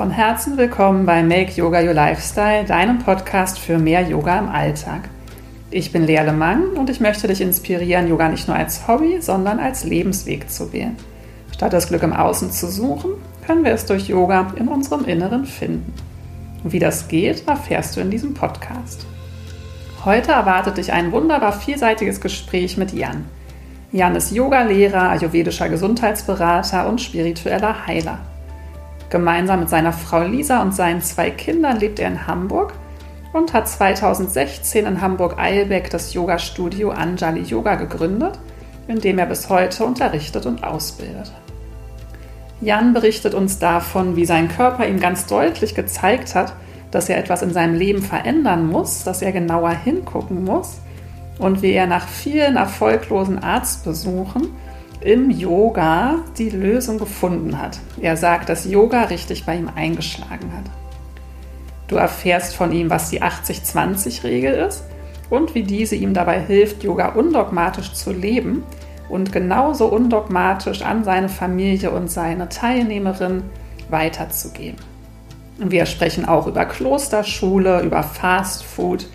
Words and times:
Von 0.00 0.12
Herzen 0.12 0.56
willkommen 0.56 1.04
bei 1.04 1.22
Make 1.22 1.52
Yoga 1.52 1.82
Your 1.82 1.92
Lifestyle, 1.92 2.64
deinem 2.64 3.00
Podcast 3.00 3.58
für 3.58 3.76
mehr 3.76 4.00
Yoga 4.00 4.38
im 4.38 4.48
Alltag. 4.48 5.10
Ich 5.70 5.92
bin 5.92 6.06
Lea 6.06 6.22
Lemang 6.22 6.70
und 6.78 6.88
ich 6.88 7.00
möchte 7.00 7.28
dich 7.28 7.42
inspirieren, 7.42 8.08
Yoga 8.08 8.30
nicht 8.30 8.48
nur 8.48 8.56
als 8.56 8.88
Hobby, 8.88 9.20
sondern 9.20 9.58
als 9.58 9.84
Lebensweg 9.84 10.50
zu 10.50 10.72
wählen. 10.72 10.96
Statt 11.52 11.74
das 11.74 11.88
Glück 11.88 12.02
im 12.02 12.14
Außen 12.14 12.50
zu 12.50 12.68
suchen, 12.68 13.10
können 13.46 13.62
wir 13.62 13.72
es 13.72 13.84
durch 13.84 14.08
Yoga 14.08 14.54
in 14.56 14.68
unserem 14.68 15.04
Inneren 15.04 15.44
finden. 15.44 15.92
Und 16.64 16.72
wie 16.72 16.78
das 16.78 17.08
geht, 17.08 17.46
erfährst 17.46 17.94
du 17.94 18.00
in 18.00 18.10
diesem 18.10 18.32
Podcast. 18.32 19.04
Heute 20.06 20.32
erwartet 20.32 20.78
dich 20.78 20.94
ein 20.94 21.12
wunderbar 21.12 21.52
vielseitiges 21.52 22.22
Gespräch 22.22 22.78
mit 22.78 22.94
Jan. 22.94 23.26
Jan 23.92 24.16
ist 24.16 24.32
Yogalehrer, 24.32 25.10
ayurvedischer 25.10 25.68
Gesundheitsberater 25.68 26.88
und 26.88 27.02
spiritueller 27.02 27.86
Heiler. 27.86 28.20
Gemeinsam 29.10 29.60
mit 29.60 29.68
seiner 29.68 29.92
Frau 29.92 30.22
Lisa 30.22 30.62
und 30.62 30.74
seinen 30.74 31.02
zwei 31.02 31.30
Kindern 31.30 31.78
lebt 31.78 31.98
er 31.98 32.08
in 32.08 32.26
Hamburg 32.28 32.72
und 33.32 33.52
hat 33.52 33.68
2016 33.68 34.86
in 34.86 35.00
Hamburg-Eilbeck 35.00 35.90
das 35.90 36.14
Yoga-Studio 36.14 36.90
Anjali 36.90 37.42
Yoga 37.42 37.74
gegründet, 37.74 38.38
in 38.86 39.00
dem 39.00 39.18
er 39.18 39.26
bis 39.26 39.48
heute 39.48 39.84
unterrichtet 39.84 40.46
und 40.46 40.62
ausbildet. 40.62 41.32
Jan 42.60 42.92
berichtet 42.92 43.34
uns 43.34 43.58
davon, 43.58 44.16
wie 44.16 44.26
sein 44.26 44.48
Körper 44.48 44.86
ihm 44.86 45.00
ganz 45.00 45.26
deutlich 45.26 45.74
gezeigt 45.74 46.34
hat, 46.34 46.54
dass 46.90 47.08
er 47.08 47.18
etwas 47.18 47.42
in 47.42 47.52
seinem 47.52 47.74
Leben 47.74 48.02
verändern 48.02 48.66
muss, 48.66 49.04
dass 49.04 49.22
er 49.22 49.32
genauer 49.32 49.70
hingucken 49.70 50.44
muss 50.44 50.80
und 51.38 51.62
wie 51.62 51.72
er 51.72 51.86
nach 51.86 52.06
vielen 52.06 52.56
erfolglosen 52.56 53.42
Arztbesuchen 53.42 54.48
im 55.00 55.30
Yoga 55.30 56.18
die 56.36 56.50
Lösung 56.50 56.98
gefunden 56.98 57.58
hat. 57.60 57.78
Er 58.00 58.16
sagt, 58.16 58.48
dass 58.48 58.64
Yoga 58.64 59.04
richtig 59.04 59.46
bei 59.46 59.56
ihm 59.56 59.70
eingeschlagen 59.74 60.52
hat. 60.56 60.70
Du 61.88 61.96
erfährst 61.96 62.54
von 62.54 62.70
ihm, 62.72 62.90
was 62.90 63.10
die 63.10 63.22
80-20-Regel 63.22 64.54
ist 64.54 64.84
und 65.30 65.54
wie 65.54 65.62
diese 65.62 65.96
ihm 65.96 66.14
dabei 66.14 66.40
hilft, 66.40 66.84
Yoga 66.84 67.10
undogmatisch 67.10 67.94
zu 67.94 68.12
leben 68.12 68.62
und 69.08 69.32
genauso 69.32 69.86
undogmatisch 69.86 70.82
an 70.82 71.02
seine 71.02 71.28
Familie 71.28 71.90
und 71.90 72.10
seine 72.10 72.48
Teilnehmerin 72.48 73.42
weiterzugeben. 73.88 74.78
Wir 75.58 75.84
sprechen 75.86 76.26
auch 76.26 76.46
über 76.46 76.64
Klosterschule, 76.64 77.82
über 77.82 78.02
Fast 78.02 78.64
Food, 78.64 79.06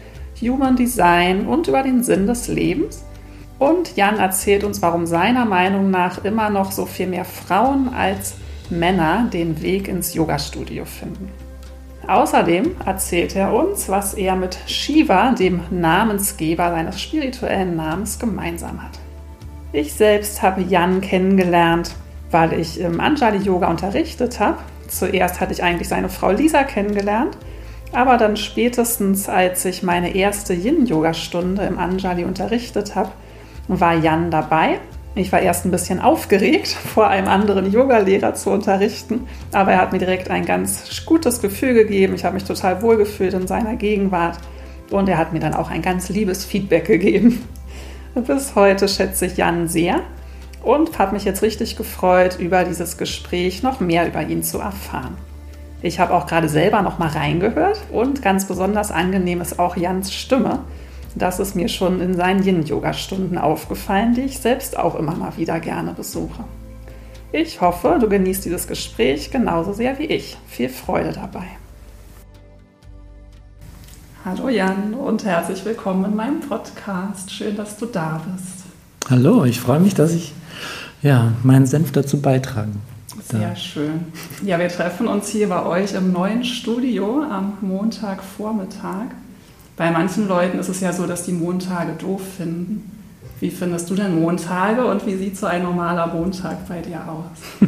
Human 0.41 0.75
Design 0.75 1.47
und 1.47 1.67
über 1.67 1.81
den 1.81 2.03
Sinn 2.03 2.27
des 2.27 2.47
Lebens. 2.47 3.03
Und 3.57 3.95
Jan 3.95 4.17
erzählt 4.17 4.63
uns, 4.63 4.81
warum 4.81 5.05
seiner 5.05 5.45
Meinung 5.45 5.89
nach 5.89 6.23
immer 6.23 6.49
noch 6.49 6.71
so 6.71 6.85
viel 6.85 7.07
mehr 7.07 7.25
Frauen 7.25 7.93
als 7.93 8.35
Männer 8.69 9.29
den 9.31 9.61
Weg 9.61 9.87
ins 9.87 10.13
Yoga-Studio 10.13 10.85
finden. 10.85 11.31
Außerdem 12.07 12.75
erzählt 12.85 13.35
er 13.35 13.53
uns, 13.53 13.89
was 13.89 14.13
er 14.13 14.35
mit 14.35 14.57
Shiva, 14.67 15.31
dem 15.31 15.61
Namensgeber 15.71 16.69
seines 16.69 17.01
spirituellen 17.01 17.75
Namens, 17.75 18.19
gemeinsam 18.19 18.83
hat. 18.83 18.99
Ich 19.71 19.93
selbst 19.93 20.41
habe 20.41 20.61
Jan 20.61 21.01
kennengelernt, 21.01 21.95
weil 22.31 22.53
ich 22.53 22.79
im 22.79 22.99
Anjali 22.99 23.39
Yoga 23.39 23.69
unterrichtet 23.69 24.39
habe 24.39 24.59
Zuerst 24.87 25.41
hatte 25.41 25.53
ich 25.53 25.63
eigentlich 25.63 25.89
seine 25.89 26.09
Frau 26.09 26.31
Lisa 26.31 26.63
kennengelernt, 26.63 27.37
aber 27.91 28.17
dann 28.17 28.37
spätestens, 28.37 29.29
als 29.29 29.65
ich 29.65 29.83
meine 29.83 30.15
erste 30.15 30.53
Yin-Yoga-Stunde 30.53 31.63
im 31.63 31.79
Anjali 31.79 32.23
unterrichtet 32.23 32.95
habe, 32.95 33.11
war 33.67 33.95
Jan 33.95 34.31
dabei. 34.31 34.79
Ich 35.15 35.31
war 35.31 35.39
erst 35.39 35.65
ein 35.65 35.71
bisschen 35.71 35.99
aufgeregt, 36.01 36.67
vor 36.93 37.07
einem 37.07 37.27
anderen 37.27 37.71
Yogalehrer 37.71 38.33
zu 38.33 38.51
unterrichten, 38.51 39.27
aber 39.53 39.71
er 39.71 39.81
hat 39.81 39.93
mir 39.93 39.99
direkt 39.99 40.29
ein 40.29 40.45
ganz 40.45 41.05
gutes 41.05 41.41
Gefühl 41.41 41.73
gegeben. 41.73 42.15
Ich 42.15 42.25
habe 42.25 42.35
mich 42.35 42.43
total 42.43 42.81
wohlgefühlt 42.81 43.33
in 43.33 43.47
seiner 43.47 43.75
Gegenwart 43.75 44.37
und 44.91 45.07
er 45.07 45.17
hat 45.17 45.33
mir 45.33 45.39
dann 45.39 45.53
auch 45.53 45.71
ein 45.71 45.81
ganz 45.81 46.09
liebes 46.09 46.45
Feedback 46.45 46.85
gegeben. 46.85 47.43
Bis 48.15 48.55
heute 48.55 48.87
schätze 48.87 49.25
ich 49.25 49.37
Jan 49.37 49.67
sehr 49.67 50.01
und 50.63 50.99
habe 50.99 51.13
mich 51.13 51.23
jetzt 51.23 51.41
richtig 51.41 51.77
gefreut, 51.77 52.37
über 52.39 52.63
dieses 52.63 52.97
Gespräch 52.97 53.63
noch 53.63 53.79
mehr 53.79 54.07
über 54.07 54.21
ihn 54.21 54.43
zu 54.43 54.59
erfahren. 54.59 55.15
Ich 55.81 55.99
habe 55.99 56.13
auch 56.13 56.25
gerade 56.25 56.49
selber 56.49 56.81
noch 56.81 56.97
mal 56.97 57.09
reingehört 57.09 57.79
und 57.91 58.21
ganz 58.21 58.45
besonders 58.47 58.91
angenehm 58.91 59.41
ist 59.41 59.59
auch 59.59 59.77
Jans 59.77 60.13
Stimme. 60.13 60.59
Das 61.17 61.39
ist 61.39 61.55
mir 61.55 61.69
schon 61.69 62.01
in 62.01 62.13
seinen 62.13 62.43
Yin-Yoga-Stunden 62.43 63.37
aufgefallen, 63.37 64.15
die 64.15 64.21
ich 64.21 64.39
selbst 64.39 64.77
auch 64.77 64.95
immer 64.95 65.15
mal 65.15 65.37
wieder 65.37 65.61
gerne 65.61 65.93
besuche. 65.93 66.43
Ich 67.31 67.61
hoffe, 67.61 67.97
du 68.01 68.09
genießt 68.09 68.43
dieses 68.43 68.67
Gespräch 68.67 69.31
genauso 69.31 69.71
sehr 69.71 69.97
wie 69.97 70.05
ich. 70.05 70.37
Viel 70.47 70.67
Freude 70.67 71.13
dabei. 71.13 71.45
Hallo 74.25 74.49
Jan 74.49 74.93
und 74.93 75.23
herzlich 75.23 75.63
willkommen 75.63 76.03
in 76.03 76.15
meinem 76.17 76.41
Podcast. 76.41 77.31
Schön, 77.31 77.55
dass 77.55 77.77
du 77.77 77.85
da 77.85 78.21
bist. 78.33 78.65
Hallo, 79.09 79.45
ich 79.45 79.61
freue 79.61 79.79
mich, 79.79 79.93
dass 79.93 80.13
ich 80.13 80.33
ja, 81.01 81.31
meinen 81.43 81.65
Senf 81.65 81.93
dazu 81.93 82.19
beitragen. 82.19 82.81
Sehr 83.23 83.49
da. 83.49 83.55
schön. 83.55 84.07
Ja, 84.43 84.59
wir 84.59 84.67
treffen 84.67 85.07
uns 85.07 85.29
hier 85.29 85.47
bei 85.47 85.65
euch 85.65 85.93
im 85.93 86.11
neuen 86.11 86.43
Studio 86.43 87.21
am 87.21 87.57
Montagvormittag. 87.61 89.11
Bei 89.77 89.91
manchen 89.91 90.27
Leuten 90.27 90.59
ist 90.59 90.69
es 90.69 90.79
ja 90.79 90.93
so, 90.93 91.05
dass 91.05 91.23
die 91.23 91.33
Montage 91.33 91.93
doof 91.99 92.21
finden. 92.37 92.91
Wie 93.41 93.51
findest 93.51 93.89
du 93.89 93.95
denn 93.95 94.21
Montage 94.21 94.85
und 94.85 95.05
wie 95.05 95.15
sieht 95.17 95.37
so 95.37 95.45
ein 95.45 95.63
normaler 95.63 96.07
Montag 96.07 96.67
bei 96.69 96.81
dir 96.81 97.01
aus? 97.07 97.67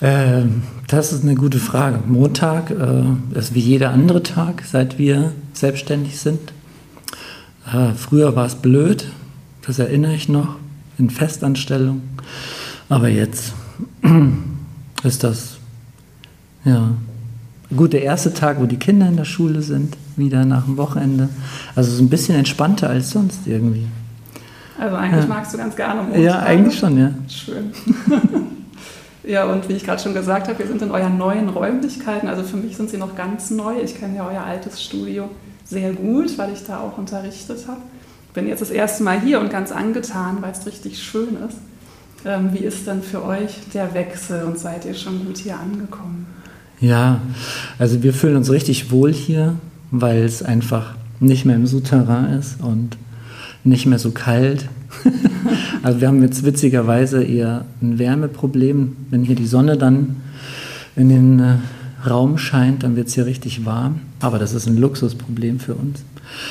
äh, 0.00 0.44
das 0.88 1.12
ist 1.12 1.22
eine 1.22 1.34
gute 1.34 1.58
Frage. 1.58 2.00
Montag 2.06 2.70
äh, 2.70 3.38
ist 3.38 3.54
wie 3.54 3.60
jeder 3.60 3.90
andere 3.90 4.22
Tag, 4.22 4.62
seit 4.64 4.98
wir 4.98 5.32
selbstständig 5.52 6.18
sind. 6.18 6.40
Äh, 7.70 7.92
früher 7.94 8.34
war 8.34 8.46
es 8.46 8.54
blöd, 8.54 9.10
das 9.66 9.78
erinnere 9.78 10.14
ich 10.14 10.30
noch 10.30 10.56
in 10.96 11.10
Festanstellung. 11.10 12.00
Aber 12.88 13.08
jetzt 13.08 13.52
ist 15.02 15.24
das 15.24 15.58
ja 16.64 16.92
gut 17.76 17.92
der 17.92 18.02
erste 18.02 18.32
Tag, 18.32 18.60
wo 18.60 18.66
die 18.66 18.76
Kinder 18.76 19.08
in 19.08 19.16
der 19.16 19.24
Schule 19.24 19.62
sind, 19.62 19.96
wieder 20.16 20.44
nach 20.44 20.64
dem 20.64 20.76
Wochenende. 20.76 21.28
Also 21.74 21.92
so 21.92 22.02
ein 22.02 22.08
bisschen 22.08 22.36
entspannter 22.36 22.88
als 22.88 23.10
sonst 23.10 23.46
irgendwie. 23.46 23.86
Also 24.78 24.96
eigentlich 24.96 25.24
ja. 25.24 25.28
magst 25.28 25.52
du 25.54 25.58
ganz 25.58 25.76
gerne 25.76 26.02
Montage. 26.02 26.22
Ja, 26.22 26.40
eigentlich 26.40 26.78
schon, 26.78 26.98
ja. 26.98 27.10
Schön. 27.28 27.72
ja, 29.24 29.44
und 29.44 29.68
wie 29.68 29.74
ich 29.74 29.84
gerade 29.84 30.02
schon 30.02 30.14
gesagt 30.14 30.48
habe, 30.48 30.58
wir 30.58 30.66
sind 30.66 30.82
in 30.82 30.90
euren 30.90 31.18
neuen 31.18 31.48
Räumlichkeiten. 31.48 32.28
Also 32.28 32.42
für 32.42 32.56
mich 32.56 32.76
sind 32.76 32.90
sie 32.90 32.98
noch 32.98 33.14
ganz 33.14 33.50
neu. 33.50 33.74
Ich 33.82 33.98
kenne 33.98 34.16
ja 34.16 34.26
euer 34.26 34.42
altes 34.42 34.82
Studio 34.82 35.28
sehr 35.64 35.92
gut, 35.92 36.36
weil 36.38 36.52
ich 36.52 36.64
da 36.64 36.80
auch 36.80 36.98
unterrichtet 36.98 37.66
habe 37.68 37.80
bin 38.34 38.48
jetzt 38.48 38.62
das 38.62 38.70
erste 38.70 39.02
Mal 39.02 39.20
hier 39.20 39.40
und 39.40 39.50
ganz 39.50 39.72
angetan, 39.72 40.38
weil 40.40 40.52
es 40.52 40.66
richtig 40.66 41.02
schön 41.02 41.36
ist. 41.46 41.58
Ähm, 42.24 42.50
wie 42.52 42.64
ist 42.64 42.86
denn 42.86 43.02
für 43.02 43.24
euch 43.24 43.58
der 43.74 43.94
Wechsel 43.94 44.44
und 44.44 44.58
seid 44.58 44.84
ihr 44.84 44.94
schon 44.94 45.24
gut 45.24 45.38
hier 45.38 45.58
angekommen? 45.58 46.26
Ja, 46.82 47.20
also 47.78 48.02
wir 48.02 48.12
fühlen 48.12 48.36
uns 48.36 48.50
richtig 48.50 48.90
wohl 48.90 49.12
hier, 49.12 49.54
weil 49.92 50.24
es 50.24 50.42
einfach 50.42 50.94
nicht 51.20 51.44
mehr 51.44 51.54
im 51.54 51.66
Souterrain 51.66 52.38
ist 52.38 52.60
und 52.60 52.98
nicht 53.62 53.86
mehr 53.86 54.00
so 54.00 54.10
kalt. 54.10 54.68
also 55.84 56.00
wir 56.00 56.08
haben 56.08 56.20
jetzt 56.22 56.44
witzigerweise 56.44 57.22
eher 57.22 57.64
ein 57.80 58.00
Wärmeproblem. 58.00 58.96
Wenn 59.10 59.22
hier 59.22 59.36
die 59.36 59.46
Sonne 59.46 59.78
dann 59.78 60.16
in 60.96 61.08
den 61.08 61.38
äh, 61.38 61.54
Raum 62.04 62.36
scheint, 62.36 62.82
dann 62.82 62.96
wird 62.96 63.06
es 63.06 63.14
hier 63.14 63.26
richtig 63.26 63.64
warm. 63.64 64.00
Aber 64.18 64.40
das 64.40 64.52
ist 64.52 64.66
ein 64.66 64.76
Luxusproblem 64.76 65.60
für 65.60 65.74
uns. 65.74 66.02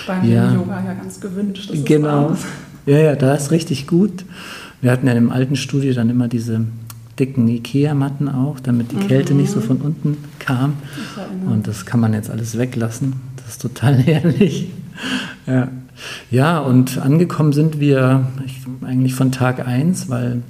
Beim 0.07 0.29
ja. 0.29 0.53
Yoga 0.53 0.81
ja 0.85 0.93
ganz 0.93 1.19
gewünscht. 1.19 1.71
genau. 1.83 2.37
Ja, 2.85 2.97
ja, 2.97 3.15
da 3.15 3.35
ist 3.35 3.51
richtig 3.51 3.85
gut. 3.85 4.23
Wir 4.79 4.91
hatten 4.91 5.07
ja 5.07 5.13
im 5.13 5.29
alten 5.29 5.57
Studio 5.57 5.93
dann 5.93 6.09
immer 6.09 6.29
diese 6.29 6.61
dicken 7.19 7.47
Ikea-Matten 7.47 8.29
auch, 8.29 8.59
damit 8.59 8.91
die 8.91 8.97
mhm. 8.97 9.07
Kälte 9.07 9.33
nicht 9.33 9.51
so 9.51 9.61
von 9.61 9.77
unten 9.77 10.17
kam. 10.39 10.73
Und 11.45 11.67
das 11.67 11.85
kann 11.85 11.99
man 11.99 12.13
jetzt 12.13 12.29
alles 12.29 12.57
weglassen. 12.57 13.13
Das 13.37 13.49
ist 13.49 13.61
total 13.61 13.95
herrlich. 13.97 14.69
Ja. 15.47 15.69
ja, 16.29 16.59
und 16.59 16.97
angekommen 16.99 17.53
sind 17.53 17.79
wir 17.79 18.27
eigentlich 18.81 19.15
von 19.15 19.31
Tag 19.31 19.65
1, 19.65 20.09
weil 20.09 20.43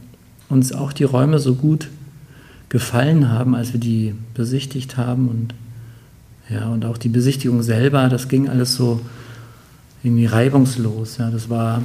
uns 0.50 0.74
auch 0.74 0.94
die 0.94 1.06
Räume 1.06 1.40
so 1.40 1.56
gut 1.56 1.90
gefallen 2.70 3.30
haben, 3.30 3.56
als 3.56 3.74
wir 3.74 3.80
die 3.80 4.16
besichtigt 4.34 4.98
haben. 4.98 5.30
Und 5.30 5.54
ja, 6.50 6.68
und 6.68 6.86
auch 6.86 6.98
die 6.98 7.10
Besichtigung 7.10 7.64
selber, 7.64 8.10
das 8.10 8.28
ging 8.28 8.50
alles 8.50 8.76
so 8.76 9.02
irgendwie 10.04 10.26
reibungslos. 10.26 11.18
Ja, 11.18 11.30
das 11.30 11.50
war 11.50 11.82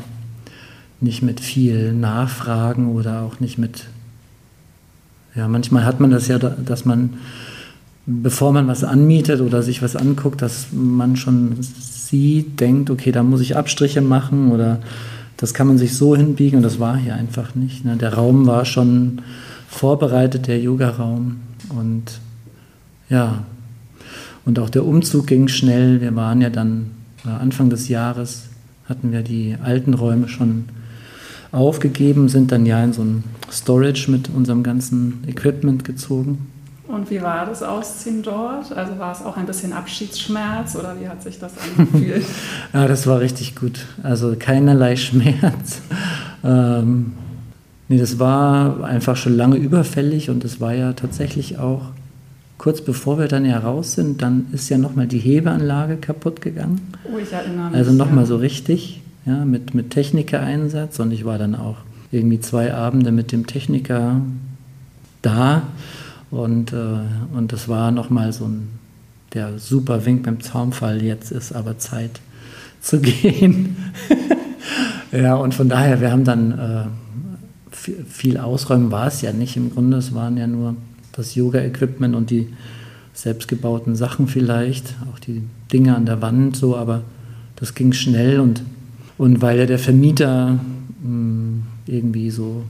nicht 1.00 1.22
mit 1.22 1.40
viel 1.40 1.92
Nachfragen 1.92 2.94
oder 2.94 3.22
auch 3.22 3.40
nicht 3.40 3.58
mit, 3.58 3.84
ja, 5.36 5.48
manchmal 5.48 5.84
hat 5.84 6.00
man 6.00 6.10
das 6.10 6.28
ja, 6.28 6.38
dass 6.38 6.84
man, 6.84 7.14
bevor 8.06 8.52
man 8.52 8.66
was 8.66 8.84
anmietet 8.84 9.40
oder 9.40 9.62
sich 9.62 9.82
was 9.82 9.94
anguckt, 9.94 10.40
dass 10.40 10.68
man 10.72 11.16
schon 11.16 11.56
sieht, 11.60 12.58
denkt, 12.60 12.90
okay, 12.90 13.12
da 13.12 13.22
muss 13.22 13.40
ich 13.40 13.56
Abstriche 13.56 14.00
machen 14.00 14.50
oder 14.50 14.80
das 15.36 15.52
kann 15.52 15.66
man 15.66 15.76
sich 15.76 15.94
so 15.94 16.16
hinbiegen 16.16 16.58
und 16.58 16.62
das 16.62 16.80
war 16.80 16.96
hier 16.96 17.14
einfach 17.14 17.54
nicht. 17.54 17.84
Ne? 17.84 17.96
Der 17.96 18.14
Raum 18.14 18.46
war 18.46 18.64
schon 18.64 19.20
vorbereitet, 19.68 20.46
der 20.46 20.58
Yoga-Raum 20.60 21.36
und 21.68 22.20
ja, 23.10 23.44
und 24.46 24.58
auch 24.58 24.70
der 24.70 24.86
Umzug 24.86 25.26
ging 25.26 25.48
schnell. 25.48 26.00
Wir 26.00 26.14
waren 26.16 26.40
ja 26.40 26.50
dann 26.50 26.92
äh, 27.26 27.28
Anfang 27.28 27.68
des 27.68 27.88
Jahres, 27.88 28.44
hatten 28.88 29.12
wir 29.12 29.22
die 29.22 29.56
alten 29.62 29.92
Räume 29.92 30.28
schon 30.28 30.66
aufgegeben, 31.52 32.28
sind 32.28 32.52
dann 32.52 32.66
ja 32.66 32.82
in 32.82 32.92
so 32.92 33.02
ein 33.02 33.24
Storage 33.50 34.10
mit 34.10 34.28
unserem 34.28 34.62
ganzen 34.62 35.24
Equipment 35.26 35.84
gezogen. 35.84 36.46
Und 36.88 37.10
wie 37.10 37.20
war 37.20 37.46
das 37.46 37.62
Ausziehen 37.62 38.22
dort? 38.22 38.72
Also 38.72 38.98
war 38.98 39.12
es 39.12 39.22
auch 39.22 39.36
ein 39.36 39.46
bisschen 39.46 39.72
Abschiedsschmerz 39.72 40.76
oder 40.76 40.96
wie 41.00 41.08
hat 41.08 41.22
sich 41.22 41.38
das 41.38 41.52
angefühlt? 41.78 42.24
ja, 42.72 42.86
das 42.86 43.06
war 43.06 43.20
richtig 43.20 43.56
gut. 43.56 43.86
Also 44.02 44.36
keinerlei 44.38 44.94
Schmerz. 44.96 45.80
ähm, 46.44 47.14
nee, 47.88 47.98
das 47.98 48.18
war 48.18 48.84
einfach 48.84 49.16
schon 49.16 49.36
lange 49.36 49.56
überfällig 49.56 50.30
und 50.30 50.44
es 50.44 50.60
war 50.60 50.74
ja 50.74 50.92
tatsächlich 50.92 51.58
auch 51.58 51.82
kurz 52.58 52.80
bevor 52.80 53.18
wir 53.18 53.28
dann 53.28 53.44
ja 53.44 53.58
raus 53.58 53.92
sind, 53.92 54.22
dann 54.22 54.46
ist 54.52 54.68
ja 54.68 54.78
nochmal 54.78 55.06
die 55.06 55.18
Hebeanlage 55.18 55.96
kaputt 55.96 56.40
gegangen. 56.40 56.80
Oh, 57.04 57.18
ich 57.18 57.32
erinnere 57.32 57.70
mich. 57.70 57.76
Also 57.76 57.92
nochmal 57.92 58.24
ja. 58.24 58.26
so 58.26 58.36
richtig, 58.36 59.02
ja, 59.26 59.44
mit, 59.44 59.74
mit 59.74 59.90
Techniker-Einsatz. 59.90 60.98
Und 61.00 61.12
ich 61.12 61.24
war 61.24 61.38
dann 61.38 61.54
auch 61.54 61.76
irgendwie 62.10 62.40
zwei 62.40 62.72
Abende 62.72 63.12
mit 63.12 63.32
dem 63.32 63.46
Techniker 63.46 64.20
da. 65.22 65.64
Und, 66.30 66.72
äh, 66.72 66.76
und 67.34 67.52
das 67.52 67.68
war 67.68 67.90
nochmal 67.90 68.32
so 68.32 68.46
ein, 68.46 68.68
der 69.34 69.58
super 69.58 70.06
Wink 70.06 70.24
beim 70.24 70.40
Zaumfall, 70.40 71.02
jetzt 71.02 71.30
ist 71.30 71.52
aber 71.52 71.78
Zeit 71.78 72.20
zu 72.80 73.00
gehen. 73.02 73.76
ja, 75.12 75.34
und 75.34 75.54
von 75.54 75.68
daher, 75.68 76.00
wir 76.00 76.10
haben 76.10 76.24
dann 76.24 76.52
äh, 76.52 76.84
viel 78.08 78.38
Ausräumen 78.38 78.90
war 78.90 79.08
es 79.08 79.20
ja 79.22 79.32
nicht. 79.32 79.56
Im 79.56 79.72
Grunde, 79.72 79.98
es 79.98 80.14
waren 80.14 80.36
ja 80.36 80.46
nur 80.46 80.76
das 81.12 81.34
Yoga-Equipment 81.34 82.14
und 82.14 82.30
die 82.30 82.48
selbstgebauten 83.12 83.96
Sachen 83.96 84.28
vielleicht, 84.28 84.94
auch 85.12 85.18
die 85.18 85.42
Dinge 85.72 85.96
an 85.96 86.06
der 86.06 86.20
Wand 86.22 86.56
so, 86.56 86.76
aber 86.76 87.02
das 87.56 87.74
ging 87.74 87.92
schnell 87.92 88.40
und, 88.40 88.62
und 89.18 89.42
weil 89.42 89.58
ja 89.58 89.66
der 89.66 89.78
Vermieter 89.78 90.52
mh, 90.52 90.58
hm, 91.02 91.62
irgendwie 91.86 92.30
so, 92.30 92.62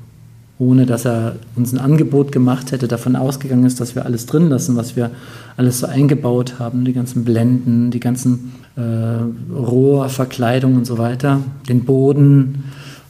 ohne 0.58 0.87
dass 0.87 1.04
er 1.04 1.37
uns 1.54 1.72
ein 1.72 1.78
Angebot 1.78 2.32
gemacht 2.32 2.72
hätte, 2.72 2.88
davon 2.88 3.16
ausgegangen 3.16 3.64
ist, 3.64 3.81
dass 3.81 3.94
wir 3.94 4.06
alles 4.06 4.26
drin 4.26 4.48
lassen, 4.48 4.76
was 4.76 4.96
wir 4.96 5.10
alles 5.56 5.81
so 5.81 5.87
eingebaut 5.87 6.58
haben, 6.58 6.84
die 6.84 6.93
ganzen 6.93 7.25
Blenden, 7.25 7.90
die 7.90 8.00
ganzen 8.00 8.52
äh, 8.76 9.52
Rohrverkleidungen 9.52 10.78
und 10.78 10.87
so 10.87 10.98
weiter, 10.98 11.40
den 11.69 11.84
Boden. 11.84 12.64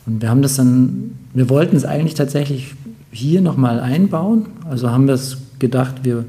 Und 0.07 0.23
wir 0.23 0.31
haben 0.31 0.43
das 0.43 0.57
dann, 0.57 1.13
wir 1.35 1.49
wollten 1.49 1.77
es 1.77 1.85
eigentlich 1.85 2.15
tatsächlich 2.15 2.75
hier 3.11 3.41
nochmal 3.41 3.81
einbauen. 3.81 4.47
Also 4.69 4.91
haben 4.91 5.07
wir 5.07 5.15
es 5.15 5.39
gedacht, 5.59 6.05
wir 6.05 6.25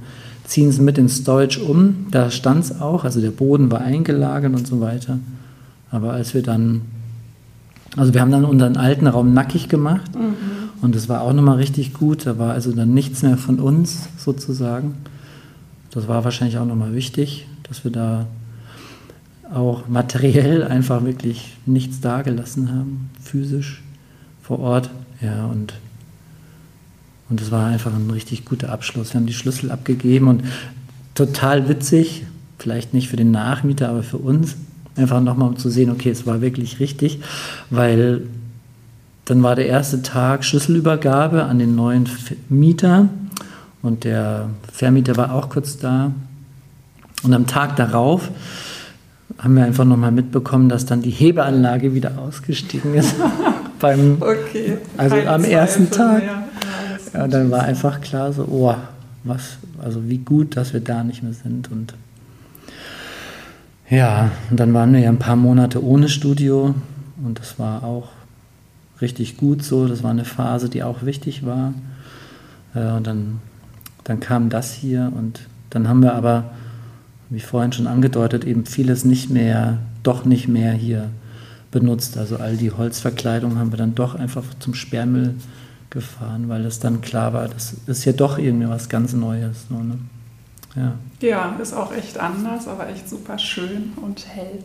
ziehen 0.45 0.69
es 0.69 0.79
mit 0.79 0.97
ins 0.97 1.17
Storage 1.17 1.61
um. 1.61 2.07
Da 2.11 2.31
stand 2.31 2.63
es 2.63 2.79
auch, 2.79 3.03
also 3.03 3.21
der 3.21 3.31
Boden 3.31 3.69
war 3.71 3.81
eingelagert 3.81 4.53
und 4.53 4.67
so 4.67 4.81
weiter. 4.81 5.19
Aber 5.91 6.13
als 6.13 6.33
wir 6.33 6.41
dann, 6.41 6.81
also 7.97 8.13
wir 8.13 8.21
haben 8.21 8.31
dann 8.31 8.45
unseren 8.45 8.77
alten 8.77 9.07
Raum 9.07 9.33
nackig 9.33 9.69
gemacht 9.69 10.15
mhm. 10.15 10.35
und 10.81 10.95
das 10.95 11.09
war 11.09 11.21
auch 11.21 11.33
nochmal 11.33 11.57
richtig 11.57 11.93
gut. 11.93 12.25
Da 12.25 12.37
war 12.37 12.53
also 12.53 12.71
dann 12.71 12.93
nichts 12.93 13.23
mehr 13.23 13.37
von 13.37 13.59
uns 13.59 14.07
sozusagen. 14.17 14.95
Das 15.91 16.07
war 16.07 16.23
wahrscheinlich 16.23 16.57
auch 16.57 16.65
nochmal 16.65 16.93
wichtig, 16.93 17.47
dass 17.67 17.83
wir 17.83 17.91
da 17.91 18.27
auch 19.53 19.87
materiell 19.87 20.63
einfach 20.67 21.03
wirklich 21.03 21.57
nichts 21.65 21.99
dagelassen 21.99 22.69
haben, 22.71 23.09
physisch 23.21 23.81
vor 24.41 24.59
Ort. 24.59 24.89
Ja, 25.21 25.47
und 25.47 25.73
und 27.29 27.41
es 27.41 27.51
war 27.51 27.67
einfach 27.67 27.93
ein 27.93 28.09
richtig 28.09 28.45
guter 28.45 28.71
Abschluss. 28.71 29.13
Wir 29.13 29.19
haben 29.19 29.27
die 29.27 29.33
Schlüssel 29.33 29.71
abgegeben 29.71 30.27
und 30.27 30.43
total 31.13 31.67
witzig, 31.67 32.25
vielleicht 32.57 32.93
nicht 32.93 33.09
für 33.09 33.17
den 33.17 33.31
Nachmieter, 33.31 33.89
aber 33.89 34.03
für 34.03 34.17
uns, 34.17 34.55
einfach 34.97 35.21
nochmal 35.21 35.49
um 35.49 35.57
zu 35.57 35.69
sehen, 35.69 35.91
okay, 35.91 36.09
es 36.09 36.25
war 36.25 36.41
wirklich 36.41 36.79
richtig, 36.79 37.19
weil 37.69 38.23
dann 39.25 39.43
war 39.43 39.55
der 39.55 39.67
erste 39.67 40.01
Tag 40.01 40.45
Schlüsselübergabe 40.45 41.43
an 41.43 41.59
den 41.59 41.75
neuen 41.75 42.09
Mieter 42.49 43.09
und 43.81 44.03
der 44.03 44.49
Vermieter 44.71 45.17
war 45.17 45.33
auch 45.33 45.49
kurz 45.49 45.77
da. 45.77 46.11
Und 47.23 47.33
am 47.33 47.47
Tag 47.47 47.75
darauf 47.75 48.29
haben 49.37 49.55
wir 49.55 49.65
einfach 49.65 49.85
nochmal 49.85 50.11
mitbekommen, 50.11 50.69
dass 50.69 50.85
dann 50.85 51.01
die 51.01 51.11
Hebeanlage 51.11 51.93
wieder 51.93 52.17
ausgestiegen 52.17 52.93
ist. 52.93 53.15
beim, 53.79 54.17
okay, 54.21 54.77
also 54.97 55.15
am 55.17 55.43
ersten 55.43 55.91
Tag. 55.91 56.23
Mehr. 56.23 56.43
Ja, 57.13 57.23
und 57.23 57.33
dann 57.33 57.51
war 57.51 57.63
einfach 57.63 58.01
klar 58.01 58.33
so, 58.33 58.43
oh, 58.43 58.75
was, 59.23 59.57
also 59.83 60.07
wie 60.07 60.17
gut, 60.17 60.55
dass 60.55 60.73
wir 60.73 60.79
da 60.79 61.03
nicht 61.03 61.23
mehr 61.23 61.33
sind. 61.33 61.71
Und 61.71 61.93
ja, 63.89 64.31
und 64.49 64.59
dann 64.59 64.73
waren 64.73 64.93
wir 64.93 64.99
ja 64.99 65.09
ein 65.09 65.19
paar 65.19 65.35
Monate 65.35 65.83
ohne 65.83 66.09
Studio 66.09 66.75
und 67.23 67.39
das 67.39 67.57
war 67.57 67.83
auch 67.83 68.09
richtig 69.01 69.37
gut 69.37 69.63
so. 69.63 69.87
Das 69.87 70.03
war 70.03 70.11
eine 70.11 70.25
Phase, 70.25 70.69
die 70.69 70.83
auch 70.83 71.03
wichtig 71.03 71.45
war. 71.45 71.73
Äh, 72.75 72.91
und 72.91 73.07
dann, 73.07 73.39
dann 74.03 74.19
kam 74.19 74.49
das 74.49 74.73
hier 74.73 75.11
und 75.15 75.41
dann 75.69 75.87
haben 75.87 76.01
wir 76.01 76.15
aber, 76.15 76.51
wie 77.29 77.39
vorhin 77.39 77.71
schon 77.71 77.87
angedeutet, 77.87 78.45
eben 78.45 78.65
vieles 78.65 79.05
nicht 79.05 79.29
mehr, 79.29 79.79
doch 80.03 80.25
nicht 80.25 80.47
mehr 80.47 80.73
hier 80.73 81.09
benutzt. 81.71 82.17
Also 82.17 82.37
all 82.37 82.57
die 82.57 82.71
Holzverkleidung 82.71 83.57
haben 83.57 83.71
wir 83.71 83.77
dann 83.77 83.95
doch 83.95 84.15
einfach 84.15 84.43
zum 84.59 84.73
Sperrmüll 84.73 85.35
gefahren, 85.89 86.49
weil 86.49 86.65
es 86.65 86.79
dann 86.79 87.01
klar 87.01 87.33
war, 87.33 87.47
das 87.47 87.75
ist 87.85 88.05
ja 88.05 88.13
doch 88.13 88.37
irgendwie 88.37 88.67
was 88.67 88.89
ganz 88.89 89.13
Neues. 89.13 89.65
So, 89.69 89.75
ne? 89.75 89.97
Ja. 90.77 90.93
ja, 91.21 91.55
ist 91.61 91.73
auch 91.73 91.93
echt 91.93 92.19
anders, 92.19 92.67
aber 92.67 92.89
echt 92.89 93.09
super 93.09 93.37
schön 93.37 93.93
und 94.01 94.25
hell. 94.27 94.59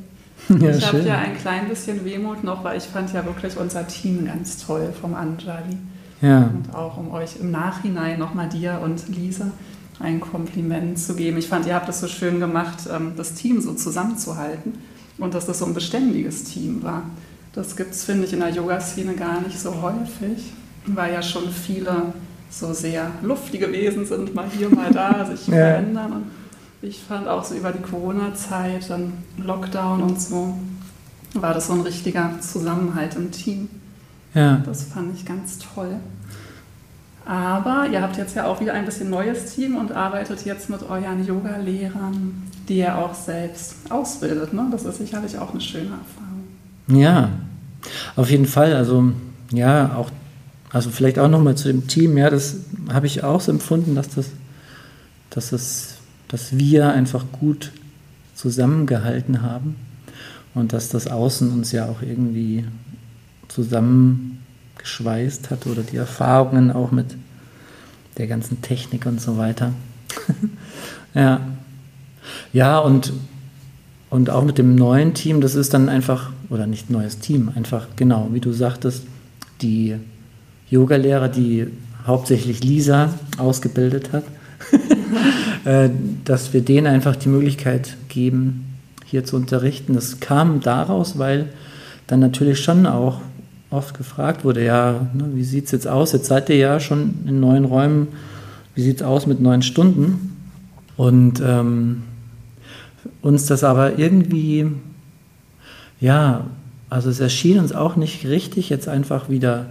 Ja, 0.60 0.70
ich 0.70 0.84
habe 0.84 1.00
ja 1.02 1.18
ein 1.18 1.36
klein 1.36 1.68
bisschen 1.68 2.04
Wehmut 2.04 2.42
noch, 2.42 2.64
weil 2.64 2.76
ich 2.76 2.84
fand 2.84 3.12
ja 3.12 3.24
wirklich 3.24 3.56
unser 3.56 3.86
Team 3.86 4.24
ganz 4.24 4.58
toll 4.66 4.92
vom 5.00 5.14
Anjali. 5.14 5.78
Ja. 6.20 6.50
Und 6.52 6.74
auch 6.74 6.96
um 6.96 7.12
euch 7.12 7.36
im 7.38 7.52
Nachhinein 7.52 8.18
nochmal 8.18 8.48
dir 8.48 8.80
und 8.82 9.08
Lisa 9.08 9.52
ein 10.00 10.20
Kompliment 10.20 10.98
zu 10.98 11.14
geben. 11.14 11.38
Ich 11.38 11.46
fand, 11.46 11.66
ihr 11.66 11.76
habt 11.76 11.88
es 11.88 12.00
so 12.00 12.08
schön 12.08 12.40
gemacht, 12.40 12.88
ähm, 12.92 13.12
das 13.16 13.34
Team 13.34 13.60
so 13.60 13.74
zusammenzuhalten 13.74 14.74
und 15.18 15.34
dass 15.34 15.46
das 15.46 15.60
so 15.60 15.66
ein 15.66 15.74
beständiges 15.74 16.42
Team 16.42 16.82
war. 16.82 17.04
Das 17.52 17.76
gibt 17.76 17.92
es, 17.92 18.02
finde 18.04 18.24
ich, 18.24 18.32
in 18.32 18.40
der 18.40 18.48
Yoga-Szene 18.48 19.14
gar 19.14 19.42
nicht 19.42 19.60
so 19.60 19.80
häufig 19.80 20.52
weil 20.86 21.12
ja 21.12 21.22
schon 21.22 21.50
viele 21.50 22.12
so 22.52 22.72
sehr 22.72 23.10
luftige 23.22 23.72
Wesen 23.72 24.04
sind, 24.04 24.34
mal 24.34 24.46
hier, 24.56 24.68
mal 24.68 24.92
da, 24.92 25.24
sich 25.30 25.46
ja. 25.48 25.54
verändern. 25.54 26.12
Und 26.12 26.24
ich 26.82 27.00
fand 27.00 27.26
auch 27.26 27.44
so 27.44 27.54
über 27.54 27.72
die 27.72 27.82
Corona-Zeit, 27.82 28.90
dann 28.90 29.14
Lockdown 29.38 30.02
und 30.02 30.20
so, 30.20 30.58
war 31.34 31.54
das 31.54 31.68
so 31.68 31.72
ein 31.72 31.80
richtiger 31.80 32.38
Zusammenhalt 32.40 33.16
im 33.16 33.30
Team. 33.30 33.68
Ja. 34.34 34.62
Das 34.64 34.84
fand 34.84 35.14
ich 35.14 35.24
ganz 35.24 35.58
toll. 35.58 35.96
Aber 37.24 37.86
ihr 37.90 38.02
habt 38.02 38.16
jetzt 38.16 38.34
ja 38.34 38.46
auch 38.46 38.60
wieder 38.60 38.74
ein 38.74 38.84
bisschen 38.84 39.08
neues 39.08 39.54
Team 39.54 39.76
und 39.76 39.92
arbeitet 39.92 40.44
jetzt 40.44 40.68
mit 40.68 40.82
euren 40.82 41.24
Yoga-Lehrern, 41.24 42.42
die 42.68 42.78
ihr 42.78 42.98
auch 42.98 43.14
selbst 43.14 43.76
ausbildet. 43.90 44.52
Ne? 44.52 44.66
Das 44.72 44.84
ist 44.84 44.98
sicherlich 44.98 45.38
auch 45.38 45.52
eine 45.52 45.60
schöne 45.60 45.90
Erfahrung. 45.90 46.42
Ja, 46.88 47.30
auf 48.16 48.28
jeden 48.28 48.46
Fall. 48.46 48.74
Also 48.74 49.12
ja, 49.52 49.94
auch 49.96 50.10
also 50.72 50.90
vielleicht 50.90 51.18
auch 51.18 51.28
nochmal 51.28 51.54
zu 51.54 51.68
dem 51.68 51.86
Team, 51.86 52.16
ja, 52.16 52.30
das 52.30 52.56
habe 52.90 53.06
ich 53.06 53.22
auch 53.22 53.42
so 53.42 53.52
empfunden, 53.52 53.94
dass 53.94 54.08
das, 54.08 54.30
dass 55.30 55.50
das, 55.50 55.96
dass 56.28 56.56
wir 56.56 56.90
einfach 56.92 57.26
gut 57.30 57.72
zusammengehalten 58.34 59.42
haben 59.42 59.76
und 60.54 60.72
dass 60.72 60.88
das 60.88 61.08
Außen 61.08 61.52
uns 61.52 61.72
ja 61.72 61.84
auch 61.86 62.00
irgendwie 62.00 62.64
zusammengeschweißt 63.48 65.50
hat 65.50 65.66
oder 65.66 65.82
die 65.82 65.98
Erfahrungen 65.98 66.70
auch 66.70 66.90
mit 66.90 67.16
der 68.16 68.26
ganzen 68.26 68.62
Technik 68.62 69.04
und 69.04 69.20
so 69.20 69.36
weiter. 69.36 69.72
ja. 71.14 71.42
Ja, 72.52 72.78
und, 72.78 73.12
und 74.10 74.30
auch 74.30 74.44
mit 74.44 74.56
dem 74.56 74.74
neuen 74.74 75.12
Team, 75.12 75.42
das 75.42 75.54
ist 75.54 75.74
dann 75.74 75.88
einfach, 75.88 76.30
oder 76.48 76.66
nicht 76.66 76.88
neues 76.88 77.18
Team, 77.18 77.52
einfach 77.54 77.88
genau, 77.96 78.28
wie 78.32 78.40
du 78.40 78.52
sagtest, 78.52 79.04
die 79.60 79.98
Yogalehrer, 80.72 81.28
die 81.28 81.66
hauptsächlich 82.06 82.64
Lisa 82.64 83.10
ausgebildet 83.36 84.10
hat, 84.12 84.24
äh, 85.64 85.90
dass 86.24 86.52
wir 86.54 86.62
denen 86.62 86.86
einfach 86.86 87.14
die 87.14 87.28
Möglichkeit 87.28 87.96
geben, 88.08 88.78
hier 89.04 89.24
zu 89.24 89.36
unterrichten. 89.36 89.94
Das 89.94 90.20
kam 90.20 90.60
daraus, 90.60 91.18
weil 91.18 91.50
dann 92.06 92.20
natürlich 92.20 92.60
schon 92.60 92.86
auch 92.86 93.20
oft 93.70 93.96
gefragt 93.96 94.44
wurde, 94.44 94.64
ja, 94.64 95.06
ne, 95.12 95.30
wie 95.34 95.44
sieht 95.44 95.66
es 95.66 95.72
jetzt 95.72 95.86
aus? 95.86 96.12
Jetzt 96.12 96.26
seid 96.26 96.48
ihr 96.48 96.56
ja 96.56 96.80
schon 96.80 97.16
in 97.26 97.38
neuen 97.38 97.66
Räumen, 97.66 98.08
wie 98.74 98.82
sieht 98.82 98.96
es 98.96 99.02
aus 99.02 99.26
mit 99.26 99.40
neun 99.40 99.62
Stunden? 99.62 100.36
Und 100.96 101.42
ähm, 101.44 102.02
uns 103.20 103.44
das 103.46 103.62
aber 103.62 103.98
irgendwie, 103.98 104.66
ja, 106.00 106.46
also 106.88 107.10
es 107.10 107.20
erschien 107.20 107.58
uns 107.58 107.72
auch 107.72 107.96
nicht 107.96 108.26
richtig, 108.26 108.70
jetzt 108.70 108.88
einfach 108.88 109.28
wieder 109.28 109.66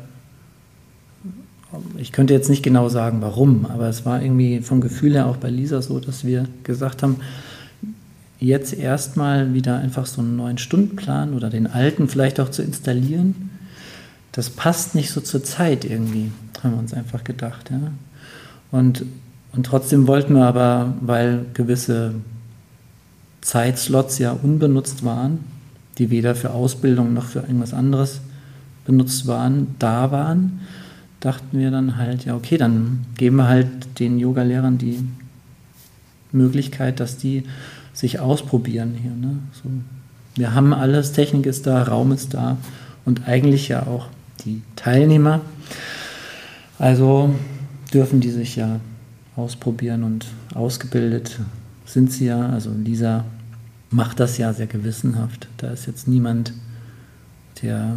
ich 1.97 2.11
könnte 2.11 2.33
jetzt 2.33 2.49
nicht 2.49 2.63
genau 2.63 2.89
sagen, 2.89 3.21
warum, 3.21 3.65
aber 3.65 3.87
es 3.87 4.05
war 4.05 4.21
irgendwie 4.21 4.61
vom 4.61 4.81
Gefühl 4.81 5.13
her 5.13 5.27
auch 5.27 5.37
bei 5.37 5.49
Lisa 5.49 5.81
so, 5.81 5.99
dass 5.99 6.25
wir 6.25 6.45
gesagt 6.63 7.03
haben, 7.03 7.17
jetzt 8.39 8.73
erstmal 8.73 9.53
wieder 9.53 9.77
einfach 9.77 10.05
so 10.05 10.21
einen 10.21 10.35
neuen 10.35 10.57
Stundenplan 10.57 11.33
oder 11.33 11.49
den 11.49 11.67
alten 11.67 12.07
vielleicht 12.07 12.39
auch 12.39 12.49
zu 12.49 12.63
installieren. 12.63 13.51
Das 14.31 14.49
passt 14.49 14.95
nicht 14.95 15.11
so 15.11 15.21
zur 15.21 15.43
Zeit 15.43 15.85
irgendwie, 15.85 16.31
haben 16.63 16.71
wir 16.73 16.79
uns 16.79 16.93
einfach 16.93 17.23
gedacht. 17.23 17.69
Ja. 17.69 17.91
Und, 18.71 19.05
und 19.53 19.65
trotzdem 19.65 20.07
wollten 20.07 20.33
wir 20.33 20.45
aber, 20.45 20.95
weil 21.01 21.45
gewisse 21.53 22.15
Zeitslots 23.41 24.17
ja 24.17 24.31
unbenutzt 24.31 25.05
waren, 25.05 25.39
die 25.97 26.09
weder 26.09 26.35
für 26.35 26.51
Ausbildung 26.51 27.13
noch 27.13 27.25
für 27.25 27.39
irgendwas 27.39 27.73
anderes 27.73 28.21
benutzt 28.85 29.27
waren, 29.27 29.75
da 29.77 30.11
waren, 30.11 30.61
dachten 31.21 31.57
wir 31.57 31.71
dann 31.71 31.95
halt, 31.95 32.25
ja, 32.25 32.35
okay, 32.35 32.57
dann 32.57 33.05
geben 33.15 33.37
wir 33.37 33.47
halt 33.47 33.99
den 33.99 34.19
Yoga-Lehrern 34.19 34.77
die 34.77 34.99
Möglichkeit, 36.33 36.99
dass 36.99 37.17
die 37.17 37.43
sich 37.93 38.19
ausprobieren 38.19 38.95
hier. 39.01 39.11
Ne? 39.11 39.37
So, 39.63 39.69
wir 40.35 40.53
haben 40.53 40.73
alles, 40.73 41.13
Technik 41.13 41.45
ist 41.45 41.67
da, 41.67 41.83
Raum 41.83 42.11
ist 42.11 42.33
da 42.33 42.57
und 43.05 43.27
eigentlich 43.27 43.69
ja 43.69 43.85
auch 43.87 44.07
die 44.45 44.61
Teilnehmer. 44.75 45.41
Also 46.79 47.33
dürfen 47.93 48.19
die 48.19 48.31
sich 48.31 48.55
ja 48.55 48.79
ausprobieren 49.35 50.03
und 50.03 50.25
ausgebildet 50.55 51.39
sind 51.85 52.11
sie 52.11 52.25
ja. 52.25 52.49
Also 52.49 52.71
Lisa 52.71 53.25
macht 53.91 54.19
das 54.19 54.37
ja 54.37 54.53
sehr 54.53 54.67
gewissenhaft. 54.67 55.47
Da 55.57 55.69
ist 55.69 55.85
jetzt 55.85 56.07
niemand, 56.07 56.53
der 57.61 57.95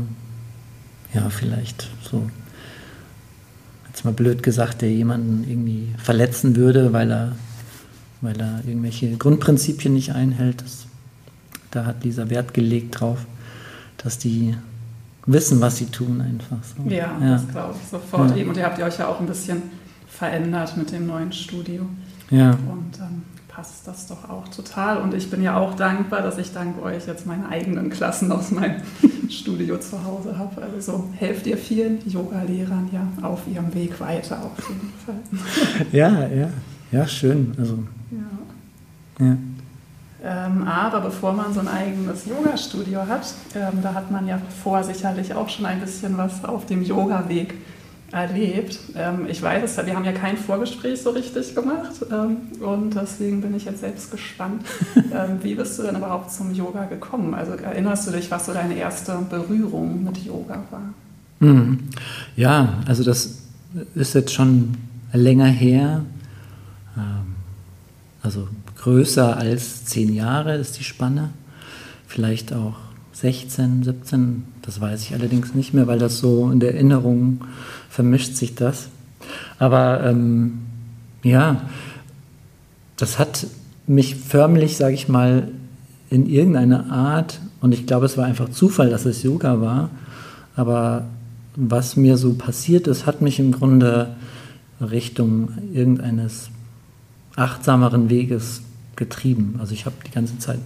ja 1.14 1.30
vielleicht 1.30 1.88
so, 2.02 2.28
jetzt 3.94 4.04
mal 4.04 4.12
blöd 4.12 4.42
gesagt, 4.42 4.82
der 4.82 4.90
jemanden 4.90 5.48
irgendwie 5.48 5.94
verletzen 5.98 6.56
würde, 6.56 6.92
weil 6.92 7.12
er, 7.12 7.32
weil 8.22 8.40
er 8.40 8.60
irgendwelche 8.66 9.16
Grundprinzipien 9.16 9.94
nicht 9.94 10.12
einhält. 10.12 10.62
Das, 10.62 10.86
da 11.70 11.84
hat 11.86 12.02
Lisa 12.02 12.28
Wert 12.28 12.54
gelegt 12.54 13.00
drauf, 13.00 13.24
dass 13.98 14.18
die 14.18 14.56
wissen, 15.26 15.60
was 15.60 15.76
sie 15.76 15.86
tun 15.86 16.20
einfach. 16.20 16.56
So. 16.64 16.90
Ja, 16.90 17.16
ja, 17.20 17.30
das 17.34 17.48
glaube 17.48 17.76
ich 17.80 17.88
sofort. 17.88 18.36
Ja. 18.36 18.44
Und 18.44 18.56
ihr 18.56 18.64
habt 18.64 18.78
ihr 18.78 18.84
euch 18.84 18.98
ja 18.98 19.06
auch 19.06 19.20
ein 19.20 19.26
bisschen 19.26 19.62
verändert 20.08 20.76
mit 20.76 20.90
dem 20.90 21.06
neuen 21.06 21.32
Studio. 21.32 21.86
Ja. 22.30 22.50
Und 22.50 22.98
ähm, 22.98 23.22
passt 23.54 23.86
das 23.86 24.06
doch 24.06 24.28
auch 24.28 24.48
total. 24.48 24.98
Und 24.98 25.14
ich 25.14 25.30
bin 25.30 25.42
ja 25.42 25.56
auch 25.56 25.74
dankbar, 25.74 26.22
dass 26.22 26.38
ich 26.38 26.52
dank 26.52 26.82
euch 26.82 27.06
jetzt 27.06 27.26
meine 27.26 27.48
eigenen 27.48 27.90
Klassen 27.90 28.32
aus 28.32 28.50
meinem 28.50 28.82
Studio 29.30 29.78
zu 29.78 30.02
Hause 30.04 30.36
habe. 30.36 30.62
Also 30.62 30.92
so 30.92 31.04
helft 31.14 31.46
ihr 31.46 31.56
vielen 31.56 31.98
Yoga-Lehrern 32.08 32.88
ja 32.92 33.06
auf 33.22 33.42
ihrem 33.46 33.72
Weg 33.74 34.00
weiter 34.00 34.38
auf 34.42 34.68
jeden 34.68 34.92
Fall. 35.04 35.86
Ja, 35.92 36.26
ja, 36.28 36.50
ja, 36.90 37.06
schön. 37.06 37.54
Also, 37.58 37.78
ja. 38.10 39.26
ja. 39.26 39.36
Ähm, 40.26 40.66
aber 40.66 41.00
bevor 41.02 41.32
man 41.32 41.52
so 41.52 41.60
ein 41.60 41.68
eigenes 41.68 42.24
Yoga-Studio 42.26 43.06
hat, 43.06 43.34
ähm, 43.54 43.82
da 43.82 43.94
hat 43.94 44.10
man 44.10 44.26
ja 44.26 44.40
vor 44.62 44.82
sicherlich 44.82 45.34
auch 45.34 45.48
schon 45.48 45.66
ein 45.66 45.80
bisschen 45.80 46.16
was 46.16 46.44
auf 46.44 46.66
dem 46.66 46.82
Yoga-Weg 46.82 47.54
erlebt. 48.12 48.78
Ähm, 48.96 49.26
ich 49.28 49.42
weiß 49.42 49.64
es, 49.64 49.86
wir 49.86 49.94
haben 49.94 50.04
ja 50.04 50.12
kein 50.12 50.36
Vorgespräch 50.36 51.02
so 51.02 51.10
richtig 51.10 51.54
gemacht 51.54 51.94
ähm, 52.10 52.36
und 52.60 52.94
deswegen 52.94 53.40
bin 53.40 53.54
ich 53.54 53.64
jetzt 53.64 53.80
selbst 53.80 54.10
gespannt. 54.10 54.62
Ähm, 55.14 55.38
wie 55.42 55.54
bist 55.54 55.78
du 55.78 55.84
denn 55.84 55.94
überhaupt 55.94 56.32
zum 56.32 56.52
Yoga 56.52 56.86
gekommen? 56.86 57.34
Also 57.34 57.52
erinnerst 57.52 58.08
du 58.08 58.10
dich, 58.10 58.32
was 58.32 58.46
so 58.46 58.52
deine 58.52 58.74
erste 58.74 59.16
Berührung 59.30 60.02
mit 60.02 60.18
Yoga 60.18 60.60
war? 60.72 60.92
Mhm. 61.38 61.78
Ja, 62.34 62.80
also 62.84 63.04
das 63.04 63.42
ist 63.94 64.14
jetzt 64.14 64.32
schon 64.32 64.76
länger 65.12 65.46
her. 65.46 66.04
Also 68.24 68.48
größer 68.78 69.36
als 69.36 69.84
zehn 69.84 70.14
Jahre 70.14 70.56
ist 70.56 70.78
die 70.78 70.84
Spanne. 70.84 71.30
Vielleicht 72.06 72.54
auch 72.54 72.76
16, 73.12 73.84
17, 73.84 74.44
das 74.64 74.80
weiß 74.80 75.02
ich 75.02 75.12
allerdings 75.12 75.54
nicht 75.54 75.74
mehr, 75.74 75.86
weil 75.86 75.98
das 75.98 76.18
so 76.18 76.50
in 76.50 76.58
der 76.58 76.74
Erinnerung 76.74 77.42
vermischt 77.90 78.34
sich 78.34 78.54
das. 78.54 78.88
Aber 79.58 80.02
ähm, 80.04 80.60
ja, 81.22 81.62
das 82.96 83.18
hat 83.18 83.46
mich 83.86 84.16
förmlich, 84.16 84.76
sage 84.76 84.94
ich 84.94 85.08
mal, 85.08 85.48
in 86.08 86.26
irgendeiner 86.26 86.90
Art, 86.90 87.40
und 87.60 87.72
ich 87.72 87.86
glaube, 87.86 88.06
es 88.06 88.16
war 88.16 88.24
einfach 88.24 88.48
Zufall, 88.50 88.88
dass 88.88 89.04
es 89.04 89.22
Yoga 89.22 89.60
war, 89.60 89.90
aber 90.56 91.06
was 91.56 91.96
mir 91.96 92.16
so 92.16 92.34
passiert 92.34 92.86
ist, 92.86 93.06
hat 93.06 93.20
mich 93.20 93.38
im 93.38 93.52
Grunde 93.52 94.14
Richtung 94.80 95.50
irgendeines 95.72 96.50
achtsameren 97.36 98.10
Weges 98.10 98.62
getrieben. 98.96 99.56
Also 99.58 99.74
ich 99.74 99.86
habe 99.86 99.96
die 100.06 100.10
ganze 100.10 100.38
Zeit 100.38 100.60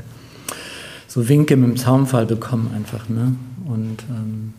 so 1.07 1.29
Winke 1.29 1.57
mit 1.57 1.71
dem 1.71 1.77
Zaunfall 1.77 2.27
bekommen 2.27 2.71
einfach. 2.75 3.09
Ne? 3.09 3.35
Und, 3.69 3.99
ähm, 4.11 4.55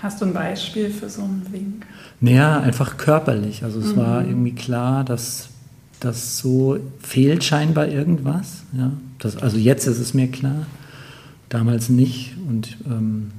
Hast 0.00 0.20
du 0.20 0.26
ein 0.26 0.32
Beispiel 0.32 0.90
für 0.90 1.08
so 1.08 1.22
einen 1.22 1.46
Wink? 1.50 1.86
Naja, 2.20 2.60
einfach 2.60 2.96
körperlich. 2.96 3.64
Also 3.64 3.80
es 3.80 3.94
mhm. 3.94 3.96
war 3.96 4.24
irgendwie 4.24 4.54
klar, 4.54 5.04
dass 5.04 5.48
das 6.00 6.38
so 6.38 6.78
fehlt 7.00 7.42
scheinbar 7.42 7.88
irgendwas. 7.88 8.62
Ja? 8.72 8.92
Das, 9.18 9.36
also 9.36 9.56
jetzt 9.56 9.86
ist 9.86 9.98
es 9.98 10.14
mir 10.14 10.28
klar, 10.28 10.66
damals 11.48 11.88
nicht. 11.88 12.36
Und, 12.48 12.76
ähm, 12.86 13.32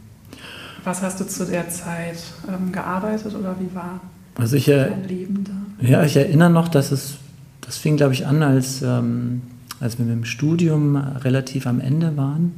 Was 0.83 1.01
hast 1.01 1.19
du 1.19 1.27
zu 1.27 1.45
der 1.45 1.69
Zeit 1.69 2.17
ähm, 2.47 2.71
gearbeitet 2.71 3.35
oder 3.35 3.55
wie 3.59 3.73
war 3.73 4.01
also 4.35 4.55
ich, 4.55 4.65
dein 4.65 5.07
Leben 5.07 5.43
da? 5.43 5.85
Ja, 5.85 6.03
ich 6.03 6.15
erinnere 6.15 6.49
noch, 6.49 6.67
dass 6.67 6.91
es, 6.91 7.15
das 7.61 7.77
fing 7.77 7.97
glaube 7.97 8.13
ich 8.13 8.25
an 8.25 8.43
als 8.43 8.81
ähm, 8.81 9.41
als 9.79 9.97
wir 9.97 10.05
mit 10.05 10.13
dem 10.13 10.25
Studium 10.25 10.95
relativ 10.95 11.67
am 11.67 11.79
Ende 11.79 12.17
waren. 12.17 12.53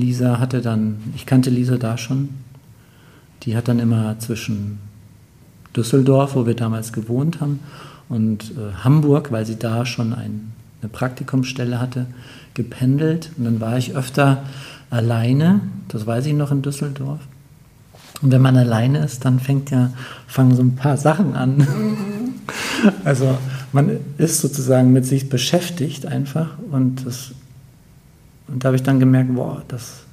Lisa 0.00 0.38
hatte 0.38 0.60
dann, 0.60 0.98
ich 1.14 1.26
kannte 1.26 1.50
Lisa 1.50 1.76
da 1.76 1.98
schon, 1.98 2.30
die 3.42 3.56
hat 3.56 3.68
dann 3.68 3.78
immer 3.78 4.18
zwischen 4.18 4.78
Düsseldorf, 5.76 6.34
wo 6.34 6.46
wir 6.46 6.54
damals 6.54 6.92
gewohnt 6.92 7.40
haben, 7.40 7.60
und 8.08 8.50
äh, 8.50 8.82
Hamburg, 8.82 9.30
weil 9.30 9.46
sie 9.46 9.56
da 9.56 9.86
schon 9.86 10.12
ein, 10.12 10.52
eine 10.82 10.88
Praktikumsstelle 10.90 11.80
hatte, 11.80 12.06
gependelt. 12.54 13.30
Und 13.38 13.44
dann 13.44 13.60
war 13.60 13.78
ich 13.78 13.94
öfter 13.94 14.42
alleine, 14.90 15.60
das 15.88 16.06
weiß 16.06 16.26
ich 16.26 16.34
noch 16.34 16.50
in 16.50 16.62
Düsseldorf. 16.62 17.20
Und 18.20 18.32
wenn 18.32 18.42
man 18.42 18.56
alleine 18.56 19.04
ist, 19.04 19.24
dann 19.24 19.38
fängt 19.38 19.70
ja, 19.70 19.92
fangen 20.26 20.54
so 20.54 20.62
ein 20.62 20.74
paar 20.74 20.96
Sachen 20.96 21.34
an. 21.34 21.58
Mhm. 21.58 21.66
Also 23.04 23.36
man 23.72 23.98
ist 24.18 24.40
sozusagen 24.40 24.92
mit 24.92 25.04
sich 25.04 25.28
beschäftigt 25.28 26.06
einfach 26.06 26.48
und 26.70 27.06
das 27.06 27.32
und 28.50 28.64
da 28.64 28.68
habe 28.68 28.76
ich 28.76 28.82
dann 28.82 29.00
gemerkt, 29.00 29.34
boah, 29.34 29.62
das 29.68 30.04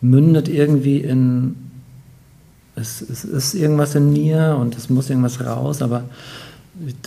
mündet 0.00 0.48
irgendwie 0.48 0.98
in 0.98 1.70
es, 2.80 3.02
es 3.02 3.24
ist 3.24 3.54
irgendwas 3.54 3.94
in 3.94 4.12
mir 4.12 4.56
und 4.58 4.76
es 4.76 4.90
muss 4.90 5.08
irgendwas 5.10 5.44
raus, 5.44 5.82
aber 5.82 6.02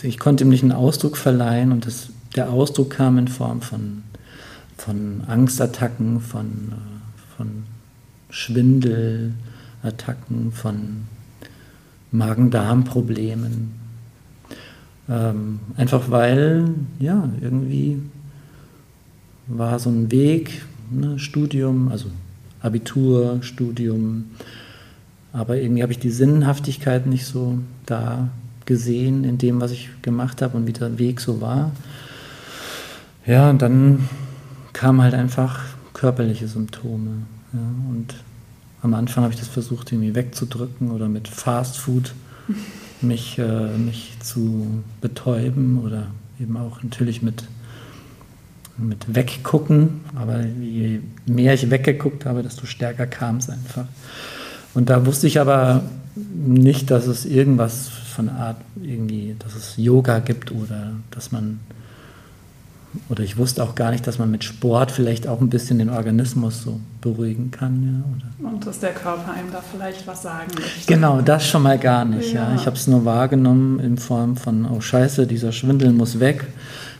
ich 0.02 0.18
konnte 0.18 0.44
ihm 0.44 0.50
nicht 0.50 0.62
einen 0.62 0.72
Ausdruck 0.72 1.16
verleihen 1.16 1.72
und 1.72 1.86
das, 1.86 2.10
der 2.36 2.50
Ausdruck 2.50 2.90
kam 2.90 3.16
in 3.18 3.26
Form 3.28 3.62
von, 3.62 4.02
von 4.76 5.22
Angstattacken, 5.26 6.20
von, 6.20 6.46
äh, 6.46 7.36
von 7.36 7.64
Schwindelattacken, 8.30 10.52
von 10.52 11.04
Magen-Darm-Problemen, 12.12 13.72
ähm, 15.08 15.60
einfach 15.76 16.10
weil, 16.10 16.68
ja, 16.98 17.28
irgendwie 17.40 18.02
war 19.46 19.78
so 19.78 19.90
ein 19.90 20.10
Weg, 20.10 20.62
ne, 20.90 21.18
Studium, 21.18 21.88
also 21.88 22.06
Abitur, 22.60 23.38
Studium, 23.42 24.26
aber 25.32 25.56
irgendwie 25.56 25.82
habe 25.82 25.92
ich 25.92 25.98
die 25.98 26.10
Sinnhaftigkeit 26.10 27.06
nicht 27.06 27.26
so 27.26 27.58
da 27.86 28.28
gesehen 28.66 29.24
in 29.24 29.38
dem, 29.38 29.60
was 29.60 29.72
ich 29.72 29.90
gemacht 30.02 30.42
habe 30.42 30.56
und 30.56 30.66
wie 30.66 30.72
der 30.72 30.98
Weg 30.98 31.20
so 31.20 31.40
war. 31.40 31.72
Ja, 33.26 33.50
und 33.50 33.60
dann 33.60 34.08
kamen 34.72 35.02
halt 35.02 35.14
einfach 35.14 35.60
körperliche 35.92 36.48
Symptome. 36.48 37.22
Ja, 37.52 37.60
und 37.90 38.14
am 38.82 38.94
Anfang 38.94 39.24
habe 39.24 39.32
ich 39.32 39.40
das 39.40 39.48
versucht, 39.48 39.92
irgendwie 39.92 40.14
wegzudrücken 40.14 40.90
oder 40.90 41.08
mit 41.08 41.28
Fast 41.28 41.78
Food 41.78 42.12
mich, 43.00 43.38
äh, 43.38 43.76
mich 43.76 44.12
zu 44.20 44.82
betäuben 45.00 45.80
oder 45.82 46.08
eben 46.40 46.56
auch 46.56 46.82
natürlich 46.82 47.22
mit, 47.22 47.44
mit 48.76 49.14
Weggucken. 49.14 50.00
Aber 50.14 50.40
je 50.44 51.00
mehr 51.26 51.54
ich 51.54 51.70
weggeguckt 51.70 52.26
habe, 52.26 52.42
desto 52.42 52.66
stärker 52.66 53.06
kam 53.06 53.36
es 53.36 53.48
einfach. 53.50 53.86
Und 54.74 54.90
da 54.90 55.06
wusste 55.06 55.26
ich 55.26 55.40
aber 55.40 55.82
nicht, 56.16 56.90
dass 56.90 57.06
es 57.06 57.24
irgendwas 57.24 57.88
von 57.88 58.28
Art 58.28 58.56
irgendwie, 58.80 59.36
dass 59.38 59.54
es 59.54 59.74
Yoga 59.76 60.20
gibt 60.20 60.52
oder 60.52 60.92
dass 61.10 61.32
man 61.32 61.60
oder 63.08 63.22
ich 63.22 63.36
wusste 63.36 63.62
auch 63.62 63.74
gar 63.74 63.90
nicht, 63.90 64.06
dass 64.06 64.18
man 64.18 64.30
mit 64.30 64.44
Sport 64.44 64.90
vielleicht 64.90 65.26
auch 65.26 65.40
ein 65.40 65.50
bisschen 65.50 65.78
den 65.78 65.90
Organismus 65.90 66.62
so 66.62 66.80
beruhigen 67.00 67.50
kann. 67.50 68.04
Ja, 68.38 68.48
Und 68.48 68.66
dass 68.66 68.80
der 68.80 68.92
Körper 68.92 69.32
einem 69.32 69.50
da 69.52 69.60
vielleicht 69.60 70.06
was 70.06 70.22
sagen 70.22 70.48
möchte. 70.54 70.86
Genau, 70.86 71.20
das 71.20 71.46
schon 71.46 71.62
mal 71.62 71.78
gar 71.78 72.04
nicht. 72.04 72.32
Ja. 72.32 72.50
ja. 72.50 72.54
Ich 72.54 72.66
habe 72.66 72.76
es 72.76 72.86
nur 72.86 73.04
wahrgenommen 73.04 73.80
in 73.80 73.98
Form 73.98 74.36
von, 74.36 74.66
oh 74.66 74.80
scheiße, 74.80 75.26
dieser 75.26 75.52
Schwindel 75.52 75.92
muss 75.92 76.20
weg. 76.20 76.46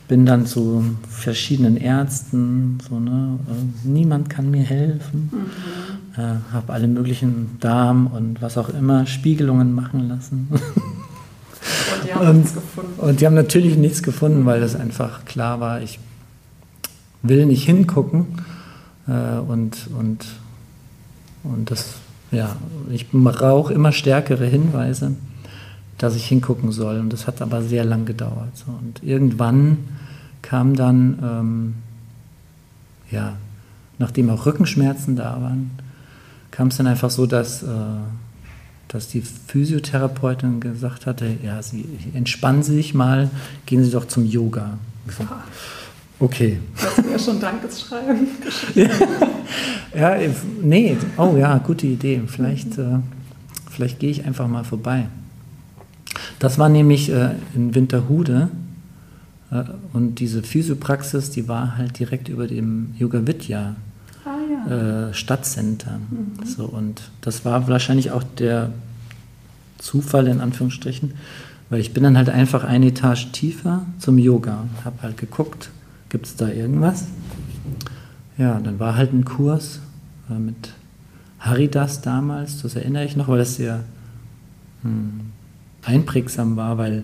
Bin 0.07 0.25
dann 0.25 0.45
zu 0.45 0.83
verschiedenen 1.09 1.77
Ärzten, 1.77 2.77
so, 2.87 2.99
ne, 2.99 3.39
äh, 3.47 3.87
niemand 3.87 4.29
kann 4.29 4.51
mir 4.51 4.63
helfen. 4.63 5.29
Mhm. 5.31 6.21
Äh, 6.21 6.53
habe 6.53 6.73
alle 6.73 6.87
möglichen 6.87 7.57
Darm 7.59 8.07
und 8.07 8.41
was 8.41 8.57
auch 8.57 8.69
immer 8.69 9.05
Spiegelungen 9.05 9.73
machen 9.73 10.07
lassen. 10.07 10.47
die 12.05 12.13
haben 12.13 12.27
und, 12.27 12.37
nichts 12.37 12.53
gefunden. 12.53 12.99
Und 12.99 13.19
die 13.19 13.25
haben 13.25 13.33
natürlich 13.33 13.77
nichts 13.77 14.03
gefunden, 14.03 14.45
weil 14.45 14.61
es 14.63 14.75
einfach 14.75 15.25
klar 15.25 15.59
war, 15.59 15.81
ich 15.81 15.99
will 17.21 17.45
nicht 17.45 17.65
hingucken. 17.65 18.27
Äh, 19.07 19.39
und, 19.39 19.89
und, 19.97 20.25
und 21.43 21.71
das, 21.71 21.95
ja, 22.31 22.55
ich 22.91 23.09
brauche 23.11 23.73
immer 23.73 23.91
stärkere 23.91 24.45
Hinweise, 24.45 25.15
dass 25.97 26.15
ich 26.15 26.25
hingucken 26.25 26.71
soll. 26.71 26.99
Und 26.99 27.11
das 27.11 27.27
hat 27.27 27.41
aber 27.41 27.61
sehr 27.61 27.85
lang 27.85 28.05
gedauert. 28.05 28.55
So. 28.55 28.71
Und 28.71 29.03
irgendwann 29.03 29.77
kam 30.41 30.75
dann, 30.75 31.19
ähm, 31.23 31.75
ja, 33.11 33.37
nachdem 33.97 34.29
auch 34.29 34.45
Rückenschmerzen 34.45 35.15
da 35.15 35.41
waren, 35.41 35.71
kam 36.51 36.67
es 36.67 36.77
dann 36.77 36.87
einfach 36.87 37.09
so, 37.09 37.25
dass 37.25 37.63
äh, 37.63 37.67
dass 38.87 39.07
die 39.07 39.21
Physiotherapeutin 39.21 40.59
gesagt 40.59 41.05
hatte, 41.05 41.37
ja, 41.43 41.61
Sie 41.61 41.85
entspannen 42.13 42.63
Sie 42.63 42.75
sich 42.75 42.93
mal, 42.93 43.29
gehen 43.65 43.83
Sie 43.83 43.91
doch 43.91 44.05
zum 44.05 44.25
Yoga. 44.25 44.77
Okay. 46.19 46.59
Das 46.75 47.05
wäre 47.05 47.19
schon 47.19 47.39
Dankeschreiben. 47.41 48.27
ja, 49.95 50.15
nee, 50.61 50.97
oh 51.17 51.35
ja, 51.37 51.57
gute 51.57 51.87
Idee. 51.87 52.21
Vielleicht, 52.25 52.77
äh, 52.77 52.99
vielleicht 53.69 53.99
gehe 53.99 54.11
ich 54.11 54.25
einfach 54.25 54.47
mal 54.47 54.63
vorbei. 54.63 55.07
Das 56.39 56.57
war 56.57 56.69
nämlich 56.69 57.09
äh, 57.09 57.31
in 57.55 57.75
Winterhude 57.75 58.49
äh, 59.51 59.63
und 59.93 60.19
diese 60.19 60.43
Physiopraxis, 60.43 61.31
die 61.31 61.47
war 61.47 61.77
halt 61.77 61.99
direkt 61.99 62.29
über 62.29 62.47
dem 62.47 62.93
Yoga 62.97 63.25
Vidya 63.25 63.75
äh, 64.69 65.13
Stadtcenter. 65.13 65.99
Mhm. 66.09 66.45
So, 66.45 66.65
und 66.65 67.01
das 67.21 67.45
war 67.45 67.67
wahrscheinlich 67.67 68.11
auch 68.11 68.23
der 68.23 68.71
Zufall 69.77 70.27
in 70.27 70.41
Anführungsstrichen, 70.41 71.13
weil 71.69 71.79
ich 71.79 71.93
bin 71.93 72.03
dann 72.03 72.17
halt 72.17 72.29
einfach 72.29 72.63
eine 72.63 72.87
Etage 72.87 73.31
tiefer 73.31 73.85
zum 73.99 74.17
Yoga 74.17 74.65
habe 74.83 75.01
halt 75.03 75.17
geguckt, 75.17 75.69
gibt 76.09 76.25
es 76.25 76.35
da 76.35 76.47
irgendwas? 76.49 77.05
Ja, 78.37 78.59
dann 78.59 78.79
war 78.79 78.95
halt 78.95 79.13
ein 79.13 79.25
Kurs 79.25 79.79
äh, 80.29 80.39
mit 80.39 80.73
Haridas 81.39 82.01
damals, 82.01 82.61
das 82.63 82.75
erinnere 82.75 83.05
ich 83.05 83.15
noch, 83.15 83.27
weil 83.27 83.37
das 83.37 83.55
sehr 83.55 83.83
hm, 84.81 85.31
einprägsam 85.85 86.57
war, 86.57 86.77
weil 86.77 87.03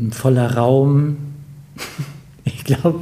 ein 0.00 0.12
voller 0.12 0.54
Raum, 0.56 1.16
ich 2.44 2.64
glaube, 2.64 3.00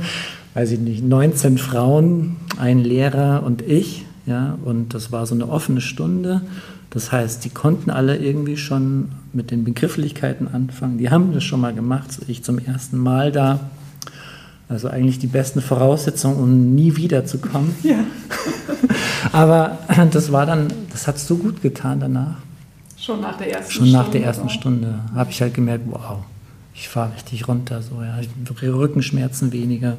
weiß 0.54 0.70
ich 0.72 0.80
nicht, 0.80 1.02
19 1.02 1.58
Frauen, 1.58 2.36
ein 2.58 2.78
Lehrer 2.78 3.42
und 3.44 3.62
ich, 3.62 4.04
ja, 4.26 4.56
und 4.64 4.94
das 4.94 5.12
war 5.12 5.26
so 5.26 5.34
eine 5.34 5.48
offene 5.48 5.80
Stunde. 5.80 6.42
Das 6.90 7.10
heißt, 7.10 7.44
die 7.44 7.50
konnten 7.50 7.90
alle 7.90 8.16
irgendwie 8.16 8.56
schon 8.56 9.10
mit 9.32 9.50
den 9.50 9.64
Begrifflichkeiten 9.64 10.46
anfangen. 10.46 10.96
Die 10.96 11.10
haben 11.10 11.34
das 11.34 11.42
schon 11.42 11.60
mal 11.60 11.74
gemacht, 11.74 12.12
so 12.12 12.22
ich 12.28 12.44
zum 12.44 12.58
ersten 12.58 12.98
Mal 12.98 13.32
da. 13.32 13.58
Also 14.68 14.88
eigentlich 14.88 15.18
die 15.18 15.26
besten 15.26 15.60
Voraussetzungen, 15.60 16.36
um 16.36 16.74
nie 16.74 16.96
wiederzukommen. 16.96 17.74
Ja. 17.82 17.98
Aber 19.32 19.78
das 20.12 20.32
war 20.32 20.46
dann, 20.46 20.68
das 20.90 21.06
hat 21.06 21.18
so 21.18 21.36
gut 21.36 21.60
getan 21.62 22.00
danach. 22.00 22.36
Schon 23.04 23.20
nach 23.20 23.36
der 23.36 23.52
ersten 23.52 23.70
Stunde. 23.70 23.90
Schon 23.90 24.00
nach 24.00 24.08
der 24.10 24.24
ersten 24.24 24.48
Stunde 24.48 25.00
habe 25.14 25.30
ich 25.30 25.42
halt 25.42 25.52
gemerkt, 25.52 25.84
wow, 25.90 26.24
ich 26.74 26.88
fahre 26.88 27.12
richtig 27.14 27.46
runter. 27.46 27.82
So, 27.82 28.02
ja. 28.02 28.18
Rückenschmerzen 28.62 29.52
weniger, 29.52 29.98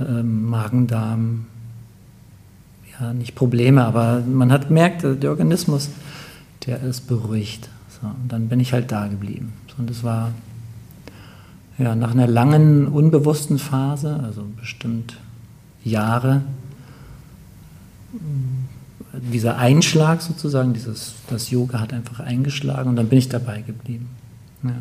ähm, 0.00 0.48
Magen-Darm, 0.48 1.44
ja, 2.98 3.12
nicht 3.12 3.34
Probleme, 3.34 3.84
aber 3.84 4.22
man 4.26 4.50
hat 4.50 4.68
gemerkt, 4.68 5.02
der 5.04 5.30
Organismus, 5.30 5.90
der 6.64 6.82
ist 6.82 7.02
beruhigt. 7.08 7.68
So, 8.00 8.06
und 8.06 8.32
dann 8.32 8.48
bin 8.48 8.58
ich 8.58 8.72
halt 8.72 8.90
da 8.90 9.06
geblieben. 9.06 9.52
So, 9.68 9.74
und 9.82 9.90
das 9.90 10.02
war 10.02 10.32
ja, 11.76 11.94
nach 11.94 12.12
einer 12.12 12.26
langen, 12.26 12.86
unbewussten 12.86 13.58
Phase, 13.58 14.18
also 14.24 14.46
bestimmt 14.58 15.18
Jahre, 15.84 16.40
dieser 19.20 19.58
Einschlag 19.58 20.22
sozusagen, 20.22 20.72
dieses, 20.72 21.14
das 21.28 21.50
Yoga 21.50 21.80
hat 21.80 21.92
einfach 21.92 22.20
eingeschlagen 22.20 22.90
und 22.90 22.96
dann 22.96 23.08
bin 23.08 23.18
ich 23.18 23.28
dabei 23.28 23.62
geblieben. 23.62 24.08
Ja. 24.62 24.72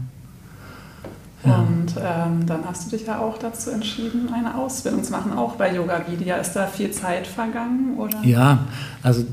Und 1.43 1.95
ähm, 1.97 2.45
dann 2.45 2.63
hast 2.65 2.85
du 2.85 2.97
dich 2.97 3.05
ja 3.05 3.19
auch 3.19 3.37
dazu 3.37 3.69
entschieden, 3.69 4.29
eine 4.33 4.55
Ausbildung 4.55 5.03
zu 5.03 5.11
machen, 5.11 5.33
auch 5.33 5.55
bei 5.55 5.75
Yoga 5.75 6.05
Vidya. 6.07 6.37
Ist 6.37 6.53
da 6.53 6.67
viel 6.67 6.91
Zeit 6.91 7.27
vergangen? 7.27 7.97
Oder? 7.97 8.23
Ja, 8.23 8.59
also 9.01 9.25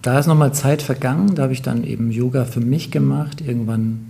da 0.00 0.18
ist 0.18 0.26
nochmal 0.26 0.54
Zeit 0.54 0.80
vergangen. 0.80 1.34
Da 1.34 1.42
habe 1.42 1.52
ich 1.52 1.60
dann 1.60 1.84
eben 1.84 2.10
Yoga 2.10 2.46
für 2.46 2.60
mich 2.60 2.90
gemacht. 2.90 3.42
Irgendwann 3.42 4.08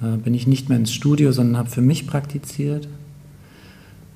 äh, 0.00 0.16
bin 0.16 0.32
ich 0.32 0.46
nicht 0.46 0.70
mehr 0.70 0.78
ins 0.78 0.92
Studio, 0.92 1.32
sondern 1.32 1.58
habe 1.58 1.68
für 1.68 1.82
mich 1.82 2.06
praktiziert. 2.06 2.88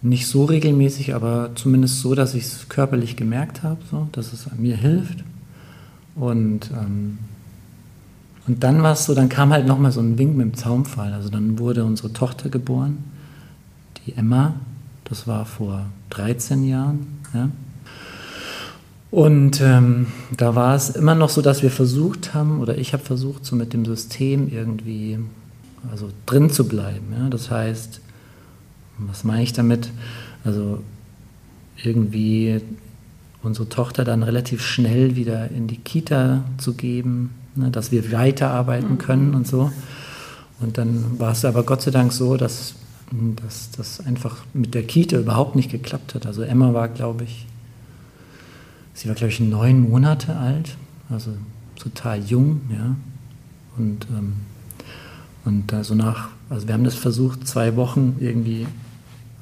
Nicht 0.01 0.27
so 0.27 0.47
regelmäßig, 0.47 1.15
aber 1.15 1.51
zumindest 1.57 2.01
so, 2.01 2.15
dass 2.15 2.35
ich 2.35 2.45
es 2.45 2.69
körperlich 2.71 3.17
gemerkt 3.17 3.65
habe, 3.65 3.81
so, 3.91 4.09
dass 4.13 4.33
es 4.33 4.47
mir 4.57 4.77
hilft. 4.77 5.25
Und 6.17 6.71
ähm, 6.73 7.19
und 8.47 8.63
dann 8.63 8.83
war 8.83 8.93
es 8.93 9.05
so, 9.05 9.15
dann 9.15 9.29
kam 9.29 9.53
halt 9.53 9.67
nochmal 9.67 9.91
so 9.91 10.01
ein 10.01 10.19
Wink 10.19 10.37
mit 10.37 10.47
dem 10.47 10.55
Zaumfall. 10.55 11.13
Also 11.13 11.29
dann 11.29 11.59
wurde 11.59 11.85
unsere 11.85 12.13
Tochter 12.13 12.49
geboren, 12.49 12.99
die 13.99 14.17
Emma. 14.17 14.55
Das 15.05 15.27
war 15.27 15.45
vor 15.45 15.87
13 16.11 16.65
Jahren. 16.65 17.07
Ja. 17.35 17.49
Und 19.11 19.61
ähm, 19.61 20.07
da 20.37 20.55
war 20.55 20.75
es 20.75 20.91
immer 20.91 21.15
noch 21.15 21.31
so, 21.31 21.43
dass 21.43 21.63
wir 21.63 21.71
versucht 21.71 22.35
haben, 22.35 22.61
oder 22.61 22.77
ich 22.79 22.93
habe 22.93 23.03
versucht, 23.03 23.45
so 23.45 23.57
mit 23.57 23.73
dem 23.73 23.85
System 23.85 24.49
irgendwie 24.49 25.19
also 25.91 26.11
drin 26.25 26.51
zu 26.51 26.69
bleiben. 26.69 27.07
Ja. 27.19 27.29
Das 27.29 27.51
heißt, 27.51 28.01
was 28.99 29.25
meine 29.25 29.43
ich 29.43 29.53
damit? 29.53 29.91
Also 30.45 30.83
irgendwie 31.83 32.61
unsere 33.47 33.69
Tochter 33.69 34.05
dann 34.05 34.23
relativ 34.23 34.63
schnell 34.63 35.17
wieder 35.17 35.51
in 35.51 35.67
die 35.67 35.79
Kita 35.79 36.45
zu 36.59 36.75
geben, 36.75 37.31
ne, 37.55 37.71
dass 37.71 37.93
wir 37.93 38.13
weiterarbeiten 38.13 38.93
mhm. 38.93 38.99
können 38.99 39.35
und 39.35 39.47
so. 39.47 39.71
Und 40.61 40.79
dann 40.79 41.19
war 41.19 41.33
es 41.33 41.45
aber 41.45 41.63
Gott 41.63 41.83
sei 41.83 41.91
Dank 41.91 42.13
so, 42.13 42.37
dass, 42.37 42.75
dass 43.43 43.71
das 43.71 44.05
einfach 44.05 44.39
mit 44.53 44.75
der 44.75 44.83
Kita 44.83 45.19
überhaupt 45.19 45.55
nicht 45.55 45.71
geklappt 45.71 46.15
hat. 46.15 46.27
Also 46.27 46.43
Emma 46.43 46.73
war, 46.75 46.89
glaube 46.89 47.25
ich, 47.25 47.47
sie 48.95 49.09
war, 49.09 49.15
glaube 49.15 49.33
ich, 49.33 49.41
neun 49.41 49.89
Monate 49.89 50.37
alt, 50.37 50.77
also 51.11 51.33
total 51.77 52.23
jung, 52.23 52.63
ja. 52.71 52.97
Und, 53.79 54.07
ähm, 54.11 54.33
und 55.45 55.73
also 55.75 55.95
nach, 55.95 56.31
also 56.49 56.67
wir 56.67 56.75
haben 56.75 56.85
das 56.85 56.95
versucht, 56.95 57.47
zwei 57.47 57.77
Wochen 57.77 58.17
irgendwie 58.19 58.67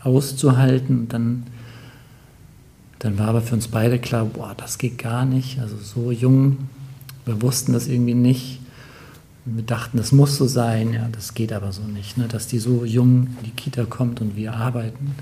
auszuhalten 0.03 0.99
und 0.99 1.13
dann 1.13 1.45
dann 3.05 3.19
war 3.19 3.29
aber 3.29 3.41
für 3.41 3.55
uns 3.55 3.69
beide 3.69 3.99
klar, 4.01 4.25
boah, 4.25 4.55
das 4.57 4.79
geht 4.79 4.99
gar 4.99 5.25
nicht. 5.25 5.61
Also 5.61 5.77
so 5.77 6.11
jung 6.11 6.57
wir 7.25 7.43
wussten 7.43 7.73
das 7.73 7.89
irgendwie 7.89 8.15
nicht. 8.15 8.61
Wir 9.45 9.63
dachten, 9.63 9.99
das 9.99 10.13
muss 10.13 10.37
so 10.37 10.47
sein, 10.47 10.93
ja, 10.95 11.09
das 11.13 11.35
geht 11.35 11.53
aber 11.53 11.73
so 11.73 11.83
nicht, 11.83 12.17
ne? 12.17 12.29
dass 12.29 12.47
die 12.47 12.59
so 12.59 12.85
jung 12.85 13.29
in 13.39 13.45
die 13.45 13.51
Kita 13.51 13.85
kommt 13.85 14.21
und 14.21 14.37
wir 14.37 14.55
arbeiten. 14.55 15.15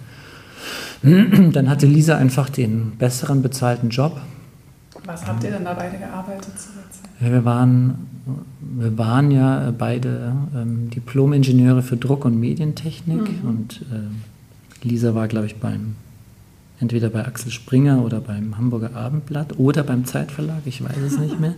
Dann 1.53 1.69
hatte 1.69 1.87
Lisa 1.87 2.17
einfach 2.17 2.49
den 2.49 2.93
besseren 2.99 3.43
bezahlten 3.43 3.91
Job. 3.91 4.21
Was 5.05 5.27
habt 5.27 5.43
ihr 5.43 5.51
denn 5.51 5.65
da 5.65 5.75
beide 5.75 5.99
gearbeitet 5.99 6.53
zu 6.57 6.69
Ja, 7.21 7.33
wir, 7.33 7.45
waren, 7.45 8.07
wir 8.61 8.97
waren 8.97 9.33
ja 9.33 9.73
beide 9.77 10.33
ähm, 10.55 10.91
Diplom-Ingenieure 10.91 11.83
für 11.83 11.97
Druck- 11.97 12.25
und 12.25 12.39
Medientechnik 12.39 13.43
mhm. 13.43 13.49
und 13.49 13.85
äh, 13.91 14.87
Lisa 14.87 15.17
war, 15.17 15.27
glaube 15.27 15.47
ich, 15.47 15.57
beim 15.57 15.97
entweder 16.83 17.11
bei 17.11 17.25
Axel 17.25 17.53
Springer 17.53 18.05
oder 18.05 18.21
beim 18.21 18.59
Hamburger 18.59 18.97
Abendblatt 18.97 19.59
oder 19.59 19.85
beim 19.85 20.05
Zeitverlag, 20.05 20.63
ich 20.65 20.83
weiß 20.83 20.97
es 21.07 21.17
nicht 21.17 21.39
mehr. 21.39 21.55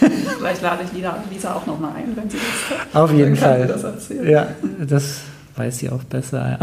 Vielleicht 0.38 0.62
lade 0.62 0.82
ich 0.84 0.92
Lisa, 1.32 1.54
auch 1.54 1.64
noch 1.64 1.78
mal 1.78 1.94
ein, 1.94 2.16
wenn 2.16 2.28
sie 2.28 2.38
das. 2.38 2.94
Auf 2.94 3.12
jeden 3.12 3.36
Fall. 3.36 3.68
Das. 3.68 4.10
Ja, 4.10 4.48
das 4.84 5.20
weiß 5.54 5.78
sie 5.78 5.90
auch 5.90 6.02
besser. 6.02 6.58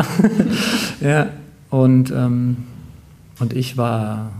Ja, 0.99 1.09
ja. 1.09 1.29
Und, 1.69 2.11
ähm, 2.11 2.57
und 3.39 3.53
ich 3.53 3.77
war 3.77 4.33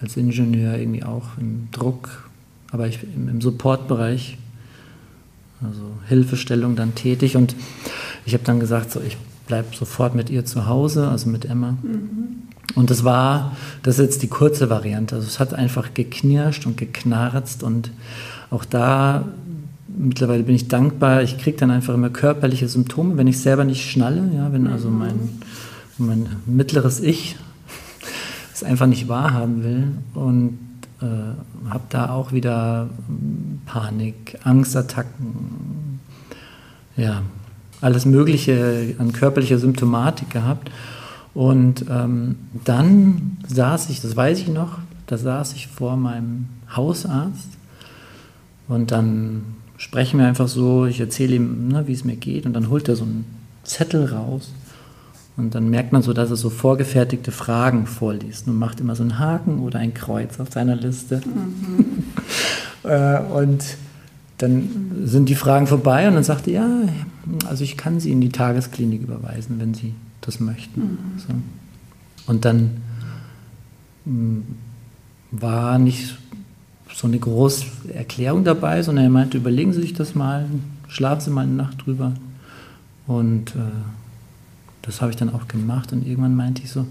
als 0.00 0.16
Ingenieur 0.16 0.76
irgendwie 0.76 1.04
auch 1.04 1.38
im 1.38 1.68
Druck, 1.70 2.28
aber 2.72 2.88
ich 2.88 2.98
im, 3.14 3.28
im 3.28 3.40
Supportbereich, 3.40 4.38
also 5.62 5.82
Hilfestellung 6.08 6.74
dann 6.74 6.96
tätig 6.96 7.36
und 7.36 7.54
ich 8.26 8.34
habe 8.34 8.42
dann 8.42 8.58
gesagt, 8.58 8.90
so, 8.90 9.00
ich 9.00 9.16
bleib 9.46 9.72
sofort 9.72 10.16
mit 10.16 10.30
ihr 10.30 10.44
zu 10.44 10.66
Hause, 10.66 11.06
also 11.06 11.30
mit 11.30 11.44
Emma. 11.44 11.76
Mhm. 11.80 12.42
Und 12.74 12.90
das 12.90 13.04
war, 13.04 13.56
das 13.82 13.98
ist 13.98 14.04
jetzt 14.04 14.22
die 14.22 14.28
kurze 14.28 14.70
Variante. 14.70 15.16
Also 15.16 15.26
es 15.26 15.38
hat 15.40 15.54
einfach 15.54 15.94
geknirscht 15.94 16.66
und 16.66 16.76
geknarzt 16.76 17.62
und 17.62 17.90
auch 18.50 18.64
da 18.64 19.24
mittlerweile 19.88 20.42
bin 20.42 20.54
ich 20.54 20.68
dankbar. 20.68 21.22
Ich 21.22 21.38
kriege 21.38 21.56
dann 21.56 21.70
einfach 21.70 21.94
immer 21.94 22.10
körperliche 22.10 22.68
Symptome, 22.68 23.16
wenn 23.16 23.26
ich 23.26 23.40
selber 23.40 23.64
nicht 23.64 23.90
schnalle, 23.90 24.30
ja, 24.34 24.52
wenn 24.52 24.66
also 24.66 24.88
mhm. 24.88 24.98
mein, 24.98 25.18
mein 25.98 26.28
mittleres 26.46 27.00
Ich 27.00 27.36
es 28.62 28.68
einfach 28.68 28.86
nicht 28.86 29.08
wahrhaben 29.08 29.64
will 29.64 29.88
und 30.14 30.58
äh, 31.00 31.70
habe 31.70 31.84
da 31.88 32.10
auch 32.10 32.32
wieder 32.32 32.88
Panik, 33.66 34.38
Angstattacken, 34.44 36.00
ja, 36.96 37.22
alles 37.80 38.04
Mögliche 38.04 38.94
an 38.98 39.12
körperlicher 39.12 39.58
Symptomatik 39.58 40.30
gehabt. 40.30 40.70
Und 41.34 41.86
ähm, 41.88 42.36
dann 42.64 43.38
saß 43.48 43.88
ich, 43.90 44.00
das 44.00 44.16
weiß 44.16 44.38
ich 44.38 44.48
noch, 44.48 44.78
da 45.06 45.16
saß 45.16 45.54
ich 45.54 45.68
vor 45.68 45.96
meinem 45.96 46.46
Hausarzt 46.74 47.48
und 48.68 48.90
dann 48.90 49.42
sprechen 49.76 50.20
wir 50.20 50.26
einfach 50.26 50.48
so, 50.48 50.86
ich 50.86 51.00
erzähle 51.00 51.36
ihm, 51.36 51.68
ne, 51.68 51.86
wie 51.86 51.92
es 51.92 52.04
mir 52.04 52.16
geht 52.16 52.46
und 52.46 52.52
dann 52.52 52.68
holt 52.68 52.88
er 52.88 52.96
so 52.96 53.04
einen 53.04 53.24
Zettel 53.64 54.06
raus 54.06 54.52
und 55.36 55.54
dann 55.54 55.70
merkt 55.70 55.92
man 55.92 56.02
so, 56.02 56.12
dass 56.12 56.30
er 56.30 56.36
so 56.36 56.50
vorgefertigte 56.50 57.32
Fragen 57.32 57.86
vorliest 57.86 58.46
und 58.46 58.58
macht 58.58 58.80
immer 58.80 58.94
so 58.94 59.02
einen 59.02 59.18
Haken 59.18 59.60
oder 59.60 59.78
ein 59.78 59.94
Kreuz 59.94 60.38
auf 60.38 60.52
seiner 60.52 60.76
Liste. 60.76 61.20
Mhm. 61.24 62.04
Äh, 62.84 63.20
und 63.20 63.62
dann 64.38 64.90
sind 65.04 65.28
die 65.28 65.36
Fragen 65.36 65.68
vorbei 65.68 66.08
und 66.08 66.14
dann 66.14 66.24
sagt 66.24 66.48
er, 66.48 66.52
ja, 66.52 66.68
also 67.48 67.62
ich 67.62 67.76
kann 67.76 68.00
Sie 68.00 68.10
in 68.10 68.20
die 68.20 68.30
Tagesklinik 68.30 69.02
überweisen, 69.02 69.60
wenn 69.60 69.72
Sie 69.72 69.94
das 70.22 70.40
möchten. 70.40 70.80
Mhm. 70.80 70.98
So. 71.18 71.34
Und 72.26 72.44
dann 72.44 72.82
mh, 74.04 74.12
hm, 74.12 74.44
war 75.30 75.78
nicht 75.78 76.16
so 76.94 77.06
eine 77.06 77.18
große 77.18 77.66
Erklärung 77.94 78.44
dabei, 78.44 78.82
sondern 78.82 79.04
er 79.04 79.10
meinte, 79.10 79.38
überlegen 79.38 79.72
Sie 79.72 79.80
sich 79.80 79.92
das 79.94 80.14
mal, 80.14 80.46
schlafen 80.88 81.20
Sie 81.20 81.30
mal 81.30 81.42
eine 81.42 81.52
Nacht 81.52 81.86
drüber. 81.86 82.12
Und 83.06 83.50
äh, 83.56 83.60
das 84.82 85.00
habe 85.00 85.10
ich 85.10 85.16
dann 85.16 85.32
auch 85.32 85.48
gemacht 85.48 85.92
und 85.92 86.06
irgendwann 86.06 86.34
meinte 86.34 86.62
ich 86.62 86.70
so 86.70 86.86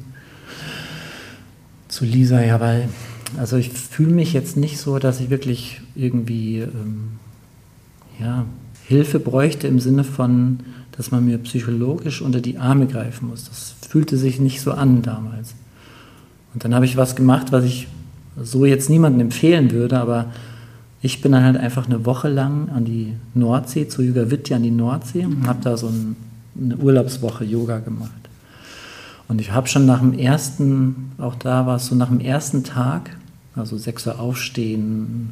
zu 1.88 2.06
Lisa, 2.06 2.42
ja, 2.42 2.60
weil, 2.60 2.90
also 3.38 3.58
ich 3.58 3.70
fühle 3.70 4.14
mich 4.14 4.34
jetzt 4.34 4.58
nicht 4.58 4.78
so, 4.78 4.98
dass 4.98 5.20
ich 5.20 5.30
wirklich 5.30 5.82
irgendwie, 5.94 6.60
ähm, 6.60 7.20
ja, 8.20 8.46
Hilfe 8.86 9.20
bräuchte 9.20 9.68
im 9.68 9.80
Sinne 9.80 10.04
von, 10.04 10.62
dass 11.02 11.10
man 11.10 11.26
mir 11.26 11.40
psychologisch 11.40 12.22
unter 12.22 12.42
die 12.42 12.60
Arme 12.60 12.86
greifen 12.86 13.30
muss. 13.30 13.46
Das 13.46 13.74
fühlte 13.90 14.18
sich 14.18 14.40
nicht 14.40 14.62
so 14.62 14.72
an 14.72 15.02
damals. 15.02 15.56
Und 16.54 16.64
dann 16.64 16.76
habe 16.76 16.86
ich 16.86 16.96
was 16.96 17.16
gemacht, 17.16 17.52
was 17.52 17.64
ich 17.64 17.88
so 18.40 18.66
jetzt 18.66 18.88
niemandem 18.88 19.22
empfehlen 19.22 19.72
würde, 19.72 20.00
aber 20.00 20.28
ich 21.02 21.20
bin 21.20 21.32
dann 21.32 21.44
halt 21.44 21.58
einfach 21.58 21.88
eine 21.88 22.06
Woche 22.06 22.30
lang 22.30 22.70
an 22.70 22.86
die 22.86 23.14
Nordsee, 23.34 23.88
zu 23.88 24.04
Yuga 24.04 24.30
Vidya 24.30 24.58
an 24.58 24.62
die 24.62 24.70
Nordsee 24.70 25.26
und 25.26 25.48
habe 25.48 25.58
da 25.64 25.76
so 25.76 25.88
ein, 25.88 26.16
eine 26.56 26.78
Urlaubswoche 26.78 27.46
Yoga 27.46 27.80
gemacht. 27.80 28.12
Und 29.28 29.42
ich 29.42 29.52
habe 29.52 29.68
schon 29.68 29.88
nach 29.88 30.02
dem 30.02 30.14
ersten, 30.14 31.14
auch 31.18 31.34
da 31.34 31.66
war 31.66 31.78
es 31.78 31.88
so 31.88 31.96
nach 31.96 32.10
dem 32.10 32.20
ersten 32.20 32.64
Tag, 32.64 33.18
also 33.56 33.76
6 33.76 34.06
Uhr 34.06 34.20
aufstehen, 34.20 35.32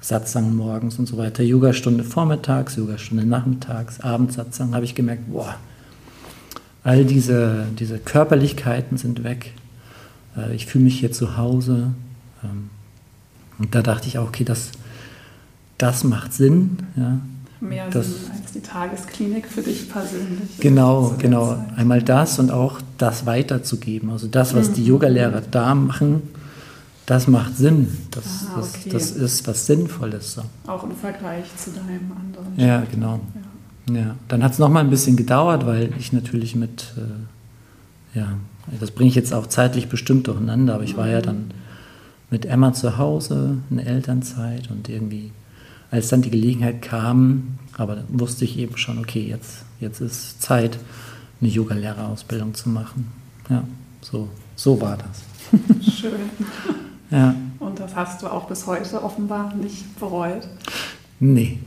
Satsang 0.00 0.54
morgens 0.56 0.98
und 0.98 1.06
so 1.06 1.18
weiter, 1.18 1.42
Yogastunde 1.42 2.04
vormittags, 2.04 2.76
Yogastunde 2.76 3.24
nachmittags, 3.26 4.00
Abendsatsang, 4.00 4.74
habe 4.74 4.84
ich 4.84 4.94
gemerkt, 4.94 5.30
boah, 5.30 5.56
all 6.84 7.04
diese, 7.04 7.66
diese 7.78 7.98
Körperlichkeiten 7.98 8.96
sind 8.96 9.24
weg. 9.24 9.52
Äh, 10.36 10.54
ich 10.54 10.66
fühle 10.66 10.84
mich 10.84 10.98
hier 10.98 11.12
zu 11.12 11.36
Hause, 11.36 11.92
ähm, 12.42 12.70
und 13.58 13.74
da 13.74 13.82
dachte 13.82 14.08
ich 14.08 14.18
auch, 14.18 14.28
okay, 14.28 14.44
das, 14.44 14.70
das 15.76 16.02
macht 16.02 16.32
Sinn. 16.32 16.78
Ja. 16.96 17.18
Mehr 17.60 17.90
das, 17.90 18.06
Sinn 18.06 18.30
als 18.32 18.52
die 18.52 18.60
Tagesklinik 18.60 19.46
für 19.46 19.60
dich 19.60 19.90
persönlich. 19.90 20.58
Genau, 20.60 21.14
genau. 21.18 21.62
Einmal 21.76 22.02
das 22.02 22.38
und 22.38 22.50
auch 22.50 22.80
das 22.96 23.26
weiterzugeben. 23.26 24.10
Also 24.10 24.28
das, 24.28 24.54
was 24.54 24.70
mhm. 24.70 24.74
die 24.74 24.86
Yogalehrer 24.86 25.42
da 25.42 25.74
machen, 25.74 26.22
das 27.10 27.26
macht 27.26 27.56
Sinn. 27.56 27.88
Das, 28.12 28.46
ah, 28.54 28.60
okay. 28.60 28.88
das, 28.90 29.14
das, 29.14 29.16
ist 29.16 29.48
was 29.48 29.66
Sinnvolles. 29.66 30.34
So. 30.34 30.42
Auch 30.68 30.84
im 30.84 30.92
Vergleich 30.92 31.44
zu 31.56 31.72
deinem 31.72 32.12
anderen. 32.12 32.54
Ja, 32.56 32.84
genau. 32.88 33.18
Ja. 33.88 34.00
ja. 34.00 34.16
Dann 34.28 34.44
hat 34.44 34.52
es 34.52 34.60
noch 34.60 34.68
mal 34.68 34.78
ein 34.78 34.90
bisschen 34.90 35.16
gedauert, 35.16 35.66
weil 35.66 35.92
ich 35.98 36.12
natürlich 36.12 36.54
mit, 36.54 36.94
äh, 36.96 38.18
ja, 38.18 38.34
das 38.78 38.92
bringe 38.92 39.08
ich 39.08 39.16
jetzt 39.16 39.34
auch 39.34 39.48
zeitlich 39.48 39.88
bestimmt 39.88 40.28
durcheinander, 40.28 40.74
aber 40.74 40.84
ich 40.84 40.92
mhm. 40.92 40.98
war 40.98 41.08
ja 41.08 41.18
mhm. 41.18 41.24
dann 41.24 41.44
mit 42.30 42.46
Emma 42.46 42.72
zu 42.72 42.96
Hause, 42.96 43.56
eine 43.72 43.84
Elternzeit 43.84 44.70
und 44.70 44.88
irgendwie, 44.88 45.32
als 45.90 46.10
dann 46.10 46.22
die 46.22 46.30
Gelegenheit 46.30 46.80
kam, 46.80 47.58
aber 47.76 47.96
dann 47.96 48.06
wusste 48.08 48.44
ich 48.44 48.56
eben 48.56 48.76
schon, 48.76 48.98
okay, 48.98 49.26
jetzt, 49.26 49.64
jetzt 49.80 50.00
ist 50.00 50.40
Zeit, 50.40 50.78
eine 51.40 51.50
Yoga-Lehrerausbildung 51.50 52.54
zu 52.54 52.68
machen. 52.68 53.10
Ja, 53.48 53.64
so, 54.00 54.28
so 54.54 54.80
war 54.80 54.96
das. 54.96 55.90
Schön. 55.92 56.12
Ja. 57.10 57.34
Und 57.58 57.80
das 57.80 57.94
hast 57.94 58.22
du 58.22 58.28
auch 58.28 58.46
bis 58.46 58.66
heute 58.66 59.02
offenbar 59.02 59.54
nicht 59.54 59.98
bereut? 59.98 60.48
Nee. 61.18 61.58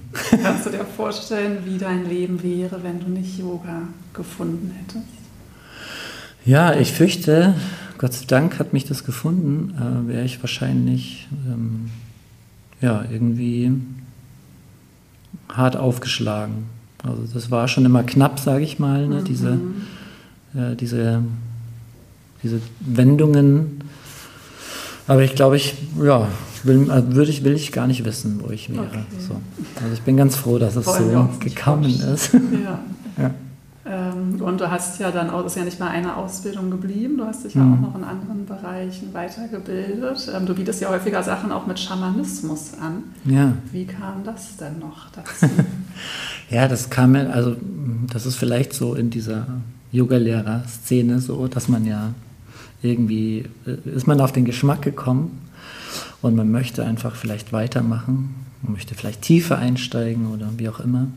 Kannst 0.42 0.66
du 0.66 0.72
dir 0.72 0.86
vorstellen, 0.86 1.60
wie 1.66 1.78
dein 1.78 2.10
Leben 2.10 2.42
wäre, 2.42 2.82
wenn 2.84 3.00
du 3.00 3.08
nicht 3.08 3.38
Yoga 3.38 3.84
gefunden 4.14 4.72
hättest? 4.80 5.06
Ja, 6.46 6.74
ich 6.74 6.92
fürchte, 6.92 7.54
Gott 7.98 8.14
sei 8.14 8.26
Dank 8.26 8.60
hat 8.60 8.74
mich 8.74 8.86
das 8.86 9.04
gefunden, 9.04 9.76
äh, 9.78 10.08
wäre 10.08 10.26
ich 10.26 10.42
wahrscheinlich 10.42 11.28
ähm, 11.48 11.92
ja, 12.82 13.06
irgendwie 13.10 13.72
hart 15.50 15.78
aufgeschlagen. 15.78 16.66
Also 17.04 17.24
das 17.34 17.52
war 17.52 17.68
schon 17.68 17.86
immer 17.86 18.04
knapp, 18.04 18.40
sage 18.40 18.64
ich 18.64 18.80
mal, 18.80 19.08
ne? 19.08 19.22
mhm. 19.22 19.26
diese, 19.26 19.60
äh, 20.56 20.76
diese, 20.76 21.24
diese 22.42 22.62
Wendungen. 22.80 23.83
Aber 25.08 25.22
ich 25.22 25.36
glaube, 25.36 25.58
ich, 25.58 25.76
ja, 26.02 26.28
will, 26.64 26.90
also 26.90 27.14
würde 27.14 27.32
ich, 27.32 27.44
will 27.44 27.54
ich 27.54 27.72
gar 27.72 27.88
nicht 27.88 28.06
wissen, 28.06 28.42
wo 28.44 28.52
ich 28.52 28.70
wäre. 28.70 28.84
Okay. 28.84 29.04
So. 29.20 29.36
Also 29.82 29.94
ich 29.94 30.02
bin 30.02 30.18
ganz 30.18 30.36
froh, 30.36 30.58
dass 30.58 30.76
es 30.76 30.86
so 30.86 31.30
gekommen 31.40 31.86
ist. 31.86 32.32
Ja. 32.64 32.80
ja. 33.22 33.32
Ähm, 33.86 34.42
und 34.42 34.62
du 34.62 34.72
hast 34.72 35.00
ja 35.00 35.12
dann 35.12 35.30
auch, 35.30 35.46
ist 35.46 35.58
ja 35.58 35.66
nicht 35.66 35.80
mal 35.80 35.90
eine 35.90 36.16
Ausbildung 36.16 36.72
geblieben, 36.72 37.18
du 37.18 37.26
hast 37.26 37.44
dich 37.44 37.56
ja 37.56 37.62
mhm. 37.62 37.74
auch 37.74 37.90
noch 37.90 37.96
in 37.96 38.04
anderen 38.06 38.46
Bereichen 38.46 39.14
weitergebildet. 39.14 40.32
Ähm, 40.34 40.46
du 40.46 40.54
bietest 40.54 40.82
ja 40.82 40.90
häufiger 40.90 41.22
Sachen 41.22 41.52
auch 41.52 41.68
mit 41.68 41.80
Schamanismus 41.80 42.72
an. 42.80 43.04
Ja. 43.26 43.54
Wie 43.72 43.86
kam 43.86 44.24
das 44.24 44.56
denn 44.56 44.80
noch 44.80 45.10
dazu? 45.12 45.54
ja, 46.50 46.70
das 46.70 46.90
kam, 46.90 47.16
also 47.16 47.58
das 48.12 48.26
ist 48.26 48.38
vielleicht 48.38 48.74
so 48.74 48.96
in 48.96 49.10
dieser 49.10 49.48
Yoga-Lehrer-Szene 49.92 51.20
so, 51.20 51.48
dass 51.48 51.68
man 51.68 51.86
ja 51.86 52.14
irgendwie, 52.84 53.46
äh, 53.66 53.90
ist 53.90 54.08
man 54.08 54.22
auf 54.22 54.32
den 54.32 54.46
Geschmack 54.46 54.82
gekommen 54.82 55.42
und 56.22 56.36
man 56.36 56.52
möchte 56.52 56.86
einfach 56.86 57.16
vielleicht 57.16 57.54
weitermachen, 57.54 58.36
man 58.62 58.74
möchte 58.74 58.96
vielleicht 58.96 59.22
tiefer 59.22 59.58
einsteigen 59.58 60.28
oder 60.28 60.50
wie 60.58 60.70
auch 60.70 60.80
immer. 60.80 61.08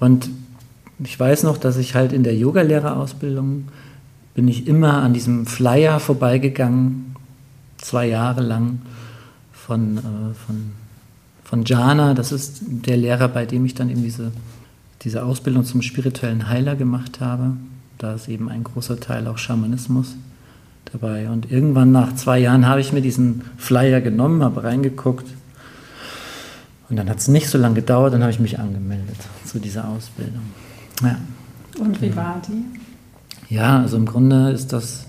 Und 0.00 0.30
ich 1.02 1.18
weiß 1.18 1.42
noch, 1.42 1.58
dass 1.58 1.76
ich 1.76 1.94
halt 1.94 2.12
in 2.12 2.22
der 2.22 2.36
Yogalehrerausbildung 2.36 3.68
bin 4.34 4.48
ich 4.48 4.66
immer 4.66 5.02
an 5.02 5.12
diesem 5.12 5.46
Flyer 5.46 6.00
vorbeigegangen, 6.00 7.14
zwei 7.78 8.06
Jahre 8.06 8.42
lang 8.42 8.80
von, 9.52 9.98
äh, 9.98 10.34
von, 10.46 10.72
von 11.44 11.64
Jana. 11.64 12.14
Das 12.14 12.32
ist 12.32 12.62
der 12.66 12.96
Lehrer, 12.96 13.28
bei 13.28 13.46
dem 13.46 13.64
ich 13.64 13.74
dann 13.74 13.90
eben 13.90 14.02
diese, 14.02 14.32
diese 15.02 15.24
Ausbildung 15.24 15.64
zum 15.64 15.82
spirituellen 15.82 16.48
Heiler 16.48 16.74
gemacht 16.74 17.20
habe. 17.20 17.56
Da 17.98 18.14
ist 18.14 18.28
eben 18.28 18.48
ein 18.48 18.64
großer 18.64 18.98
Teil 18.98 19.28
auch 19.28 19.38
Schamanismus 19.38 20.16
dabei. 20.94 21.28
Und 21.28 21.50
irgendwann 21.50 21.92
nach 21.92 22.14
zwei 22.14 22.38
Jahren 22.38 22.66
habe 22.66 22.80
ich 22.80 22.92
mir 22.92 23.02
diesen 23.02 23.42
Flyer 23.56 24.00
genommen, 24.00 24.42
habe 24.42 24.64
reingeguckt. 24.64 25.26
Und 26.88 26.96
dann 26.96 27.08
hat 27.10 27.18
es 27.18 27.28
nicht 27.28 27.48
so 27.48 27.58
lange 27.58 27.74
gedauert, 27.74 28.14
dann 28.14 28.22
habe 28.22 28.32
ich 28.32 28.40
mich 28.40 28.58
angemeldet 28.58 29.16
zu 29.44 29.58
dieser 29.58 29.88
Ausbildung. 29.88 30.42
Ja. 31.02 31.16
Und 31.78 32.00
wie 32.00 32.14
war 32.14 32.40
die? 32.46 33.52
Ja, 33.52 33.80
also 33.80 33.96
im 33.96 34.06
Grunde 34.06 34.50
ist 34.50 34.72
das, 34.72 35.06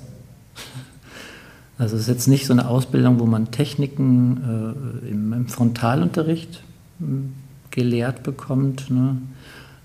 also 1.77 1.95
es 1.95 2.03
ist 2.03 2.07
jetzt 2.07 2.27
nicht 2.27 2.47
so 2.47 2.53
eine 2.53 2.67
Ausbildung, 2.67 3.19
wo 3.19 3.25
man 3.25 3.51
Techniken 3.51 5.03
äh, 5.05 5.11
im, 5.11 5.33
im, 5.33 5.47
Frontalunterricht 5.47 6.63
hm, 6.99 7.33
gelehrt 7.71 8.23
bekommt, 8.23 8.89
ne? 8.89 9.17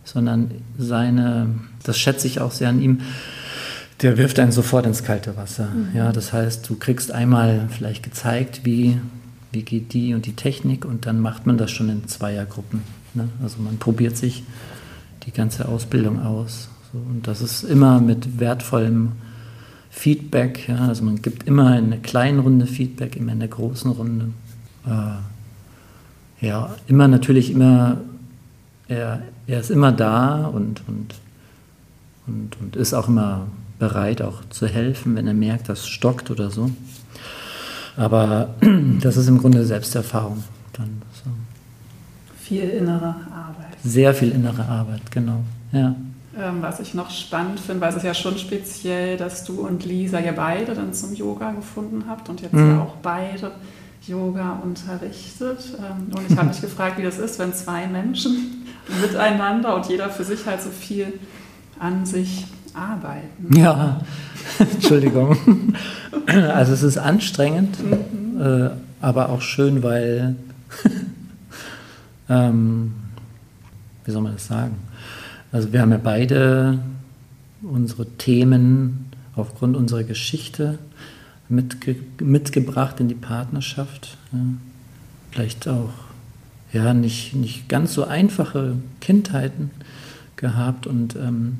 sondern 0.05 0.51
seine, 0.79 1.51
das 1.83 1.99
schätze 1.99 2.27
ich 2.27 2.41
auch 2.41 2.53
sehr 2.53 2.71
an 2.71 2.81
ihm, 2.81 3.01
der 4.03 4.17
wirft 4.17 4.39
einen 4.39 4.53
sofort 4.53 4.87
ins 4.87 5.05
kalte 5.05 5.37
Wasser. 5.37 5.69
Mhm. 5.69 5.97
Ja, 5.97 6.13
das 6.13 6.33
heißt, 6.33 6.69
du 6.69 6.77
kriegst 6.77 7.13
einmal 7.13 7.69
vielleicht 7.71 8.03
gezeigt, 8.03 8.63
wie, 8.65 8.99
wie 9.53 9.63
geht 9.63 9.93
die 9.93 10.15
und 10.15 10.27
die 10.27 10.35
Technik 10.35 10.85
und 10.85 11.07
dann 11.07 11.21
macht 11.21 11.47
man 11.47 11.59
das 11.59 11.71
schon 11.71 11.89
in 11.89 12.09
Zweiergruppen. 12.09 12.83
Ne? 13.15 13.29
Also 13.43 13.61
man 13.61 13.79
probiert 13.79 14.17
sich 14.17 14.45
die 15.25 15.33
ganze 15.33 15.69
Ausbildung 15.69 16.23
aus. 16.23 16.69
So, 16.93 16.99
und 16.99 17.27
das 17.27 17.43
ist 17.43 17.63
immer 17.63 18.01
mit 18.01 18.41
wertvollem 18.41 19.13
Feedback. 19.91 20.69
Ja? 20.69 20.89
Also 20.89 21.05
man 21.05 21.21
gibt 21.21 21.47
immer 21.47 21.79
in 21.79 21.91
der 21.91 22.01
kleinen 22.01 22.41
Runde 22.41 22.67
Feedback, 22.67 23.17
immer 23.17 23.33
in 23.33 23.41
der 23.41 23.49
großen 23.49 23.91
Runde. 23.91 24.31
Äh, 24.87 26.47
ja, 26.47 26.75
immer 26.87 27.07
natürlich 27.07 27.51
immer, 27.51 27.99
er, 28.89 29.21
er 29.47 29.61
ist 29.61 29.71
immer 29.71 29.93
da 29.93 30.47
und, 30.47 30.83
und, 30.89 31.15
und, 32.27 32.57
und 32.61 32.77
ist 32.77 32.95
auch 32.95 33.09
immer 33.09 33.47
bereit, 33.81 34.23
auch 34.23 34.45
zu 34.51 34.69
helfen, 34.69 35.17
wenn 35.17 35.27
er 35.27 35.35
merkt, 35.35 35.69
das 35.69 35.89
stockt 35.89 36.31
oder 36.31 36.51
so. 36.51 36.71
Aber 37.97 38.55
das 39.01 39.17
ist 39.17 39.27
im 39.27 39.39
Grunde 39.39 39.65
Selbsterfahrung 39.65 40.45
dann. 40.73 41.03
So. 41.13 41.31
Viel 42.39 42.69
innere 42.69 43.17
Arbeit. 43.33 43.77
Sehr 43.83 44.15
viel 44.15 44.31
innere 44.31 44.65
Arbeit, 44.65 45.11
genau. 45.11 45.41
Ja. 45.73 45.97
Ähm, 46.39 46.63
was 46.63 46.79
ich 46.79 46.95
noch 46.95 47.11
spannend 47.11 47.59
finde, 47.59 47.81
weil 47.81 47.91
es 47.91 47.97
ist 47.97 48.05
ja 48.05 48.15
schon 48.15 48.39
speziell, 48.39 49.17
dass 49.17 49.45
du 49.45 49.67
und 49.67 49.85
Lisa 49.85 50.21
ja 50.21 50.33
beide 50.33 50.75
dann 50.75 50.95
zum 50.95 51.13
Yoga 51.15 51.51
gefunden 51.51 52.05
habt 52.09 52.29
und 52.29 52.41
jetzt 52.41 52.53
mhm. 52.53 52.71
ja 52.71 52.83
auch 52.83 52.95
beide 53.03 53.51
Yoga 54.07 54.61
unterrichtet. 54.63 55.59
Ähm, 55.79 56.15
und 56.15 56.31
ich 56.31 56.37
habe 56.37 56.49
mich 56.49 56.61
gefragt, 56.63 56.99
wie 56.99 57.03
das 57.03 57.19
ist, 57.19 57.39
wenn 57.39 57.53
zwei 57.53 57.87
Menschen 57.87 58.67
miteinander 59.01 59.75
und 59.75 59.87
jeder 59.87 60.09
für 60.09 60.25
sich 60.25 60.47
halt 60.47 60.63
so 60.63 60.71
viel 60.71 61.13
an 61.81 62.07
sich 62.07 62.47
arbeiten. 62.75 63.57
Ja, 63.57 64.01
Entschuldigung. 64.59 65.37
Also 66.27 66.73
es 66.73 66.83
ist 66.83 66.99
anstrengend, 66.99 67.77
mhm. 67.83 68.41
äh, 68.41 68.71
aber 69.01 69.31
auch 69.31 69.43
schön, 69.43 69.83
weil, 69.83 70.37
ähm, 72.29 72.93
wie 74.05 74.11
soll 74.11 74.23
man 74.23 74.35
das 74.35 74.47
sagen? 74.47 74.77
Also 75.51 75.73
wir 75.73 75.81
haben 75.81 75.91
ja 75.91 76.01
beide 76.03 76.79
unsere 77.63 78.07
Themen 78.07 79.07
aufgrund 79.35 79.77
unserer 79.77 80.05
Geschichte 80.05 80.79
mitge 81.49 81.97
mitgebracht 82.21 83.01
in 83.01 83.09
die 83.09 83.15
Partnerschaft. 83.15 84.17
Ja. 84.33 84.39
Vielleicht 85.31 85.69
auch 85.69 85.91
ja, 86.73 86.95
nicht, 86.95 87.35
nicht 87.35 87.69
ganz 87.69 87.95
so 87.95 88.05
einfache 88.05 88.77
Kindheiten 89.01 89.71
gehabt. 90.41 90.87
Und, 90.87 91.15
ähm, 91.17 91.59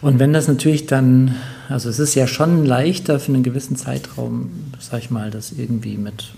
und 0.00 0.18
wenn 0.18 0.32
das 0.32 0.46
natürlich 0.46 0.86
dann, 0.86 1.34
also 1.68 1.88
es 1.88 1.98
ist 1.98 2.14
ja 2.14 2.26
schon 2.26 2.64
leichter 2.64 3.18
für 3.18 3.32
einen 3.32 3.42
gewissen 3.42 3.76
Zeitraum, 3.76 4.50
sag 4.78 5.00
ich 5.00 5.10
mal, 5.10 5.30
das 5.30 5.52
irgendwie 5.52 5.96
mit 5.96 6.32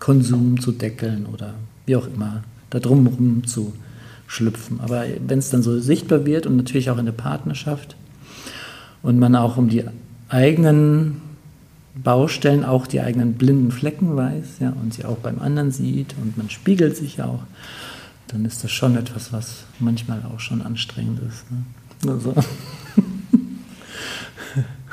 Konsum 0.00 0.60
zu 0.60 0.72
deckeln 0.72 1.26
oder 1.32 1.54
wie 1.86 1.96
auch 1.96 2.06
immer, 2.06 2.42
da 2.70 2.80
drumherum 2.80 3.46
zu 3.46 3.72
schlüpfen. 4.26 4.80
Aber 4.80 5.04
wenn 5.26 5.38
es 5.38 5.50
dann 5.50 5.62
so 5.62 5.78
sichtbar 5.78 6.26
wird 6.26 6.46
und 6.46 6.56
natürlich 6.56 6.90
auch 6.90 6.98
in 6.98 7.06
der 7.06 7.12
Partnerschaft 7.12 7.94
und 9.02 9.18
man 9.18 9.36
auch 9.36 9.56
um 9.56 9.68
die 9.68 9.84
eigenen 10.28 11.20
Baustellen, 11.94 12.64
auch 12.64 12.86
die 12.86 13.00
eigenen 13.00 13.34
blinden 13.34 13.70
Flecken 13.70 14.16
weiß 14.16 14.58
ja, 14.60 14.72
und 14.82 14.94
sie 14.94 15.04
auch 15.04 15.18
beim 15.18 15.38
anderen 15.38 15.70
sieht 15.70 16.14
und 16.20 16.36
man 16.36 16.50
spiegelt 16.50 16.96
sich 16.96 17.22
auch, 17.22 17.40
dann 18.28 18.44
ist 18.44 18.62
das 18.64 18.70
schon 18.70 18.96
etwas, 18.96 19.32
was 19.32 19.64
manchmal 19.78 20.22
auch 20.24 20.40
schon 20.40 20.62
anstrengend 20.62 21.20
ist. 21.28 21.44
Ne? 21.50 22.12
Also. 22.12 22.34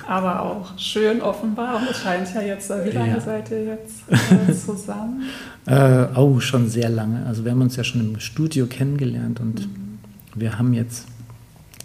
Aber 0.07 0.41
auch 0.41 0.77
schön 0.77 1.21
offenbar 1.21 1.77
und 1.77 1.89
es 1.89 2.01
scheint 2.01 2.33
ja 2.33 2.41
jetzt, 2.41 2.69
wie 2.69 2.89
lange 2.89 3.13
ja. 3.13 3.21
seid 3.21 3.49
ihr 3.51 3.63
jetzt 3.63 4.03
äh, 4.09 4.53
zusammen? 4.53 5.23
äh, 5.65 6.07
oh, 6.15 6.39
schon 6.39 6.69
sehr 6.69 6.89
lange. 6.89 7.25
Also 7.25 7.45
wir 7.45 7.51
haben 7.51 7.61
uns 7.61 7.77
ja 7.77 7.83
schon 7.83 8.01
im 8.01 8.19
Studio 8.19 8.65
kennengelernt 8.65 9.39
und 9.39 9.59
mhm. 9.61 9.99
wir 10.35 10.57
haben 10.57 10.73
jetzt 10.73 11.05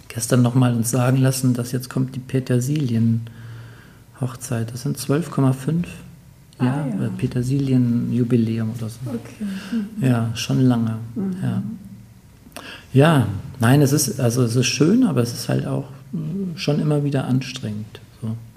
gestern 0.08 0.40
nochmal 0.42 0.74
uns 0.74 0.90
sagen 0.90 1.18
lassen, 1.18 1.52
dass 1.54 1.72
jetzt 1.72 1.90
kommt 1.90 2.16
die 2.16 2.20
Petersilien-Hochzeit. 2.20 4.72
Das 4.72 4.82
sind 4.82 4.98
12,5 4.98 5.84
ah, 6.58 6.64
ja, 6.64 6.86
ja. 6.86 7.10
Petersilien-Jubiläum 7.16 8.70
oder 8.76 8.88
so. 8.88 8.98
Okay. 9.06 9.44
Mhm. 9.98 10.04
Ja, 10.04 10.30
schon 10.34 10.60
lange. 10.62 10.98
Mhm. 11.14 11.36
Ja. 11.42 11.62
ja, 12.92 13.26
nein, 13.60 13.82
es 13.82 13.92
ist, 13.92 14.20
also 14.20 14.42
es 14.42 14.56
ist 14.56 14.66
schön, 14.66 15.04
aber 15.04 15.22
es 15.22 15.32
ist 15.32 15.48
halt 15.48 15.66
auch 15.66 15.88
schon 16.56 16.80
immer 16.80 17.04
wieder 17.04 17.26
anstrengend. 17.26 18.00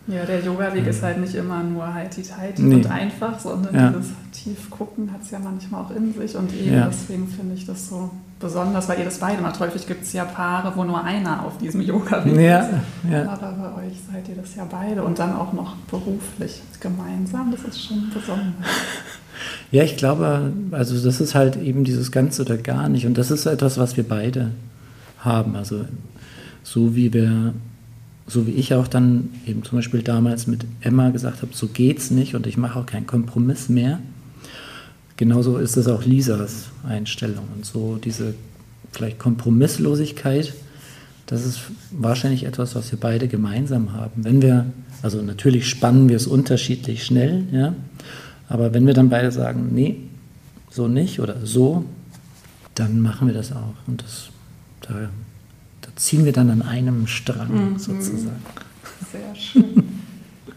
Ja, 0.10 0.26
der 0.26 0.42
Yoga-Weg 0.42 0.84
ja. 0.84 0.90
ist 0.90 1.04
halt 1.04 1.20
nicht 1.20 1.36
immer 1.36 1.62
nur 1.62 1.94
halt 1.94 2.18
die 2.18 2.62
nee. 2.62 2.76
und 2.76 2.88
einfach, 2.90 3.40
sondern 3.40 3.76
ja. 3.76 3.90
dieses 3.92 4.12
Tiefgucken 4.32 5.12
hat 5.14 5.22
es 5.22 5.30
ja 5.30 5.38
manchmal 5.38 5.84
auch 5.84 5.92
in 5.92 6.14
sich 6.14 6.36
und 6.36 6.52
eben 6.54 6.74
ja. 6.74 6.88
deswegen 6.88 7.28
finde 7.28 7.54
ich 7.54 7.68
das 7.68 7.90
so 7.90 8.10
besonders, 8.40 8.90
weil 8.90 9.00
ihr 9.00 9.06
das 9.06 9.20
beide 9.20 9.42
macht. 9.42 9.60
Häufig 9.60 9.86
gibt 9.86 10.04
es 10.04 10.14
ja 10.14 10.26
Paare, 10.26 10.76
wo 10.76 10.84
nur 10.84 11.04
einer 11.04 11.46
auf 11.46 11.60
diesem 11.60 11.82
Yoga-Weg 11.82 12.36
ja. 12.38 12.60
ist. 12.60 12.70
Ja. 13.12 13.30
Aber 13.30 13.52
bei 13.52 13.84
euch 13.84 13.94
seid 14.12 14.28
ihr 14.30 14.36
das 14.36 14.56
ja 14.56 14.66
beide 14.70 15.04
und 15.04 15.20
dann 15.20 15.36
auch 15.36 15.54
noch 15.54 15.76
beruflich 15.92 16.62
gemeinsam. 16.80 17.52
Das 17.52 17.62
ist 17.64 17.84
schon 17.86 18.10
besonders. 18.14 18.54
Ja, 19.72 19.84
ich 19.84 19.96
glaube, 19.96 20.52
also 20.72 21.02
das 21.02 21.22
ist 21.22 21.34
halt 21.36 21.56
eben 21.56 21.84
dieses 21.84 22.12
Ganze 22.12 22.42
oder 22.42 22.58
gar 22.58 22.90
nicht. 22.90 23.06
Und 23.06 23.18
das 23.18 23.32
ist 23.32 23.46
etwas, 23.46 23.78
was 23.78 23.96
wir 23.96 24.04
beide 24.06 24.52
haben. 25.20 25.56
Also 25.56 25.86
so 26.64 26.96
wie 26.96 27.14
wir 27.14 27.54
so 28.30 28.46
wie 28.46 28.52
ich 28.52 28.74
auch 28.74 28.88
dann 28.88 29.30
eben 29.46 29.64
zum 29.64 29.80
Beispiel 29.80 30.04
damals 30.04 30.48
mit 30.48 30.66
Emma 30.82 31.10
gesagt 31.10 31.42
habe, 31.42 31.52
so 31.54 31.68
geht's 31.68 32.12
nicht 32.12 32.36
und 32.36 32.46
ich 32.48 32.58
mache 32.58 32.80
auch 32.80 32.86
keinen 32.86 33.08
Kompromiss 33.08 33.70
mehr. 33.70 34.00
Genauso 35.18 35.58
ist 35.58 35.76
es 35.78 35.88
auch 35.88 36.06
Lisas 36.06 36.70
Einstellung 36.88 37.46
und 37.56 37.66
so 37.66 37.98
diese 37.98 38.36
vielleicht 38.92 39.20
Kompromisslosigkeit. 39.20 40.54
Das 41.26 41.46
ist 41.46 41.60
wahrscheinlich 41.92 42.46
etwas, 42.46 42.76
was 42.76 42.92
wir 42.92 43.00
beide 43.00 43.28
gemeinsam 43.28 43.94
haben. 43.94 44.24
Wenn 44.24 44.42
wir, 44.42 44.68
also 45.02 45.22
natürlich 45.22 45.68
spannen 45.68 46.08
wir 46.08 46.16
es 46.16 46.28
unterschiedlich 46.28 47.04
schnell, 47.04 47.44
ja, 47.52 47.74
aber 48.48 48.74
wenn 48.74 48.88
wir 48.88 48.94
dann 48.94 49.10
beide 49.10 49.32
sagen, 49.32 49.70
nee, 49.74 49.98
so 50.70 50.88
nicht 50.88 51.20
oder 51.20 51.46
so, 51.46 51.86
dann 52.76 53.02
machen 53.02 53.28
wir 53.28 53.34
das 53.34 53.52
auch. 53.52 53.76
Und 53.88 54.02
das, 54.04 54.30
da 54.82 55.10
ziehen 56.00 56.26
wir 56.26 56.32
dann 56.32 56.50
an 56.50 56.62
einem 56.62 57.08
Strang 57.08 57.74
mhm. 57.74 57.80
sozusagen. 57.80 58.42
Sehr 59.12 59.36
schön. 59.36 59.84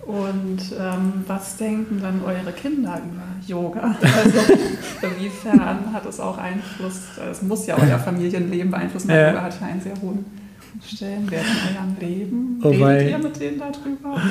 Und 0.07 0.61
ähm, 0.79 1.25
was 1.27 1.57
denken 1.57 2.01
dann 2.01 2.23
eure 2.25 2.53
Kinder 2.53 2.99
über 2.99 3.23
Yoga? 3.47 3.97
Also 4.03 4.39
inwiefern 5.03 5.93
hat 5.93 6.07
es 6.07 6.21
auch 6.21 6.39
Einfluss, 6.39 7.01
es 7.31 7.43
muss 7.43 7.67
ja 7.67 7.77
euer 7.79 7.99
Familienleben 7.99 8.71
beeinflussen, 8.71 9.09
weil 9.09 9.21
ja. 9.21 9.29
Yoga 9.31 9.43
hat 9.43 9.61
ja 9.61 9.67
einen 9.67 9.81
sehr 9.81 10.01
hohen 10.01 10.25
Stellenwert 10.85 11.45
in 11.45 11.77
eurem 11.77 11.97
Leben. 11.99 12.61
Oh, 12.63 12.69
Redet 12.69 13.11
ihr 13.11 13.19
mit 13.19 13.41
denen 13.41 13.59
darüber? 13.59 14.23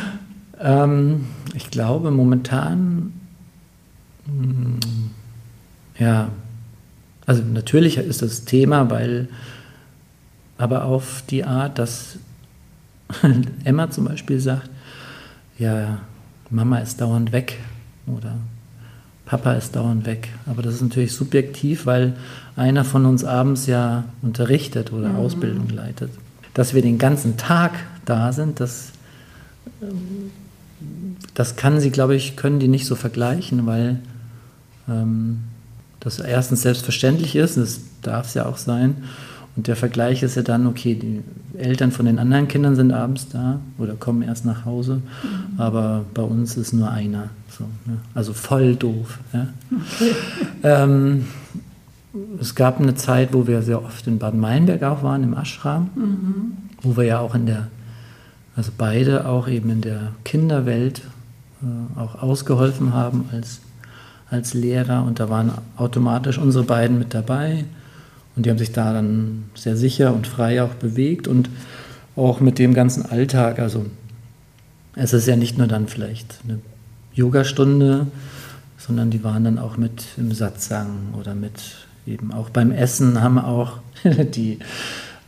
Ähm, 0.59 1.25
ich 1.55 1.71
glaube 1.71 2.11
momentan, 2.11 3.13
mh, 4.27 4.43
hm, 4.43 4.79
ja, 5.97 6.29
also 7.25 7.43
natürlich 7.43 7.97
ist 7.97 8.21
das 8.21 8.45
Thema, 8.45 8.89
weil 8.89 9.29
aber 10.61 10.85
auf 10.85 11.23
die 11.29 11.43
Art, 11.43 11.79
dass 11.79 12.17
Emma 13.63 13.89
zum 13.89 14.05
Beispiel 14.05 14.39
sagt, 14.39 14.69
ja, 15.57 15.99
Mama 16.49 16.79
ist 16.79 17.01
dauernd 17.01 17.31
weg 17.31 17.57
oder 18.07 18.35
Papa 19.25 19.53
ist 19.53 19.75
dauernd 19.75 20.05
weg. 20.05 20.29
Aber 20.45 20.61
das 20.61 20.75
ist 20.75 20.81
natürlich 20.81 21.13
subjektiv, 21.13 21.85
weil 21.85 22.13
einer 22.55 22.83
von 22.83 23.05
uns 23.05 23.23
abends 23.23 23.65
ja 23.65 24.03
unterrichtet 24.21 24.91
oder 24.91 25.09
mhm. 25.09 25.15
Ausbildung 25.15 25.69
leitet. 25.69 26.11
Dass 26.53 26.73
wir 26.73 26.81
den 26.81 26.97
ganzen 26.97 27.37
Tag 27.37 27.71
da 28.05 28.33
sind, 28.33 28.59
das, 28.59 28.91
das 31.33 31.55
kann 31.55 31.79
sie, 31.79 31.91
glaube 31.91 32.15
ich, 32.15 32.35
können 32.35 32.59
die 32.59 32.67
nicht 32.67 32.85
so 32.85 32.95
vergleichen, 32.95 33.65
weil 33.65 33.99
ähm, 34.89 35.43
das 36.01 36.19
erstens 36.19 36.63
selbstverständlich 36.63 37.35
ist, 37.35 37.57
das 37.57 37.79
darf 38.01 38.27
es 38.27 38.33
ja 38.33 38.45
auch 38.45 38.57
sein, 38.57 39.03
und 39.55 39.67
der 39.67 39.75
Vergleich 39.75 40.23
ist 40.23 40.35
ja 40.35 40.43
dann, 40.43 40.65
okay, 40.65 40.95
die 40.95 41.21
Eltern 41.57 41.91
von 41.91 42.05
den 42.05 42.19
anderen 42.19 42.47
Kindern 42.47 42.75
sind 42.75 42.93
abends 42.93 43.27
da 43.29 43.59
oder 43.77 43.95
kommen 43.95 44.21
erst 44.21 44.45
nach 44.45 44.65
Hause, 44.65 45.01
mhm. 45.23 45.59
aber 45.59 46.05
bei 46.13 46.21
uns 46.21 46.55
ist 46.55 46.73
nur 46.73 46.89
einer. 46.89 47.29
So, 47.49 47.65
ne? 47.85 47.97
Also 48.13 48.33
voll 48.33 48.75
doof. 48.75 49.19
Ja? 49.33 49.47
Okay. 49.71 50.15
Ähm, 50.63 51.25
es 52.39 52.53
gab 52.53 52.79
eine 52.79 52.93
Zeit, 52.93 53.33
wo 53.33 53.47
wir 53.47 53.63
sehr 53.63 53.83
oft 53.83 54.05
in 54.05 54.19
Baden-Meinberg 54.19 54.83
auch 54.83 55.01
waren, 55.01 55.23
im 55.23 55.33
Ashram, 55.33 55.89
mhm. 55.95 56.53
wo 56.81 56.97
wir 56.97 57.05
ja 57.05 57.19
auch 57.19 57.33
in 57.33 57.47
der, 57.47 57.67
also 58.55 58.71
beide 58.77 59.27
auch 59.27 59.47
eben 59.47 59.69
in 59.71 59.81
der 59.81 60.11
Kinderwelt 60.23 61.01
äh, 61.63 61.99
auch 61.99 62.21
ausgeholfen 62.21 62.93
haben 62.93 63.25
als, 63.31 63.61
als 64.29 64.53
Lehrer 64.53 65.03
und 65.03 65.19
da 65.19 65.29
waren 65.29 65.51
automatisch 65.77 66.37
unsere 66.37 66.63
beiden 66.63 66.99
mit 66.99 67.13
dabei. 67.13 67.65
Und 68.35 68.45
die 68.45 68.49
haben 68.49 68.57
sich 68.57 68.71
da 68.71 68.93
dann 68.93 69.45
sehr 69.55 69.75
sicher 69.75 70.13
und 70.13 70.27
frei 70.27 70.63
auch 70.63 70.73
bewegt 70.75 71.27
und 71.27 71.49
auch 72.15 72.39
mit 72.39 72.59
dem 72.59 72.73
ganzen 72.73 73.05
Alltag. 73.05 73.59
Also 73.59 73.85
es 74.95 75.13
ist 75.13 75.27
ja 75.27 75.35
nicht 75.35 75.57
nur 75.57 75.67
dann 75.67 75.87
vielleicht 75.87 76.39
eine 76.43 76.59
Yogastunde, 77.13 78.07
sondern 78.77 79.09
die 79.09 79.23
waren 79.23 79.43
dann 79.43 79.59
auch 79.59 79.77
mit 79.77 80.05
im 80.17 80.31
Satzang 80.31 81.13
oder 81.19 81.35
mit 81.35 81.87
eben 82.07 82.31
auch 82.31 82.49
beim 82.49 82.71
Essen 82.71 83.21
haben 83.21 83.37
auch 83.37 83.77
die 84.03 84.59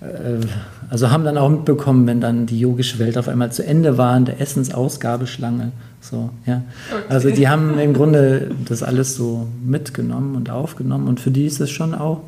äh, 0.02 0.46
also 0.89 1.12
haben 1.12 1.24
dann 1.24 1.38
auch 1.38 1.50
mitbekommen, 1.50 2.08
wenn 2.08 2.22
dann 2.22 2.46
die 2.46 2.60
yogische 2.60 3.00
Welt 3.00 3.18
auf 3.18 3.28
einmal 3.28 3.52
zu 3.52 3.66
Ende 3.66 3.98
war, 3.98 4.16
in 4.18 4.26
der 4.26 4.39
Essensausgabeschlange. 4.42 5.72
So, 6.02 6.30
ja. 6.46 6.63
Okay. 6.92 7.04
Also 7.10 7.30
die 7.32 7.48
haben 7.48 7.80
im 7.80 7.94
Grunde 7.94 8.52
das 8.68 8.84
alles 8.84 9.16
so 9.16 9.48
mitgenommen 9.63 10.36
und 10.36 10.50
aufgenommen 10.50 11.08
und 11.08 11.20
für 11.20 11.32
die 11.32 11.46
ist 11.46 11.62
es 11.62 11.70
schon 11.70 11.96
auch 11.96 12.22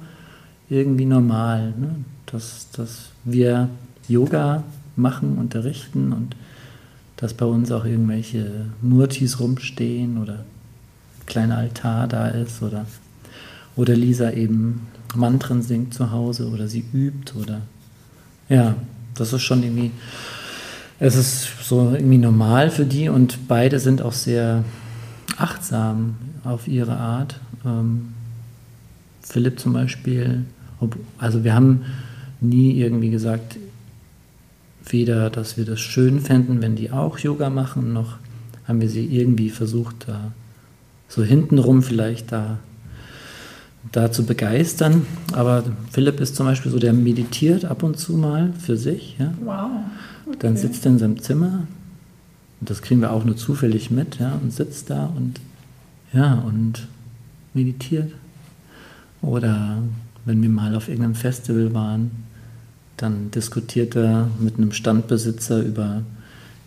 irgendwie 0.70 1.06
normal, 1.06 1.74
ne? 1.78 1.96
dass, 2.26 2.70
dass 2.72 3.10
wir 3.24 3.70
Yoga 4.08 4.64
machen, 4.96 5.38
unterrichten 5.38 6.14
und 6.14 6.36
dass 7.18 7.34
bei 7.34 7.46
uns 7.46 7.72
auch 7.72 7.86
irgendwelche 7.86 8.68
Murtis 8.82 9.40
rumstehen 9.40 10.18
oder 10.18 10.34
ein 10.34 11.26
kleiner 11.26 11.58
Altar 11.58 12.08
da 12.08 12.28
ist 12.28 12.62
oder, 12.62 12.86
oder 13.76 13.96
Lisa 13.96 14.32
eben 14.32 14.88
Mantren 15.16 15.62
singt 15.62 15.94
zu 15.94 16.12
Hause 16.12 16.50
oder 16.50 16.68
sie 16.68 16.84
übt 16.94 17.34
oder 17.40 17.62
ja, 18.50 18.76
das 19.16 19.34
ist 19.34 19.42
schon 19.42 19.64
irgendwie, 19.64 19.92
es 21.00 21.16
ist 21.16 21.48
so 21.64 21.92
irgendwie 21.94 22.18
normal 22.18 22.70
für 22.70 22.86
die 22.86 23.10
und 23.10 23.48
beide 23.48 23.80
sind 23.80 24.02
auch 24.02 24.14
sehr 24.14 24.64
achtsam 25.38 26.16
auf 26.44 26.68
ihre 26.68 26.98
Art. 26.98 27.40
Ähm, 27.66 28.14
Philipp 29.22 29.60
zum 29.60 29.74
Beispiel, 29.74 30.46
also 31.18 31.44
wir 31.44 31.54
haben 31.54 31.82
nie 32.42 32.80
irgendwie 32.80 33.10
gesagt, 33.10 33.58
weder, 34.88 35.30
dass 35.30 35.58
wir 35.58 35.66
das 35.66 35.80
schön 35.80 36.20
fänden, 36.20 36.62
wenn 36.62 36.76
die 36.76 36.92
auch 36.92 37.18
Yoga 37.18 37.50
machen, 37.50 37.94
noch 37.94 38.18
haben 38.68 38.82
wir 38.82 38.90
sie 38.90 39.06
irgendwie 39.06 39.50
versucht, 39.50 40.08
da 40.08 40.32
so 41.08 41.24
hintenrum 41.24 41.84
vielleicht 41.84 42.32
da 42.32 42.58
da 43.92 44.12
zu 44.12 44.26
begeistern. 44.26 45.06
Aber 45.34 45.64
Philipp 45.92 46.20
ist 46.20 46.36
zum 46.36 46.46
Beispiel 46.46 46.72
so, 46.72 46.80
der 46.80 46.94
meditiert 46.94 47.66
ab 47.66 47.84
und 47.84 47.98
zu 47.98 48.14
mal 48.14 48.54
für 48.60 48.78
sich. 48.78 49.16
Ja? 49.20 49.34
Wow. 49.44 49.70
Okay. 50.26 50.38
Dann 50.40 50.58
sitzt 50.58 50.86
er 50.86 50.94
in 50.94 51.00
seinem 51.00 51.22
Zimmer. 51.22 51.68
Und 52.62 52.70
das 52.70 52.82
kriegen 52.82 53.02
wir 53.02 53.12
auch 53.12 53.26
nur 53.26 53.38
zufällig 53.38 53.92
mit, 53.92 54.20
ja, 54.20 54.40
und 54.42 54.52
sitzt 54.52 54.90
da 54.90 55.06
und 55.16 55.40
ja, 56.14 56.36
und 56.36 56.88
meditiert. 57.54 58.12
Oder 59.22 59.78
wenn 60.26 60.42
wir 60.42 60.50
mal 60.50 60.76
auf 60.76 60.88
irgendeinem 60.88 61.16
Festival 61.16 61.74
waren, 61.74 62.12
dann 62.98 63.32
diskutiert 63.32 63.96
er 63.96 64.30
mit 64.40 64.58
einem 64.58 64.72
Standbesitzer 64.72 65.62
über 65.62 66.04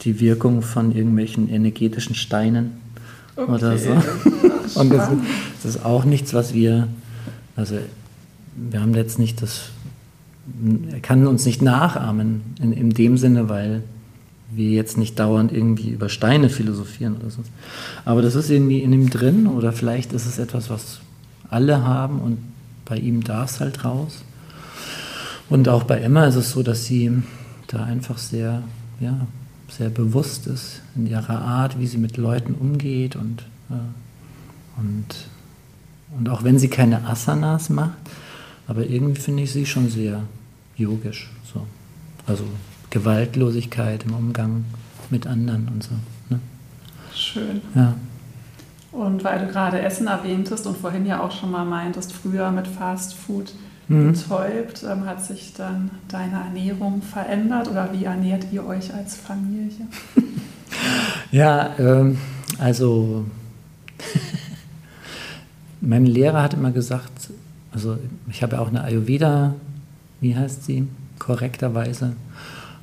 die 0.03 0.21
Wirkung 0.21 0.63
von 0.63 0.95
irgendwelchen 0.95 1.49
energetischen 1.49 2.15
Steinen 2.15 2.73
okay. 3.37 3.51
oder 3.51 3.79
so. 3.79 3.91
Und 4.79 4.91
das, 4.91 5.11
das, 5.63 5.77
ist 5.77 5.85
auch 5.85 6.05
nichts, 6.05 6.35
was 6.35 6.55
wir 6.55 6.89
also 7.59 7.77
wir 8.55 8.81
haben 8.81 8.95
jetzt 8.95 9.19
nicht 9.19 9.43
das, 9.43 9.71
er 10.93 11.01
kann 11.01 11.27
uns 11.27 11.45
nicht 11.45 11.61
nachahmen 11.61 12.43
in, 12.61 12.73
in 12.73 12.91
dem 12.91 13.19
Sinne, 13.19 13.49
weil 13.49 13.83
wir 14.53 14.71
jetzt 14.71 14.97
nicht 14.97 15.19
dauernd 15.19 15.53
irgendwie 15.53 15.91
über 15.91 16.09
Steine 16.09 16.51
philosophieren 16.51 17.17
oder 17.17 17.31
so. 17.31 17.43
Aber 18.05 18.23
das 18.23 18.37
ist 18.37 18.49
irgendwie 18.49 18.79
in 18.79 18.93
ihm 18.93 19.11
drin 19.11 19.49
oder 19.49 19.73
vielleicht 19.73 20.13
ist 20.13 20.27
es 20.27 20.39
etwas, 20.39 20.71
was 20.71 21.01
alle 21.51 21.85
haben 21.85 22.21
und 22.21 22.39
bei 22.89 22.97
ihm 22.97 23.23
darf 23.23 23.51
es 23.51 23.61
halt 23.61 23.85
raus. 23.85 24.25
Und 25.49 25.69
auch 25.69 25.85
bei 25.85 26.01
Emma 26.01 26.27
ist 26.27 26.37
es 26.37 26.51
so, 26.51 26.63
dass 26.63 26.85
sie 26.85 27.23
da 27.67 27.85
einfach 27.85 28.19
sehr, 28.19 28.63
ja, 29.01 29.27
sehr 29.69 29.91
bewusst 29.91 30.47
ist 30.47 30.83
in 30.97 31.07
ihrer 31.07 31.41
Art, 31.41 31.79
wie 31.79 31.87
sie 31.87 31.99
mit 31.99 32.17
Leuten 32.17 32.55
umgeht 32.55 33.17
und, 33.17 33.43
äh, 33.71 34.81
und 34.81 35.15
und 36.17 36.29
auch 36.29 36.45
wenn 36.45 36.59
sie 36.59 36.69
keine 36.69 37.07
Asanas 37.07 37.69
macht, 37.71 37.99
aber 38.67 38.87
irgendwie 38.87 39.21
finde 39.21 39.43
ich 39.43 39.53
sie 39.53 39.67
schon 39.67 39.89
sehr 39.91 40.23
yogisch. 40.77 41.31
So. 41.53 41.67
Also 42.27 42.45
Gewaltlosigkeit 42.91 44.05
im 44.05 44.15
Umgang 44.15 44.65
mit 45.11 45.27
anderen 45.27 45.69
und 45.69 45.83
so. 45.83 45.91
Ne? 46.31 46.41
Schön. 47.15 47.61
Ja. 47.75 47.95
Und 48.99 49.23
weil 49.23 49.39
du 49.39 49.47
gerade 49.47 49.81
Essen 49.81 50.09
erwähntest 50.09 50.67
und 50.67 50.77
vorhin 50.77 51.07
ja 51.07 51.23
auch 51.23 51.31
schon 51.31 51.53
mal 51.53 51.65
meintest, 51.65 52.13
früher 52.13 52.51
mit 52.51 52.67
Fast 52.67 53.15
Food 53.15 53.55
mhm. 53.87 54.13
betäubt, 54.13 54.83
ähm, 54.83 55.07
hat 55.07 55.25
sich 55.25 55.55
dann 55.55 55.93
deine 56.09 56.41
Ernährung 56.41 57.01
verändert 57.01 57.71
oder 57.71 57.91
wie 57.93 58.07
ernährt 58.07 58.47
ihr 58.51 58.67
euch 58.67 58.93
als 58.93 59.15
Familie? 59.15 59.87
ja, 61.31 61.77
ähm, 61.79 62.19
also 62.59 63.25
mein 65.81 66.05
Lehrer 66.05 66.43
hat 66.43 66.55
immer 66.55 66.73
gesagt, 66.73 67.31
also 67.71 67.99
ich 68.29 68.43
habe 68.43 68.57
ja 68.57 68.63
auch 68.63 68.69
eine 68.69 68.83
Ayurveda, 68.83 69.55
wie 70.21 70.35
heißt 70.35 70.65
sie, 70.65 70.89
korrekterweise, 71.21 72.17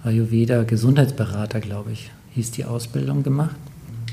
Ayurveda 0.06 0.63
Gesundheitsberater, 0.63 1.60
glaube 1.60 1.91
ich, 1.91 2.10
hieß 2.36 2.51
die 2.51 2.63
Ausbildung 2.63 3.21
gemacht. 3.21 3.58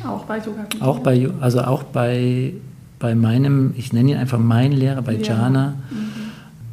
Auch 0.07 0.25
bei 0.25 0.39
Yoga? 0.39 0.67
Auch 0.81 0.99
bei, 1.01 1.29
also 1.41 1.63
auch 1.63 1.83
bei, 1.83 2.55
bei 2.99 3.15
meinem, 3.15 3.75
ich 3.77 3.93
nenne 3.93 4.13
ihn 4.13 4.17
einfach 4.17 4.39
mein 4.39 4.73
Lehrer, 4.73 5.03
bei 5.03 5.15
ja. 5.15 5.35
Jana. 5.35 5.75
Mhm. 5.91 6.13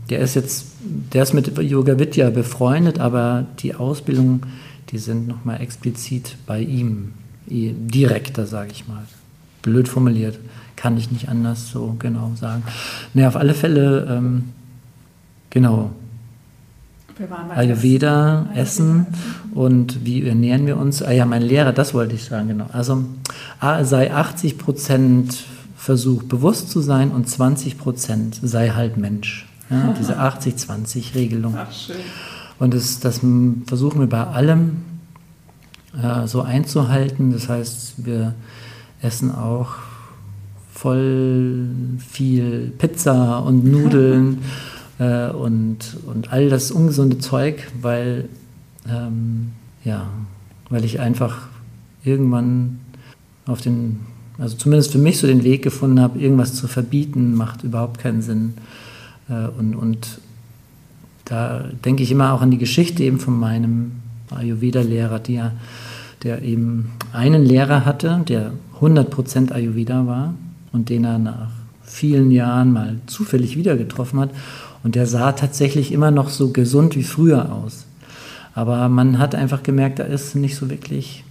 Der 0.10 0.20
ist 0.20 0.36
jetzt, 0.36 0.66
der 1.14 1.24
ist 1.24 1.34
mit 1.34 1.56
Yoga 1.58 2.00
Vidya 2.00 2.30
befreundet, 2.32 3.00
aber 3.00 3.46
die 3.60 3.76
Ausbildung, 3.76 4.42
die 4.90 4.98
sind 4.98 5.28
nochmal 5.28 5.62
explizit 5.62 6.36
bei 6.48 6.62
ihm, 6.62 7.14
direkter, 7.48 8.46
sage 8.46 8.72
ich 8.72 8.88
mal. 8.88 9.04
Blöd 9.62 9.88
formuliert 9.88 10.40
kann 10.80 10.98
ich 10.98 11.12
nicht 11.12 11.28
anders 11.28 11.70
so 11.72 11.98
genau 12.00 12.32
sagen. 12.36 12.64
Ne, 13.14 13.28
auf 13.28 13.36
alle 13.36 13.54
Fälle, 13.54 14.08
ähm, 14.10 14.46
genau. 15.50 15.92
Ayurveda, 17.56 18.50
Essen, 18.56 19.06
Essen 19.06 19.08
und 19.54 20.06
wie 20.06 20.26
ernähren 20.26 20.66
wir 20.66 20.78
uns? 20.78 21.04
Ah 21.04 21.12
ja, 21.12 21.26
mein 21.26 21.42
Lehrer, 21.42 21.74
das 21.74 21.94
wollte 21.94 22.16
ich 22.16 22.24
sagen, 22.24 22.48
genau. 22.48 22.68
Also 22.72 23.04
sei 23.82 24.14
80 24.14 24.58
Prozent 24.58 25.44
Versuch, 25.80 26.24
bewusst 26.24 26.70
zu 26.70 26.82
sein 26.82 27.12
und 27.12 27.30
20 27.30 27.78
Prozent 27.78 28.38
sei 28.44 28.70
halt 28.70 28.98
Mensch. 28.98 29.48
Ja, 29.70 29.94
diese 29.98 30.20
80-20-Regelung. 30.20 31.56
Ach, 31.58 31.72
schön. 31.72 31.96
Und 32.60 32.74
das, 32.74 33.00
das 33.00 33.22
versuchen 33.66 34.02
wir 34.02 34.08
bei 34.08 34.26
allem 34.26 34.78
äh, 36.02 36.28
so 36.28 36.42
einzuhalten. 36.42 37.32
Das 37.32 37.48
heißt, 37.48 38.06
wir 38.06 38.36
essen 39.02 39.34
auch 39.34 39.76
voll 40.74 41.70
viel 42.06 42.74
Pizza 42.78 43.40
und 43.40 43.64
Nudeln 43.72 44.40
äh, 45.00 45.30
und, 45.30 45.98
und 46.06 46.32
all 46.32 46.50
das 46.50 46.72
ungesunde 46.72 47.18
Zeug, 47.18 47.68
weil, 47.82 48.30
ähm, 48.88 49.52
ja, 49.84 50.08
weil 50.70 50.86
ich 50.86 51.00
einfach 51.00 51.48
irgendwann 52.04 52.80
auf 53.46 53.62
den, 53.62 54.02
also 54.38 54.56
zumindest 54.56 54.92
für 54.92 55.00
mich 55.00 55.18
so 55.18 55.26
den 55.26 55.44
Weg 55.44 55.64
gefunden 55.64 56.00
habe, 56.00 56.20
irgendwas 56.20 56.54
zu 56.54 56.68
verbieten, 56.68 57.34
macht 57.34 57.64
überhaupt 57.64 58.00
keinen 58.00 58.22
Sinn. 58.22 58.54
Äh, 59.30 59.48
und, 59.58 59.76
und 59.76 60.20
da 61.26 61.66
denke 61.86 62.04
ich 62.04 62.12
immer 62.12 62.34
auch 62.34 62.42
an 62.42 62.52
die 62.52 62.58
Geschichte 62.58 63.04
eben 63.04 63.20
von 63.20 63.40
meinem 63.40 63.92
Ayurveda-Lehrer, 64.32 65.20
der, 65.20 65.54
der 66.24 66.42
eben 66.42 66.92
einen 67.14 67.46
Lehrer 67.46 67.86
hatte, 67.86 68.22
der 68.28 68.52
100% 68.82 69.52
Ayurveda 69.52 70.06
war 70.06 70.34
und 70.72 70.90
den 70.90 71.04
er 71.04 71.20
nach 71.20 71.52
vielen 71.84 72.32
Jahren 72.32 72.72
mal 72.72 72.98
zufällig 73.08 73.58
wieder 73.58 73.76
getroffen 73.76 74.20
hat. 74.20 74.30
Und 74.84 74.96
der 74.96 75.08
sah 75.08 75.34
tatsächlich 75.34 75.92
immer 75.92 76.12
noch 76.12 76.30
so 76.30 76.52
gesund 76.52 76.96
wie 76.96 77.04
früher 77.04 77.52
aus. 77.52 77.86
Aber 78.56 78.90
man 78.90 79.20
hat 79.20 79.36
einfach 79.36 79.64
gemerkt, 79.64 80.00
da 80.00 80.04
ist 80.04 80.36
nicht 80.36 80.56
so 80.56 80.70
wirklich, 80.70 81.24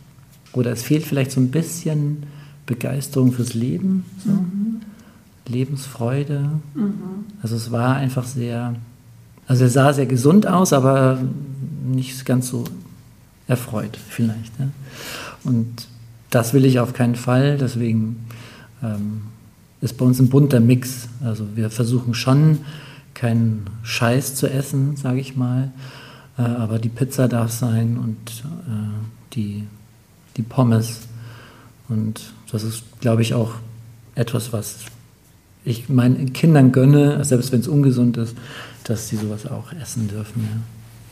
oder 0.53 0.71
es 0.71 0.83
fehlt 0.83 1.05
vielleicht 1.05 1.31
so 1.31 1.41
ein 1.41 1.51
bisschen 1.51 2.25
Begeisterung 2.67 3.33
fürs 3.33 3.55
Leben, 3.55 4.05
so. 4.25 4.31
mhm. 4.31 4.81
Lebensfreude. 5.47 6.51
Mhm. 6.75 6.93
Also 7.43 7.57
es 7.57 7.73
war 7.73 7.97
einfach 7.97 8.25
sehr, 8.25 8.75
also 9.47 9.65
er 9.65 9.71
sah 9.71 9.93
sehr 9.93 10.07
gesund 10.07 10.47
aus, 10.47 10.73
aber 10.73 11.19
nicht 11.87 12.25
ganz 12.27 12.49
so 12.49 12.65
erfreut 13.47 13.99
vielleicht. 14.09 14.53
Ja. 14.59 14.69
Und 15.45 15.89
das 16.31 16.53
will 16.53 16.67
ich 16.67 16.79
auf 16.79 16.93
keinen 16.93 17.15
Fall, 17.15 17.57
deswegen 17.57 18.27
ähm, 18.83 19.23
ist 19.81 19.97
bei 19.97 20.05
uns 20.05 20.19
ein 20.21 20.29
bunter 20.29 20.61
Mix. 20.61 21.09
Also 21.25 21.47
wir 21.55 21.71
versuchen 21.71 22.15
schon 22.15 22.59
keinen 23.19 23.69
Scheiß 23.83 24.37
zu 24.37 24.47
essen, 24.47 24.97
sage 24.97 25.19
ich 25.19 25.37
mal, 25.37 25.73
äh, 26.39 26.43
aber 26.43 26.79
die 26.79 26.89
Pizza 26.89 27.27
darf 27.29 27.51
sein 27.51 27.99
und 27.99 28.45
äh, 28.45 29.35
die, 29.35 29.65
die 30.37 30.43
Pommes. 30.43 31.01
Und 31.89 32.33
das 32.53 32.63
ist, 32.63 32.85
glaube 33.01 33.23
ich, 33.23 33.35
auch 33.35 33.55
etwas, 34.15 34.53
was 34.53 34.77
ich 35.65 35.89
meinen 35.89 36.33
Kindern 36.33 36.71
gönne, 36.71 37.25
selbst 37.25 37.51
wenn 37.53 37.61
es 37.61 37.69
ungesund 37.69 38.17
ist, 38.17 38.37
dass 38.85 39.09
sie 39.09 39.17
sowas 39.17 39.47
auch 39.47 39.73
essen 39.73 40.09
dürfen. 40.09 40.43
Ja. 40.43 40.61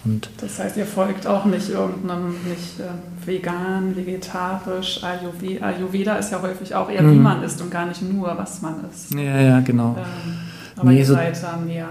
Und 0.04 0.30
das 0.40 0.61
heißt, 0.61 0.76
ihr 0.76 0.86
folgt 0.86 1.26
auch 1.26 1.44
nicht 1.46 1.68
irgendeinem, 1.68 2.28
nicht 2.48 2.78
äh, 2.78 3.26
vegan, 3.26 3.96
vegetarisch, 3.96 5.02
Ayurveda. 5.02 5.66
Ayurveda 5.66 6.16
ist 6.16 6.30
ja 6.30 6.40
häufig 6.40 6.72
auch 6.76 6.88
eher, 6.88 7.02
mhm. 7.02 7.14
wie 7.14 7.18
man 7.18 7.42
isst 7.42 7.61
und 7.61 7.72
gar 7.72 7.86
nicht 7.86 8.02
nur, 8.02 8.28
was 8.38 8.62
man 8.62 8.84
isst. 8.88 9.12
Ja, 9.12 9.40
ja, 9.40 9.61
genau. 9.61 9.96
Ähm, 9.98 10.36
aber 10.77 10.91
nee, 10.91 10.99
ihr 10.99 11.07
so 11.07 11.14
seid 11.14 11.43
da 11.43 11.57
mehr 11.57 11.89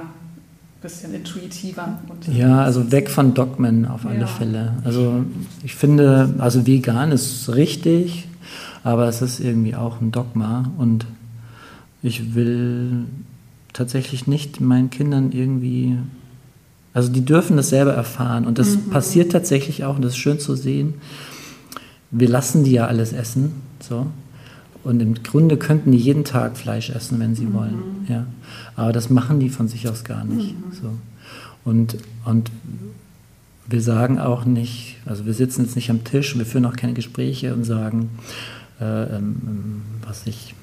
bisschen 0.86 1.16
intuitiver. 1.16 1.98
ja, 2.32 2.62
also 2.62 2.92
weg 2.92 3.10
von 3.10 3.34
Dogmen 3.34 3.88
auf 3.88 4.06
alle 4.06 4.22
ja. 4.22 4.28
Fälle. 4.28 4.74
Also 4.84 5.26
ich 5.64 5.74
finde, 5.74 6.36
also 6.38 6.68
vegan 6.68 7.12
ist 7.12 7.50
richtig, 7.50 8.28
aber 8.84 9.08
es 9.08 9.24
ist 9.24 9.40
irgendwie 9.40 9.76
auch 9.76 10.00
ein 10.00 10.12
Dogma 10.12 10.72
und 10.78 11.08
ich 12.04 12.36
will 12.36 13.06
tatsächlich 13.74 14.28
nicht 14.28 14.62
meinen 14.62 14.92
Kindern 14.92 15.32
irgendwie, 15.32 15.98
also 16.94 17.12
die 17.12 17.26
dürfen 17.26 17.58
das 17.58 17.70
selber 17.70 17.94
erfahren 17.94 18.46
und 18.46 18.60
das 18.60 18.76
mhm. 18.76 18.92
passiert 18.92 19.32
tatsächlich 19.32 19.86
auch 19.86 19.96
und 19.96 20.06
das 20.06 20.12
ist 20.12 20.20
schön 20.20 20.40
zu 20.40 20.56
sehen. 20.56 20.94
Wir 22.12 22.30
lassen 22.30 22.64
die 22.64 22.74
ja 22.74 22.86
alles 22.86 23.12
essen, 23.12 23.54
so. 23.80 24.06
Und 24.86 25.02
im 25.02 25.24
Grunde 25.24 25.58
könnten 25.58 25.92
die 25.92 25.98
jeden 25.98 26.24
Tag 26.24 26.58
Fleisch 26.58 26.92
essen, 26.92 27.20
wenn 27.20 27.36
sie 27.36 27.48
mhm. 27.48 27.54
wollen. 27.54 28.06
Ja. 28.08 28.28
Aber 28.76 28.94
das 28.94 29.10
machen 29.10 29.40
die 29.40 29.50
von 29.50 29.68
sich 29.68 29.90
aus 29.90 30.04
gar 30.04 30.24
nicht. 30.24 30.54
Mhm. 30.54 30.72
So. 30.72 30.90
Und, 31.66 31.98
und 32.24 32.52
wir 33.66 33.82
sagen 33.82 34.20
auch 34.20 34.46
nicht, 34.46 34.98
also 35.08 35.26
wir 35.26 35.34
sitzen 35.34 35.64
jetzt 35.64 35.76
nicht 35.76 35.90
am 35.90 36.04
Tisch, 36.04 36.38
wir 36.38 36.46
führen 36.46 36.68
auch 36.68 36.76
keine 36.76 36.94
Gespräche 36.94 37.56
und 37.56 37.64
sagen, 37.64 38.12
äh, 38.80 39.16
ähm, 39.16 39.82
was 40.06 40.28
ich, 40.28 40.54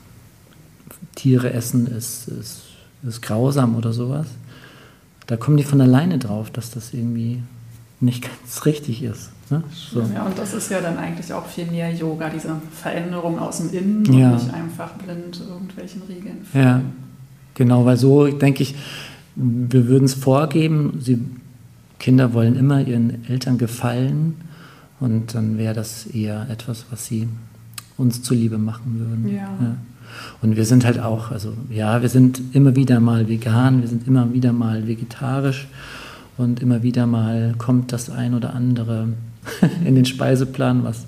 Tiere 1.16 1.52
essen 1.52 1.88
ist, 1.88 2.28
ist, 2.28 2.60
ist 3.02 3.22
grausam 3.22 3.74
oder 3.74 3.92
sowas. 3.92 4.28
Da 5.26 5.36
kommen 5.36 5.56
die 5.56 5.64
von 5.64 5.80
alleine 5.80 6.18
drauf, 6.18 6.50
dass 6.50 6.70
das 6.70 6.94
irgendwie 6.94 7.42
nicht 7.98 8.22
ganz 8.44 8.64
richtig 8.66 9.02
ist. 9.02 9.30
Ne? 9.52 9.62
So. 9.70 10.00
Ja, 10.14 10.22
und 10.24 10.38
das 10.38 10.54
ist 10.54 10.70
ja 10.70 10.80
dann 10.80 10.96
eigentlich 10.96 11.30
auch 11.32 11.44
viel 11.44 11.66
mehr 11.66 11.92
Yoga, 11.92 12.30
diese 12.30 12.56
Veränderung 12.72 13.38
aus 13.38 13.58
dem 13.58 13.70
Innen 13.70 14.04
ja. 14.18 14.30
und 14.30 14.36
nicht 14.36 14.54
einfach 14.54 14.92
blind 14.94 15.40
irgendwelchen 15.46 16.02
Regeln. 16.08 16.38
Folgen. 16.42 16.66
Ja, 16.66 16.80
genau, 17.52 17.84
weil 17.84 17.98
so 17.98 18.28
denke 18.28 18.62
ich, 18.62 18.74
wir 19.36 19.88
würden 19.88 20.04
es 20.04 20.14
vorgeben, 20.14 20.98
sie, 21.00 21.22
Kinder 21.98 22.32
wollen 22.32 22.56
immer 22.56 22.80
ihren 22.80 23.26
Eltern 23.28 23.58
gefallen 23.58 24.36
und 25.00 25.34
dann 25.34 25.58
wäre 25.58 25.74
das 25.74 26.06
eher 26.06 26.48
etwas, 26.48 26.86
was 26.90 27.04
sie 27.04 27.28
uns 27.98 28.22
zuliebe 28.22 28.56
machen 28.56 28.98
würden. 28.98 29.28
Ja. 29.28 29.50
ja. 29.60 29.76
Und 30.40 30.56
wir 30.56 30.64
sind 30.64 30.86
halt 30.86 30.98
auch, 30.98 31.30
also 31.30 31.52
ja, 31.68 32.00
wir 32.00 32.08
sind 32.08 32.40
immer 32.54 32.74
wieder 32.74 33.00
mal 33.00 33.28
vegan, 33.28 33.82
wir 33.82 33.88
sind 33.88 34.06
immer 34.06 34.32
wieder 34.32 34.52
mal 34.54 34.86
vegetarisch 34.86 35.68
und 36.38 36.60
immer 36.60 36.82
wieder 36.82 37.06
mal 37.06 37.54
kommt 37.58 37.92
das 37.92 38.08
ein 38.08 38.34
oder 38.34 38.54
andere 38.54 39.08
in 39.84 39.94
den 39.94 40.04
Speiseplan, 40.04 40.84
was, 40.84 41.06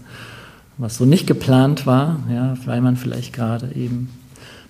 was 0.79 0.97
so 0.97 1.05
nicht 1.05 1.27
geplant 1.27 1.87
war, 1.87 2.21
ja, 2.31 2.57
weil 2.65 2.81
man 2.81 2.97
vielleicht 2.97 3.33
gerade 3.33 3.73
eben 3.75 4.11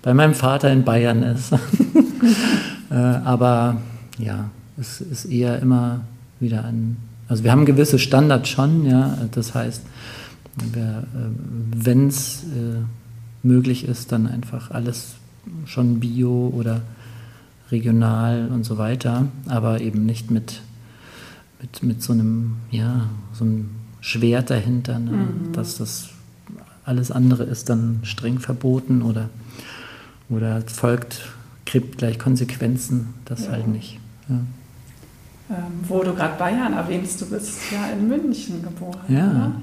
bei 0.01 0.13
meinem 0.13 0.35
Vater 0.35 0.71
in 0.71 0.83
Bayern 0.83 1.23
ist. 1.23 1.51
äh, 2.91 2.95
aber 2.95 3.81
ja, 4.19 4.49
es 4.77 5.01
ist 5.01 5.25
eher 5.25 5.59
immer 5.59 6.01
wieder 6.39 6.65
ein, 6.65 6.97
also 7.27 7.43
wir 7.43 7.51
haben 7.51 7.65
gewisse 7.65 7.97
Standards 7.97 8.49
schon, 8.49 8.85
ja, 8.85 9.17
das 9.31 9.55
heißt, 9.55 9.81
äh, 10.59 11.03
wenn 11.75 12.07
es 12.07 12.43
äh, 12.43 12.81
möglich 13.45 13.87
ist, 13.87 14.11
dann 14.11 14.27
einfach 14.27 14.71
alles 14.71 15.15
schon 15.65 15.99
bio 15.99 16.51
oder 16.55 16.81
regional 17.71 18.49
und 18.53 18.63
so 18.63 18.77
weiter, 18.77 19.27
aber 19.47 19.81
eben 19.81 20.05
nicht 20.05 20.31
mit, 20.31 20.61
mit, 21.61 21.83
mit 21.83 22.03
so 22.03 22.13
einem, 22.13 22.57
ja, 22.71 23.09
so 23.33 23.43
einem 23.43 23.69
Schwert 24.01 24.49
dahinter, 24.49 24.99
ne? 24.99 25.11
mhm. 25.11 25.53
dass 25.53 25.77
das 25.77 26.09
alles 26.85 27.11
andere 27.11 27.43
ist 27.43 27.69
dann 27.69 28.01
streng 28.03 28.39
verboten 28.39 29.01
oder, 29.01 29.29
oder 30.29 30.61
folgt, 30.61 31.27
kriegt 31.65 31.97
gleich 31.97 32.19
Konsequenzen, 32.19 33.15
das 33.25 33.45
ja. 33.45 33.53
halt 33.53 33.67
nicht. 33.67 33.99
Ja. 34.29 34.35
Ähm, 35.47 35.55
wo 35.87 36.03
du 36.03 36.13
gerade 36.13 36.37
Bayern 36.37 36.73
erwähnst, 36.73 37.21
du 37.21 37.25
bist 37.27 37.71
ja 37.71 37.87
in 37.87 38.07
München 38.07 38.63
geboren. 38.63 38.99
Ja. 39.07 39.25
Ne? 39.25 39.55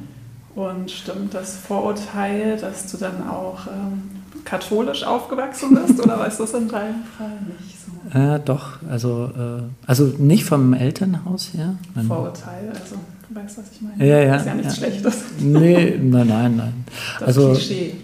Und 0.55 0.90
stimmt 0.90 1.34
das 1.34 1.57
Vorurteil, 1.57 2.57
dass 2.59 2.90
du 2.90 2.99
dann 2.99 3.28
auch 3.28 3.66
ähm, 3.66 4.03
katholisch 4.45 5.03
aufgewachsen 5.05 5.74
bist 5.74 6.01
oder 6.01 6.18
weißt 6.18 6.38
du 6.38 6.45
das 6.45 6.55
in 6.55 6.68
deinem 6.68 7.05
Fall 7.16 7.38
nicht? 7.59 7.82
Äh, 8.14 8.40
doch, 8.44 8.82
also, 8.90 9.30
äh, 9.36 9.62
also 9.86 10.04
nicht 10.18 10.44
vom 10.44 10.74
Elternhaus 10.74 11.54
her. 11.54 11.76
Vorurteil, 12.06 12.68
also 12.68 12.96
du 13.28 13.34
weißt, 13.34 13.58
was 13.58 13.64
ich 13.72 13.80
meine. 13.80 14.06
Ja, 14.06 14.20
ja. 14.20 14.32
Das 14.32 14.42
ist 14.42 14.46
ja 14.46 14.54
nichts 14.54 14.76
ja. 14.76 14.86
Schlechtes. 14.86 15.14
Nee, 15.40 15.98
nein, 16.02 16.26
nein, 16.26 16.56
nein. 16.56 16.72
Das 17.18 17.28
also, 17.28 17.52
Klischee. 17.52 17.94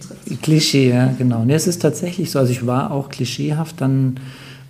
Klischee, 0.40 0.90
ja, 0.90 1.12
genau. 1.18 1.44
Nee, 1.44 1.54
es 1.54 1.66
ist 1.66 1.82
tatsächlich 1.82 2.30
so, 2.30 2.38
also 2.38 2.52
ich 2.52 2.66
war 2.66 2.90
auch 2.90 3.11
klischeehaft 3.11 3.80
dann, 3.80 4.18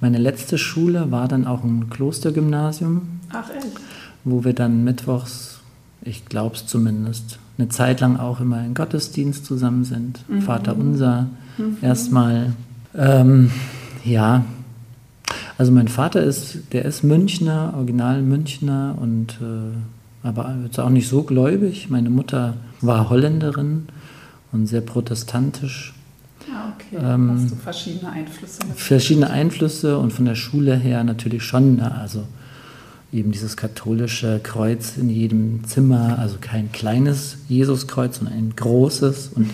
meine 0.00 0.18
letzte 0.18 0.58
Schule 0.58 1.10
war 1.12 1.28
dann 1.28 1.46
auch 1.46 1.62
ein 1.62 1.88
Klostergymnasium. 1.88 3.02
Ach, 3.32 3.50
echt? 3.50 3.66
Wo 4.24 4.44
wir 4.44 4.54
dann 4.54 4.82
mittwochs, 4.82 5.60
ich 6.02 6.24
glaube 6.26 6.56
es 6.56 6.66
zumindest, 6.66 7.38
eine 7.58 7.68
Zeit 7.68 8.00
lang 8.00 8.16
auch 8.16 8.40
immer 8.40 8.64
in 8.64 8.74
Gottesdienst 8.74 9.44
zusammen 9.44 9.84
sind. 9.84 10.24
Mhm. 10.28 10.42
Vater 10.42 10.76
unser 10.76 11.26
mhm. 11.58 11.76
erstmal. 11.80 12.52
Ähm, 12.96 13.50
ja, 14.04 14.44
also 15.58 15.72
mein 15.72 15.88
Vater 15.88 16.22
ist, 16.22 16.58
der 16.72 16.84
ist 16.84 17.02
Münchner, 17.02 17.74
original 17.76 18.22
Münchner 18.22 18.96
und 18.98 19.38
äh, 19.42 20.26
aber 20.26 20.54
jetzt 20.64 20.78
auch 20.78 20.88
nicht 20.88 21.08
so 21.08 21.24
gläubig. 21.24 21.90
Meine 21.90 22.10
Mutter 22.10 22.54
war 22.80 23.10
Holländerin 23.10 23.88
und 24.52 24.66
sehr 24.66 24.80
protestantisch. 24.80 25.94
Ah, 26.50 26.72
okay. 26.74 27.04
Ähm, 27.04 27.32
Hast 27.34 27.50
du 27.50 27.56
verschiedene 27.56 28.10
Einflüsse? 28.12 28.58
Verschiedene 28.76 29.30
Einflüsse 29.30 29.98
und 29.98 30.12
von 30.12 30.24
der 30.24 30.36
Schule 30.36 30.76
her 30.76 31.02
natürlich 31.02 31.42
schon. 31.42 31.80
Also 31.80 32.22
eben 33.12 33.32
dieses 33.32 33.56
katholische 33.56 34.40
Kreuz 34.42 34.96
in 34.96 35.10
jedem 35.10 35.64
Zimmer, 35.64 36.18
also 36.20 36.36
kein 36.40 36.70
kleines 36.70 37.38
Jesuskreuz, 37.48 38.18
sondern 38.18 38.38
ein 38.38 38.52
großes 38.54 39.30
und 39.34 39.50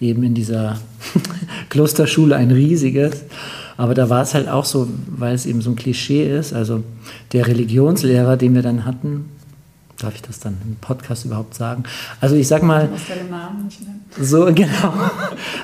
eben 0.00 0.22
in 0.22 0.34
dieser 0.34 0.78
Klosterschule 1.70 2.36
ein 2.36 2.52
riesiges. 2.52 3.24
Aber 3.80 3.94
da 3.94 4.10
war 4.10 4.20
es 4.20 4.34
halt 4.34 4.46
auch 4.46 4.66
so, 4.66 4.90
weil 5.08 5.34
es 5.34 5.46
eben 5.46 5.62
so 5.62 5.70
ein 5.70 5.76
Klischee 5.76 6.38
ist, 6.38 6.52
also 6.52 6.84
der 7.32 7.46
Religionslehrer, 7.46 8.36
den 8.36 8.54
wir 8.54 8.60
dann 8.60 8.84
hatten, 8.84 9.30
darf 9.96 10.14
ich 10.14 10.20
das 10.20 10.38
dann 10.38 10.58
im 10.62 10.76
Podcast 10.76 11.24
überhaupt 11.24 11.54
sagen? 11.54 11.84
Also 12.20 12.36
ich 12.36 12.46
sag 12.46 12.62
mal, 12.62 12.90
so 14.20 14.44
genau, 14.54 14.92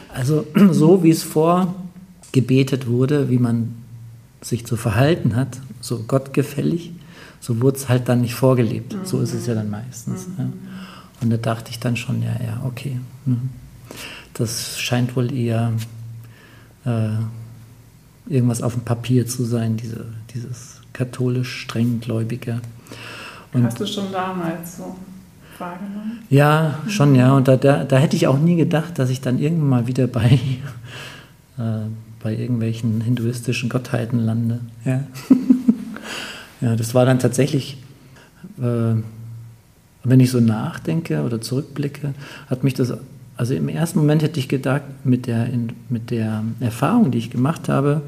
also 0.08 0.46
so 0.70 1.02
wie 1.02 1.10
es 1.10 1.24
vorgebetet 1.24 2.86
wurde, 2.86 3.28
wie 3.28 3.36
man 3.36 3.74
sich 4.40 4.64
zu 4.64 4.78
verhalten 4.78 5.36
hat, 5.36 5.58
so 5.82 5.98
gottgefällig, 5.98 6.92
so 7.38 7.60
wurde 7.60 7.76
es 7.76 7.90
halt 7.90 8.08
dann 8.08 8.22
nicht 8.22 8.34
vorgelebt. 8.34 8.94
Mhm. 8.94 9.04
So 9.04 9.20
ist 9.20 9.34
es 9.34 9.46
ja 9.46 9.54
dann 9.54 9.68
meistens. 9.68 10.26
Mhm. 10.26 10.34
Ja. 10.38 10.44
Und 11.20 11.28
da 11.28 11.36
dachte 11.36 11.70
ich 11.70 11.80
dann 11.80 11.98
schon, 11.98 12.22
ja, 12.22 12.34
ja, 12.42 12.62
okay. 12.64 12.98
Ne. 13.26 13.36
Das 14.32 14.80
scheint 14.80 15.16
wohl 15.16 15.30
eher 15.34 15.74
äh, 16.86 17.10
irgendwas 18.28 18.62
auf 18.62 18.74
dem 18.74 18.82
Papier 18.82 19.26
zu 19.26 19.44
sein, 19.44 19.76
diese, 19.76 20.06
dieses 20.34 20.80
katholisch 20.92 21.62
strenggläubige. 21.62 22.60
Und 23.52 23.64
Hast 23.64 23.80
du 23.80 23.86
schon 23.86 24.12
damals 24.12 24.78
so 24.78 24.96
wahrgenommen? 25.58 26.20
Ja, 26.30 26.78
schon, 26.88 27.14
ja. 27.14 27.34
Und 27.34 27.48
da, 27.48 27.56
da, 27.56 27.84
da 27.84 27.96
hätte 27.98 28.16
ich 28.16 28.26
auch 28.26 28.38
nie 28.38 28.56
gedacht, 28.56 28.98
dass 28.98 29.10
ich 29.10 29.20
dann 29.20 29.38
irgendwann 29.38 29.68
mal 29.68 29.86
wieder 29.86 30.06
bei, 30.06 30.40
äh, 31.58 31.86
bei 32.22 32.34
irgendwelchen 32.34 33.00
hinduistischen 33.00 33.68
Gottheiten 33.68 34.18
lande. 34.20 34.60
Ja. 34.84 35.04
Ja, 36.60 36.74
das 36.74 36.94
war 36.94 37.04
dann 37.04 37.18
tatsächlich, 37.18 37.76
äh, 38.58 38.94
wenn 40.04 40.20
ich 40.20 40.30
so 40.30 40.40
nachdenke 40.40 41.22
oder 41.22 41.40
zurückblicke, 41.40 42.14
hat 42.48 42.64
mich 42.64 42.74
das, 42.74 42.94
also 43.36 43.54
im 43.54 43.68
ersten 43.68 43.98
Moment 43.98 44.22
hätte 44.22 44.40
ich 44.40 44.48
gedacht, 44.48 44.82
mit 45.04 45.26
der, 45.26 45.46
in, 45.46 45.72
mit 45.88 46.10
der 46.10 46.42
Erfahrung, 46.60 47.10
die 47.10 47.18
ich 47.18 47.30
gemacht 47.30 47.68
habe, 47.68 48.02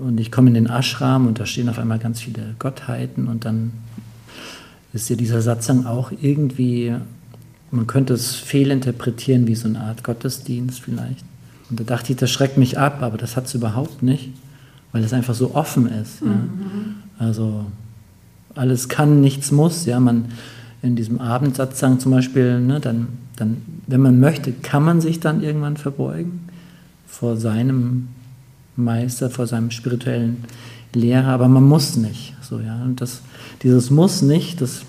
und 0.00 0.18
ich 0.20 0.30
komme 0.30 0.48
in 0.48 0.54
den 0.54 0.66
Ashram 0.66 1.26
und 1.26 1.38
da 1.38 1.46
stehen 1.46 1.68
auf 1.68 1.78
einmal 1.78 1.98
ganz 1.98 2.20
viele 2.20 2.54
Gottheiten 2.58 3.28
und 3.28 3.44
dann 3.44 3.72
ist 4.92 5.08
ja 5.08 5.16
dieser 5.16 5.42
Satz 5.42 5.66
dann 5.66 5.86
auch 5.86 6.12
irgendwie, 6.20 6.94
man 7.70 7.86
könnte 7.86 8.14
es 8.14 8.34
fehlinterpretieren 8.34 9.46
wie 9.46 9.54
so 9.54 9.68
eine 9.68 9.80
Art 9.80 10.04
Gottesdienst 10.04 10.80
vielleicht. 10.80 11.24
Und 11.70 11.80
da 11.80 11.84
dachte 11.84 12.12
ich, 12.12 12.18
das 12.18 12.30
schreckt 12.30 12.58
mich 12.58 12.78
ab, 12.78 13.02
aber 13.02 13.16
das 13.16 13.36
hat 13.36 13.46
es 13.46 13.54
überhaupt 13.54 14.02
nicht, 14.02 14.30
weil 14.92 15.02
es 15.02 15.12
einfach 15.12 15.34
so 15.34 15.54
offen 15.54 15.86
ist. 15.86 16.22
Mhm. 16.22 16.28
Ja. 17.18 17.26
Also 17.26 17.66
alles 18.54 18.88
kann, 18.88 19.20
nichts 19.20 19.50
muss. 19.50 19.86
Ja, 19.86 19.98
man 19.98 20.26
in 20.82 20.96
diesem 20.96 21.20
Abendsatz 21.20 21.78
sagen 21.78 22.00
zum 22.00 22.12
Beispiel, 22.12 22.60
ne, 22.60 22.80
dann, 22.80 23.08
dann, 23.36 23.62
wenn 23.86 24.00
man 24.00 24.18
möchte, 24.18 24.52
kann 24.52 24.82
man 24.82 25.00
sich 25.00 25.20
dann 25.20 25.42
irgendwann 25.42 25.76
verbeugen 25.76 26.48
vor 27.06 27.36
seinem 27.36 28.08
Meister, 28.76 29.30
vor 29.30 29.46
seinem 29.46 29.70
spirituellen 29.70 30.44
Lehrer, 30.92 31.28
aber 31.28 31.48
man 31.48 31.62
muss 31.62 31.96
nicht. 31.96 32.34
So, 32.42 32.58
ja. 32.58 32.82
Und 32.82 33.00
das, 33.00 33.22
dieses 33.62 33.90
Muss 33.90 34.22
nicht, 34.22 34.60
das 34.60 34.82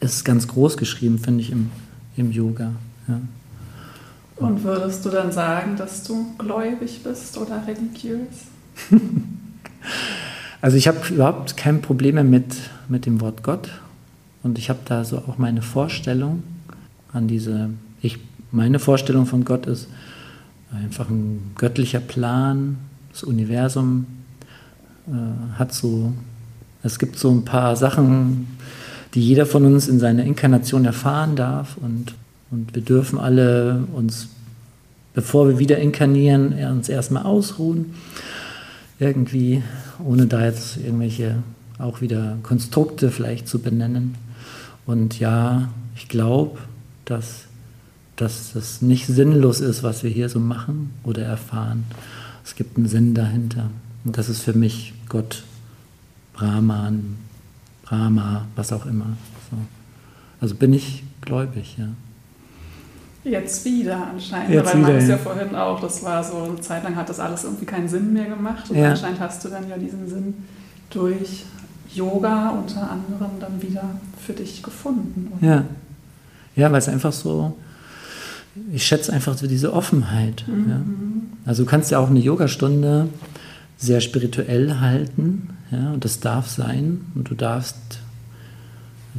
ist 0.00 0.24
ganz 0.24 0.48
groß 0.48 0.76
geschrieben, 0.76 1.18
finde 1.18 1.42
ich, 1.42 1.52
im, 1.52 1.70
im 2.16 2.32
Yoga. 2.32 2.72
Ja. 3.06 3.20
Und 4.36 4.64
würdest 4.64 5.04
du 5.04 5.10
dann 5.10 5.32
sagen, 5.32 5.76
dass 5.76 6.04
du 6.04 6.34
gläubig 6.38 7.02
bist 7.02 7.36
oder 7.38 7.62
religiös? 7.66 8.90
Also 10.62 10.78
ich 10.78 10.88
habe 10.88 10.98
überhaupt 11.10 11.56
kein 11.56 11.80
Problem 11.80 12.28
mit, 12.28 12.56
mit 12.88 13.06
dem 13.06 13.20
Wort 13.20 13.44
Gott. 13.44 13.68
Und 14.46 14.58
ich 14.58 14.70
habe 14.70 14.78
da 14.84 15.04
so 15.04 15.18
auch 15.18 15.38
meine 15.38 15.60
Vorstellung 15.60 16.44
an 17.12 17.26
diese, 17.26 17.70
ich, 18.00 18.18
meine 18.52 18.78
Vorstellung 18.78 19.26
von 19.26 19.44
Gott 19.44 19.66
ist 19.66 19.88
einfach 20.72 21.10
ein 21.10 21.50
göttlicher 21.56 21.98
Plan. 21.98 22.78
Das 23.10 23.24
Universum 23.24 24.06
äh, 25.08 25.58
hat 25.58 25.74
so, 25.74 26.12
es 26.84 27.00
gibt 27.00 27.18
so 27.18 27.32
ein 27.32 27.44
paar 27.44 27.74
Sachen, 27.74 28.46
die 29.14 29.20
jeder 29.20 29.46
von 29.46 29.64
uns 29.64 29.88
in 29.88 29.98
seiner 29.98 30.22
Inkarnation 30.22 30.84
erfahren 30.84 31.34
darf. 31.34 31.76
Und, 31.78 32.14
und 32.52 32.72
wir 32.72 32.82
dürfen 32.82 33.18
alle 33.18 33.82
uns, 33.94 34.28
bevor 35.12 35.48
wir 35.48 35.58
wieder 35.58 35.78
inkarnieren, 35.78 36.52
uns 36.70 36.88
erstmal 36.88 37.24
ausruhen. 37.24 37.94
Irgendwie, 39.00 39.64
ohne 40.04 40.26
da 40.26 40.44
jetzt 40.44 40.76
irgendwelche 40.76 41.34
auch 41.78 42.00
wieder 42.00 42.38
Konstrukte 42.44 43.10
vielleicht 43.10 43.48
zu 43.48 43.58
benennen. 43.58 44.14
Und 44.86 45.18
ja, 45.18 45.68
ich 45.96 46.08
glaube, 46.08 46.58
dass, 47.04 47.44
dass 48.16 48.52
das 48.52 48.82
nicht 48.82 49.06
sinnlos 49.06 49.60
ist, 49.60 49.82
was 49.82 50.02
wir 50.02 50.10
hier 50.10 50.28
so 50.28 50.38
machen 50.38 50.92
oder 51.04 51.22
erfahren. 51.22 51.84
Es 52.44 52.54
gibt 52.54 52.76
einen 52.76 52.88
Sinn 52.88 53.14
dahinter. 53.14 53.70
Und 54.04 54.16
das 54.16 54.28
ist 54.28 54.42
für 54.42 54.52
mich 54.52 54.94
Gott, 55.08 55.42
Brahman, 56.34 57.16
Brahma, 57.82 58.46
was 58.54 58.72
auch 58.72 58.86
immer. 58.86 59.16
So. 59.50 59.56
Also 60.40 60.54
bin 60.54 60.72
ich 60.72 61.02
gläubig, 61.20 61.76
ja. 61.78 61.88
Jetzt 63.24 63.64
wieder 63.64 64.06
anscheinend, 64.12 64.54
Jetzt 64.54 64.72
weil 64.72 64.80
man 64.80 65.00
ja 65.00 65.00
ja. 65.00 65.18
vorhin 65.18 65.56
auch, 65.56 65.80
das 65.80 66.04
war 66.04 66.22
so 66.22 66.44
eine 66.44 66.60
Zeit 66.60 66.84
lang 66.84 66.94
hat 66.94 67.08
das 67.08 67.18
alles 67.18 67.42
irgendwie 67.42 67.64
keinen 67.64 67.88
Sinn 67.88 68.12
mehr 68.12 68.26
gemacht 68.26 68.70
und 68.70 68.76
Ja. 68.76 68.90
anscheinend 68.90 69.18
hast 69.18 69.44
du 69.44 69.48
dann 69.48 69.68
ja 69.68 69.76
diesen 69.76 70.08
Sinn 70.08 70.34
durch 70.90 71.44
Yoga 71.96 72.50
unter 72.50 72.90
anderem 72.90 73.40
dann 73.40 73.62
wieder 73.62 73.84
für 74.24 74.32
dich 74.32 74.62
gefunden. 74.62 75.32
oder? 75.36 75.46
Ja, 75.46 75.64
ja 76.54 76.72
weil 76.72 76.78
es 76.78 76.88
einfach 76.88 77.12
so, 77.12 77.56
ich 78.72 78.86
schätze 78.86 79.12
einfach 79.12 79.36
so 79.36 79.46
diese 79.46 79.72
Offenheit. 79.72 80.44
Ja. 80.46 80.80
Also 81.44 81.64
du 81.64 81.70
kannst 81.70 81.90
ja 81.90 81.98
auch 81.98 82.10
eine 82.10 82.20
Yogastunde 82.20 83.08
sehr 83.76 84.00
spirituell 84.00 84.80
halten, 84.80 85.50
ja, 85.70 85.92
und 85.92 86.04
das 86.04 86.20
darf 86.20 86.48
sein 86.48 87.02
und 87.14 87.28
du 87.28 87.34
darfst 87.34 87.76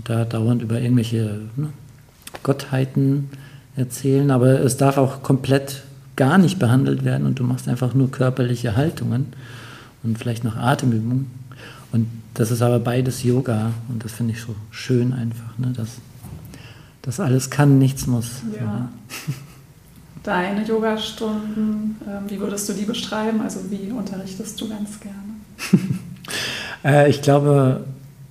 da 0.03 0.25
dauernd 0.25 0.61
über 0.61 0.79
irgendwelche 0.79 1.41
ne, 1.55 1.69
Gottheiten 2.43 3.29
erzählen, 3.75 4.31
aber 4.31 4.61
es 4.61 4.77
darf 4.77 4.97
auch 4.97 5.21
komplett 5.23 5.83
gar 6.15 6.37
nicht 6.37 6.57
behandelt 6.57 7.03
werden 7.03 7.27
und 7.27 7.39
du 7.39 7.43
machst 7.43 7.67
einfach 7.67 7.93
nur 7.93 8.11
körperliche 8.11 8.75
Haltungen 8.75 9.27
und 10.07 10.17
vielleicht 10.17 10.43
noch 10.43 10.55
Atemübungen. 10.55 11.27
Und 11.91 12.07
das 12.33 12.51
ist 12.51 12.61
aber 12.61 12.79
beides 12.79 13.23
Yoga 13.23 13.71
und 13.89 14.03
das 14.03 14.13
finde 14.13 14.33
ich 14.33 14.41
so 14.41 14.55
schön 14.71 15.13
einfach, 15.13 15.57
ne, 15.57 15.73
dass 15.75 15.89
das 17.01 17.19
alles 17.19 17.49
kann, 17.49 17.77
nichts 17.77 18.07
muss. 18.07 18.41
Ja. 18.55 18.65
ne? 18.65 18.89
Deine 20.23 20.65
Yogastunden, 20.65 21.95
ähm, 22.05 22.23
wie 22.27 22.39
würdest 22.39 22.67
du 22.67 22.73
die 22.73 22.83
beschreiben? 22.83 23.39
Also 23.41 23.59
wie 23.69 23.91
unterrichtest 23.91 24.59
du 24.59 24.69
ganz 24.69 24.99
gerne? 24.99 25.17
Äh, 26.83 27.09
ich 27.09 27.23
glaube, 27.23 27.85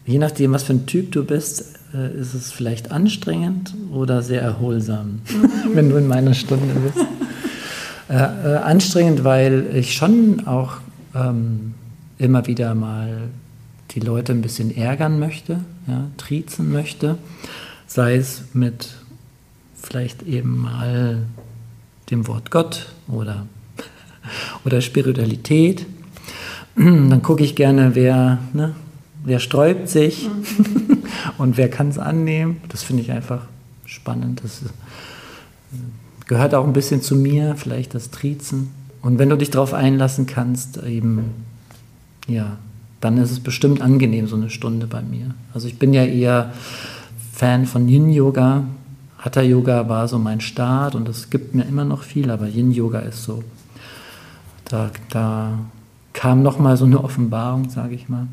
je 0.07 0.18
nachdem, 0.18 0.53
was 0.53 0.62
für 0.62 0.72
ein 0.72 0.87
Typ 0.87 1.11
du 1.11 1.24
bist, 1.24 1.74
äh, 1.93 2.16
ist 2.16 2.33
es 2.33 2.53
vielleicht 2.53 2.93
anstrengend 2.93 3.74
oder 3.93 4.22
sehr 4.22 4.41
erholsam, 4.41 5.20
wenn 5.74 5.91
du 5.91 5.97
in 5.97 6.07
meiner 6.07 6.33
Stunde 6.33 6.74
bist. 6.74 7.05
Äh, 8.09 8.14
äh, 8.14 8.57
anstrengend, 8.59 9.24
weil 9.24 9.66
ich 9.74 9.95
schon 9.95 10.47
auch 10.47 10.79
ähm, 11.17 11.75
immer 12.19 12.47
wieder 12.47 12.75
mal 12.75 13.29
die 13.93 14.01
Leute 14.01 14.33
ein 14.33 14.43
bisschen 14.43 14.77
ärgern 14.77 15.19
möchte, 15.19 15.61
ja, 15.87 16.09
triezen 16.17 16.73
möchte, 16.73 17.19
sei 17.87 18.17
es 18.17 18.45
mit 18.53 18.95
vielleicht 19.75 20.23
eben 20.23 20.59
mal 20.59 21.27
dem 22.11 22.27
Wort 22.27 22.51
Gott 22.51 22.89
oder, 23.09 23.47
oder 24.64 24.81
Spiritualität. 24.81 25.87
Dann 26.77 27.23
gucke 27.23 27.45
ich 27.45 27.55
gerne, 27.55 27.95
wer, 27.95 28.39
ne, 28.53 28.75
wer 29.25 29.39
sträubt 29.39 29.89
sich 29.89 30.29
und 31.39 31.57
wer 31.57 31.71
kann 31.71 31.89
es 31.89 31.99
annehmen. 31.99 32.59
Das 32.69 32.83
finde 32.83 33.03
ich 33.03 33.12
einfach 33.12 33.43
spannend. 33.85 34.43
Das 34.43 34.62
äh, 34.62 35.77
gehört 36.27 36.55
auch 36.55 36.67
ein 36.67 36.73
bisschen 36.73 37.03
zu 37.03 37.14
mir, 37.14 37.55
vielleicht 37.57 37.95
das 37.95 38.11
Triezen. 38.11 38.71
Und 39.07 39.20
wenn 39.20 39.28
du 39.28 39.36
dich 39.36 39.52
darauf 39.52 39.72
einlassen 39.72 40.26
kannst, 40.26 40.82
eben, 40.82 41.32
ja, 42.26 42.57
dann 43.00 43.18
ist 43.18 43.30
es 43.30 43.38
bestimmt 43.38 43.80
angenehm, 43.80 44.26
so 44.26 44.34
eine 44.34 44.50
Stunde 44.50 44.88
bei 44.88 45.00
mir. 45.00 45.32
Also 45.54 45.68
ich 45.68 45.78
bin 45.78 45.94
ja 45.94 46.04
eher 46.04 46.52
Fan 47.32 47.66
von 47.66 47.88
Yin-Yoga. 47.88 48.64
Hatha-Yoga 49.18 49.88
war 49.88 50.09
so 50.09 50.18
mein 50.18 50.40
Start 50.40 50.96
und 50.96 51.09
es 51.09 51.30
gibt 51.30 51.54
mir 51.54 51.62
immer 51.62 51.84
noch 51.84 52.02
viel, 52.02 52.32
aber 52.32 52.48
Yin-Yoga 52.48 52.98
ist 52.98 53.22
so, 53.22 53.44
da, 54.64 54.90
da 55.11 55.57
kam 56.12 56.42
nochmal 56.42 56.76
so 56.76 56.84
eine 56.84 57.04
Offenbarung, 57.04 57.70
sage 57.70 57.94
ich 57.94 58.09
mal. 58.09 58.26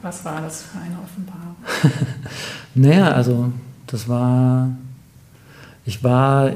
Was 0.00 0.24
war 0.24 0.40
das 0.40 0.62
für 0.62 0.78
eine 0.78 0.96
Offenbarung? 1.04 1.56
Naja, 2.74 3.12
also 3.12 3.52
das 3.86 4.08
war, 4.08 4.70
ich 5.84 6.02
war, 6.02 6.50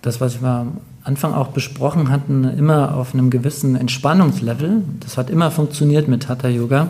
das, 0.00 0.22
was 0.22 0.40
wir 0.40 0.48
am 0.48 0.78
Anfang 1.08 1.32
auch 1.32 1.48
besprochen 1.48 2.10
hatten, 2.10 2.44
immer 2.44 2.94
auf 2.94 3.14
einem 3.14 3.30
gewissen 3.30 3.76
Entspannungslevel. 3.76 4.82
Das 5.00 5.16
hat 5.16 5.30
immer 5.30 5.50
funktioniert 5.50 6.06
mit 6.06 6.28
Hatha 6.28 6.48
Yoga. 6.48 6.88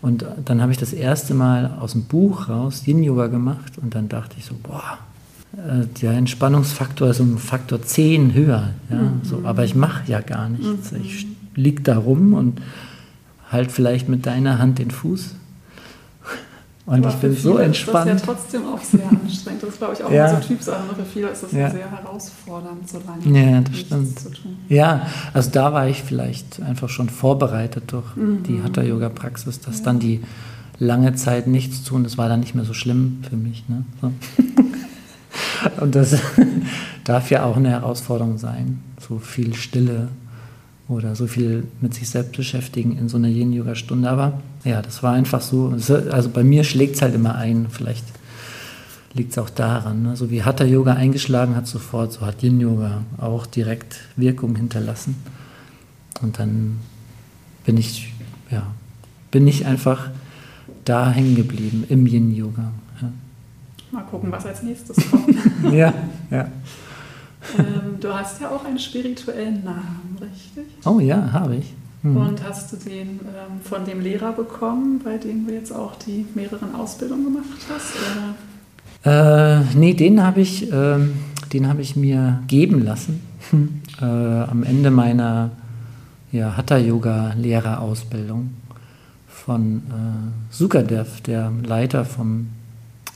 Und 0.00 0.24
dann 0.44 0.62
habe 0.62 0.72
ich 0.72 0.78
das 0.78 0.92
erste 0.92 1.34
Mal 1.34 1.76
aus 1.78 1.92
dem 1.92 2.04
Buch 2.04 2.48
raus 2.48 2.86
Yin 2.86 3.02
Yoga 3.02 3.26
gemacht 3.26 3.72
und 3.82 3.94
dann 3.94 4.08
dachte 4.08 4.36
ich 4.38 4.46
so, 4.46 4.54
boah, 4.62 4.98
äh, 5.56 5.86
der 6.00 6.12
Entspannungsfaktor 6.12 7.10
ist 7.10 7.20
um 7.20 7.36
Faktor 7.36 7.82
10 7.82 8.32
höher. 8.32 8.70
Ja? 8.90 9.12
So, 9.22 9.42
aber 9.44 9.64
ich 9.64 9.74
mache 9.74 10.10
ja 10.10 10.20
gar 10.20 10.48
nichts. 10.48 10.92
Ich 10.92 11.26
liege 11.54 11.82
da 11.82 11.98
rum 11.98 12.32
und 12.32 12.62
halt 13.50 13.72
vielleicht 13.72 14.08
mit 14.08 14.24
deiner 14.24 14.58
Hand 14.58 14.78
den 14.78 14.90
Fuß. 14.90 15.34
Und 16.88 17.04
Aber 17.04 17.08
ich 17.10 17.14
bin 17.16 17.36
so 17.36 17.58
entspannt. 17.58 18.08
Ist 18.10 18.26
das 18.26 18.26
ja 18.26 18.34
trotzdem 18.34 18.62
auch 18.66 18.80
sehr 18.82 19.06
anstrengend. 19.10 19.62
Das 19.62 19.68
ist, 19.70 19.78
glaube 19.78 19.92
ich, 19.94 20.02
auch 20.02 20.10
Ja. 20.10 20.30
immer 20.30 20.40
so 20.40 20.48
Typsache. 20.48 20.82
ne? 20.86 20.94
Für 20.96 21.04
viele 21.04 21.28
ist 21.28 21.42
das 21.42 21.52
Ja. 21.52 21.70
sehr 21.70 21.90
herausfordernd, 21.90 22.88
so 22.88 22.98
lange 23.06 23.38
Ja, 23.38 23.60
das 23.60 23.70
nichts 23.70 23.86
stimmt. 23.88 24.18
zu 24.18 24.30
tun. 24.30 24.56
Ja, 24.70 25.06
also 25.34 25.50
da 25.50 25.72
war 25.74 25.86
ich 25.86 26.02
vielleicht 26.02 26.62
einfach 26.62 26.88
schon 26.88 27.10
vorbereitet 27.10 27.84
durch 27.92 28.16
Mhm. 28.16 28.42
die 28.42 28.62
Hatha-Yoga-Praxis, 28.62 29.60
dass 29.60 29.82
dann 29.82 29.98
die 29.98 30.22
lange 30.78 31.14
Zeit 31.14 31.46
nichts 31.46 31.84
tun, 31.84 32.04
das 32.04 32.16
war 32.16 32.28
dann 32.30 32.40
nicht 32.40 32.54
mehr 32.54 32.64
so 32.64 32.72
schlimm 32.72 33.18
für 33.28 33.36
mich. 33.36 33.64
Ne? 33.68 33.84
So. 34.00 34.10
Und 35.82 35.94
das 35.94 36.16
darf 37.04 37.30
ja 37.30 37.44
auch 37.44 37.56
eine 37.56 37.68
Herausforderung 37.70 38.38
sein, 38.38 38.80
so 39.06 39.18
viel 39.18 39.54
Stille 39.54 40.08
oder 40.88 41.14
so 41.14 41.26
viel 41.26 41.64
mit 41.80 41.94
sich 41.94 42.08
selbst 42.08 42.36
beschäftigen 42.36 42.96
in 42.96 43.08
so 43.08 43.18
einer 43.18 43.28
Yin-Yoga-Stunde. 43.28 44.08
Aber 44.08 44.40
ja, 44.64 44.80
das 44.80 45.02
war 45.02 45.12
einfach 45.12 45.42
so, 45.42 45.74
also 46.10 46.28
bei 46.30 46.42
mir 46.42 46.64
schlägt 46.64 46.96
es 46.96 47.02
halt 47.02 47.14
immer 47.14 47.34
ein, 47.34 47.66
vielleicht 47.70 48.04
liegt 49.12 49.32
es 49.32 49.38
auch 49.38 49.50
daran. 49.50 50.02
Ne? 50.02 50.16
So 50.16 50.30
wie 50.30 50.42
Hatha-Yoga 50.42 50.94
eingeschlagen 50.94 51.56
hat 51.56 51.66
sofort, 51.66 52.12
so 52.12 52.22
hat 52.22 52.42
Yin-Yoga 52.42 53.02
auch 53.18 53.46
direkt 53.46 54.00
Wirkung 54.16 54.56
hinterlassen. 54.56 55.16
Und 56.22 56.38
dann 56.38 56.78
bin 57.66 57.76
ich, 57.76 58.14
ja, 58.50 58.66
bin 59.30 59.46
ich 59.46 59.66
einfach 59.66 60.08
da 60.84 61.10
hängen 61.10 61.36
geblieben 61.36 61.84
im 61.90 62.06
Yin-Yoga. 62.06 62.72
Ja. 63.02 63.12
Mal 63.90 64.04
gucken, 64.04 64.32
was 64.32 64.46
als 64.46 64.62
nächstes 64.62 64.96
kommt. 65.10 65.34
ja, 65.72 65.92
ja. 66.30 66.48
Ähm, 67.58 68.00
du 68.00 68.12
hast 68.12 68.40
ja 68.40 68.50
auch 68.50 68.64
einen 68.64 68.78
spirituellen 68.78 69.64
Namen, 69.64 70.16
richtig? 70.20 70.64
Oh 70.84 71.00
ja, 71.00 71.32
habe 71.32 71.56
ich. 71.56 71.74
Hm. 72.02 72.16
Und 72.16 72.44
hast 72.44 72.72
du 72.72 72.76
den 72.76 73.08
ähm, 73.08 73.60
von 73.62 73.84
dem 73.84 74.00
Lehrer 74.00 74.32
bekommen, 74.32 75.00
bei 75.02 75.18
dem 75.18 75.46
du 75.46 75.54
jetzt 75.54 75.72
auch 75.72 75.96
die 75.96 76.26
mehreren 76.34 76.74
Ausbildungen 76.74 77.24
gemacht 77.24 77.58
hast? 77.72 77.94
Oder? 79.04 79.60
Äh, 79.60 79.64
nee, 79.74 79.94
den 79.94 80.22
habe 80.22 80.40
ich, 80.40 80.68
den 80.68 81.68
habe 81.68 81.82
ich 81.82 81.96
mir 81.96 82.42
geben 82.48 82.84
lassen 82.84 83.20
äh, 84.00 84.04
am 84.04 84.62
Ende 84.62 84.90
meiner 84.90 85.50
ja, 86.32 86.56
Hatha-Yoga-Lehrerausbildung 86.56 88.50
von 89.28 89.76
äh, 89.76 90.50
Sukadev, 90.50 91.20
der 91.22 91.52
Leiter 91.64 92.04
vom, 92.04 92.48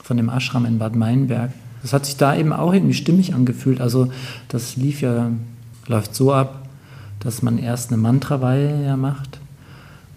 von 0.03 0.17
dem 0.17 0.29
Ashram 0.29 0.65
in 0.65 0.79
Bad 0.79 0.95
Meinberg. 0.95 1.51
Das 1.83 1.93
hat 1.93 2.05
sich 2.05 2.17
da 2.17 2.35
eben 2.35 2.51
auch 2.51 2.73
irgendwie 2.73 2.95
stimmig 2.95 3.35
angefühlt. 3.35 3.79
Also 3.79 4.07
das 4.47 4.75
lief 4.77 5.01
ja, 5.01 5.31
läuft 5.85 6.15
so 6.15 6.33
ab, 6.33 6.67
dass 7.19 7.43
man 7.43 7.59
erst 7.59 7.91
eine 7.91 8.01
Mantraweihe 8.01 8.85
ja 8.85 8.97
macht 8.97 9.39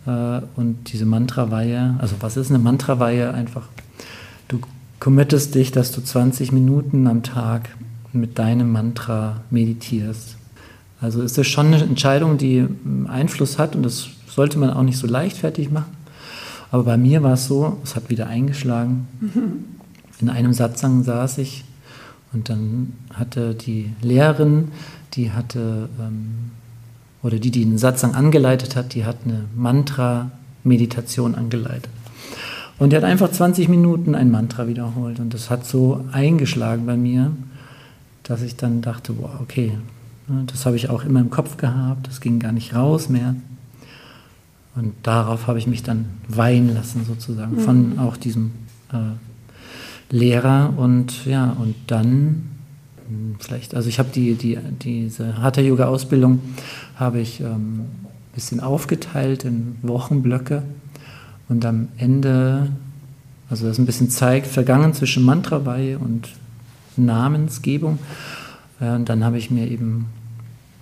äh, 0.06 0.40
und 0.56 0.92
diese 0.92 1.04
Mantraweihe, 1.04 1.96
also 1.98 2.16
was 2.20 2.36
ist 2.36 2.50
eine 2.50 2.58
Mantraweihe? 2.58 3.34
Einfach, 3.34 3.68
du 4.48 4.60
committest 5.00 5.54
dich, 5.54 5.72
dass 5.72 5.92
du 5.92 6.00
20 6.00 6.52
Minuten 6.52 7.06
am 7.06 7.22
Tag 7.22 7.70
mit 8.12 8.38
deinem 8.38 8.72
Mantra 8.72 9.42
meditierst. 9.50 10.36
Also 11.00 11.20
ist 11.20 11.36
das 11.36 11.46
schon 11.46 11.66
eine 11.66 11.82
Entscheidung, 11.82 12.38
die 12.38 12.66
Einfluss 13.06 13.58
hat 13.58 13.76
und 13.76 13.82
das 13.82 14.08
sollte 14.28 14.58
man 14.58 14.70
auch 14.70 14.82
nicht 14.82 14.98
so 14.98 15.06
leichtfertig 15.06 15.70
machen. 15.70 15.94
Aber 16.70 16.84
bei 16.84 16.96
mir 16.96 17.22
war 17.22 17.34
es 17.34 17.46
so, 17.46 17.78
es 17.84 17.94
hat 17.94 18.08
wieder 18.08 18.26
eingeschlagen. 18.26 19.06
In 20.20 20.28
einem 20.28 20.52
Satzang 20.52 21.02
saß 21.02 21.38
ich 21.38 21.64
und 22.32 22.48
dann 22.48 22.92
hatte 23.12 23.54
die 23.54 23.92
Lehrerin, 24.02 24.68
die 25.14 25.32
hatte, 25.32 25.88
ähm, 26.00 26.50
oder 27.22 27.38
die, 27.38 27.50
die 27.50 27.64
den 27.64 27.78
Satzang 27.78 28.14
angeleitet 28.14 28.76
hat, 28.76 28.94
die 28.94 29.04
hat 29.04 29.16
eine 29.24 29.44
Mantra-Meditation 29.54 31.34
angeleitet. 31.34 31.90
Und 32.78 32.92
die 32.92 32.96
hat 32.96 33.04
einfach 33.04 33.30
20 33.30 33.68
Minuten 33.68 34.14
ein 34.14 34.30
Mantra 34.30 34.68
wiederholt. 34.68 35.18
Und 35.18 35.32
das 35.32 35.48
hat 35.48 35.66
so 35.66 36.04
eingeschlagen 36.12 36.84
bei 36.84 36.96
mir, 36.96 37.32
dass 38.22 38.42
ich 38.42 38.56
dann 38.56 38.82
dachte, 38.82 39.14
wow, 39.18 39.30
okay, 39.40 39.78
ne, 40.28 40.44
das 40.46 40.66
habe 40.66 40.76
ich 40.76 40.90
auch 40.90 41.04
immer 41.04 41.20
im 41.20 41.30
Kopf 41.30 41.56
gehabt, 41.56 42.06
das 42.06 42.20
ging 42.20 42.38
gar 42.38 42.52
nicht 42.52 42.74
raus 42.74 43.08
mehr. 43.08 43.34
Und 44.74 44.92
darauf 45.02 45.46
habe 45.46 45.58
ich 45.58 45.66
mich 45.66 45.82
dann 45.82 46.06
weihen 46.28 46.74
lassen, 46.74 47.06
sozusagen, 47.06 47.56
mhm. 47.56 47.60
von 47.60 47.98
auch 47.98 48.18
diesem 48.18 48.50
äh, 48.92 48.96
Lehrer. 50.11 50.72
Und 50.76 51.26
ja, 51.26 51.57
und 51.59 51.74
dann 51.86 52.50
hm, 53.09 53.36
vielleicht, 53.38 53.74
also 53.74 53.88
ich 53.88 53.98
habe 53.98 54.09
die, 54.14 54.34
die, 54.34 54.59
diese 54.82 55.40
Hatha-Yoga-Ausbildung 55.42 56.40
habe 56.96 57.20
ich 57.20 57.40
ähm, 57.40 57.80
ein 57.80 58.34
bisschen 58.34 58.61
aufgeteilt 58.61 59.44
in 59.44 59.76
Wochenblöcke. 59.82 60.62
Und 61.48 61.64
am 61.64 61.88
Ende, 61.96 62.70
also 63.48 63.66
das 63.66 63.78
ein 63.78 63.86
bisschen 63.86 64.11
zeigt, 64.11 64.46
vergangen 64.46 64.94
zwischen 64.94 65.22
Mantraweihe 65.24 65.98
und 65.98 66.28
Namensgebung. 66.96 67.98
Äh, 68.80 68.90
und 68.90 69.09
dann 69.09 69.24
habe 69.24 69.38
ich 69.38 69.50
mir 69.50 69.68
eben, 69.68 70.07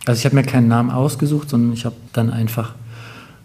also 0.07 0.18
ich 0.18 0.25
habe 0.25 0.37
mir 0.37 0.43
keinen 0.43 0.68
Namen 0.68 0.91
ausgesucht, 0.91 1.51
sondern 1.51 1.72
ich 1.72 1.85
habe 1.85 1.97
dann 2.12 2.31
einfach 2.31 2.75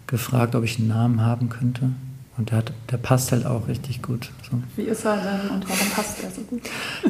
gefragt, 0.07 0.55
ob 0.55 0.63
ich 0.63 0.79
einen 0.79 0.87
Namen 0.87 1.21
haben 1.21 1.49
könnte. 1.49 1.91
Und 2.39 2.51
der, 2.51 2.59
hat, 2.59 2.71
der 2.89 2.95
passt 2.95 3.33
halt 3.33 3.45
auch 3.45 3.67
richtig 3.67 4.01
gut. 4.01 4.31
So. 4.49 4.57
Wie 4.77 4.83
ist 4.83 5.05
er 5.05 5.17
denn 5.17 5.49
und 5.51 5.69
warum 5.69 5.89
passt 5.93 6.23
er 6.23 6.31
so 6.31 6.41
gut? 6.43 6.61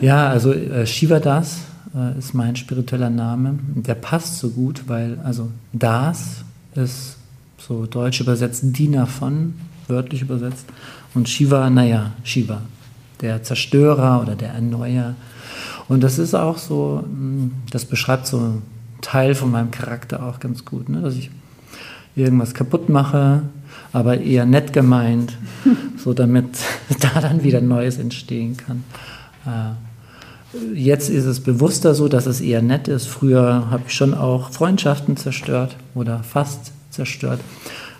Ja, 0.01 0.27
also 0.27 0.51
äh, 0.51 0.87
Shivadas 0.87 1.59
äh, 1.95 2.17
ist 2.17 2.33
mein 2.33 2.55
spiritueller 2.55 3.11
Name. 3.11 3.59
Der 3.75 3.93
passt 3.93 4.39
so 4.39 4.49
gut, 4.49 4.85
weil, 4.87 5.19
also 5.23 5.51
Das 5.71 6.43
ist 6.73 7.17
so 7.59 7.85
deutsch 7.85 8.21
übersetzt 8.21 8.63
Diener 8.63 9.05
von, 9.05 9.53
wörtlich 9.87 10.23
übersetzt. 10.23 10.65
Und 11.13 11.29
Shiva, 11.29 11.69
naja, 11.69 12.13
Shiva, 12.23 12.61
der 13.21 13.43
Zerstörer 13.43 14.21
oder 14.23 14.35
der 14.35 14.53
Erneuer. 14.53 15.13
Und 15.87 16.01
das 16.01 16.17
ist 16.17 16.33
auch 16.33 16.57
so, 16.57 17.03
hm, 17.03 17.51
das 17.69 17.85
beschreibt 17.85 18.25
so 18.25 18.39
einen 18.39 18.63
Teil 19.01 19.35
von 19.35 19.51
meinem 19.51 19.69
Charakter 19.69 20.25
auch 20.25 20.39
ganz 20.39 20.65
gut, 20.65 20.89
ne? 20.89 21.01
dass 21.01 21.13
ich 21.13 21.29
irgendwas 22.15 22.55
kaputt 22.55 22.89
mache, 22.89 23.43
aber 23.93 24.19
eher 24.19 24.45
nett 24.45 24.73
gemeint, 24.73 25.37
so 25.97 26.13
damit 26.13 26.57
da 26.99 27.21
dann 27.21 27.43
wieder 27.43 27.61
Neues 27.61 27.97
entstehen 27.97 28.57
kann. 28.57 28.83
Äh, 29.45 30.75
jetzt 30.75 31.09
ist 31.09 31.25
es 31.25 31.39
bewusster 31.39 31.93
so, 31.93 32.07
dass 32.07 32.25
es 32.25 32.41
eher 32.41 32.61
nett 32.61 32.87
ist. 32.87 33.07
Früher 33.07 33.69
habe 33.69 33.83
ich 33.87 33.93
schon 33.93 34.13
auch 34.13 34.51
Freundschaften 34.51 35.17
zerstört 35.17 35.75
oder 35.95 36.23
fast 36.23 36.71
zerstört, 36.89 37.39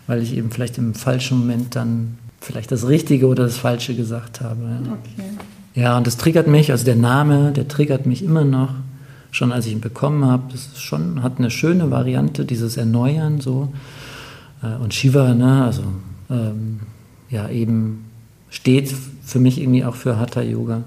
weil 0.07 0.21
ich 0.21 0.35
eben 0.35 0.51
vielleicht 0.51 0.77
im 0.77 0.93
falschen 0.93 1.39
Moment 1.39 1.75
dann 1.75 2.17
vielleicht 2.41 2.71
das 2.71 2.87
Richtige 2.87 3.27
oder 3.27 3.43
das 3.43 3.57
Falsche 3.57 3.95
gesagt 3.95 4.41
habe. 4.41 4.79
Okay. 4.85 5.29
Ja, 5.75 5.97
und 5.97 6.07
das 6.07 6.17
triggert 6.17 6.47
mich, 6.47 6.71
also 6.71 6.85
der 6.85 6.95
Name, 6.95 7.51
der 7.51 7.67
triggert 7.67 8.05
mich 8.05 8.23
immer 8.23 8.43
noch, 8.43 8.73
schon 9.31 9.51
als 9.51 9.65
ich 9.65 9.73
ihn 9.73 9.81
bekommen 9.81 10.25
habe. 10.25 10.43
Das 10.51 10.61
ist 10.61 10.81
schon, 10.81 11.21
hat 11.21 11.37
eine 11.37 11.51
schöne 11.51 11.91
Variante, 11.91 12.45
dieses 12.45 12.77
Erneuern 12.77 13.39
so. 13.39 13.71
Äh, 14.61 14.75
und 14.75 14.93
Shiva, 14.93 15.33
ne, 15.33 15.63
also 15.65 15.83
ähm, 16.29 16.81
ja, 17.29 17.49
eben 17.49 18.05
steht 18.49 18.93
für 19.23 19.39
mich 19.39 19.59
irgendwie 19.59 19.85
auch 19.85 19.95
für 19.95 20.17
Hatha 20.17 20.41
Yoga. 20.41 20.83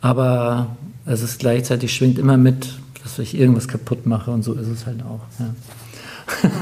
Aber 0.00 0.76
es 1.06 1.22
ist 1.22 1.38
gleichzeitig 1.38 1.94
schwingt 1.94 2.18
immer 2.18 2.36
mit, 2.36 2.78
dass 3.02 3.18
ich 3.18 3.36
irgendwas 3.36 3.68
kaputt 3.68 4.06
mache 4.06 4.30
und 4.30 4.42
so 4.42 4.54
ist 4.54 4.68
es 4.68 4.86
halt 4.86 5.02
auch. 5.02 5.20
Ja. 5.38 5.54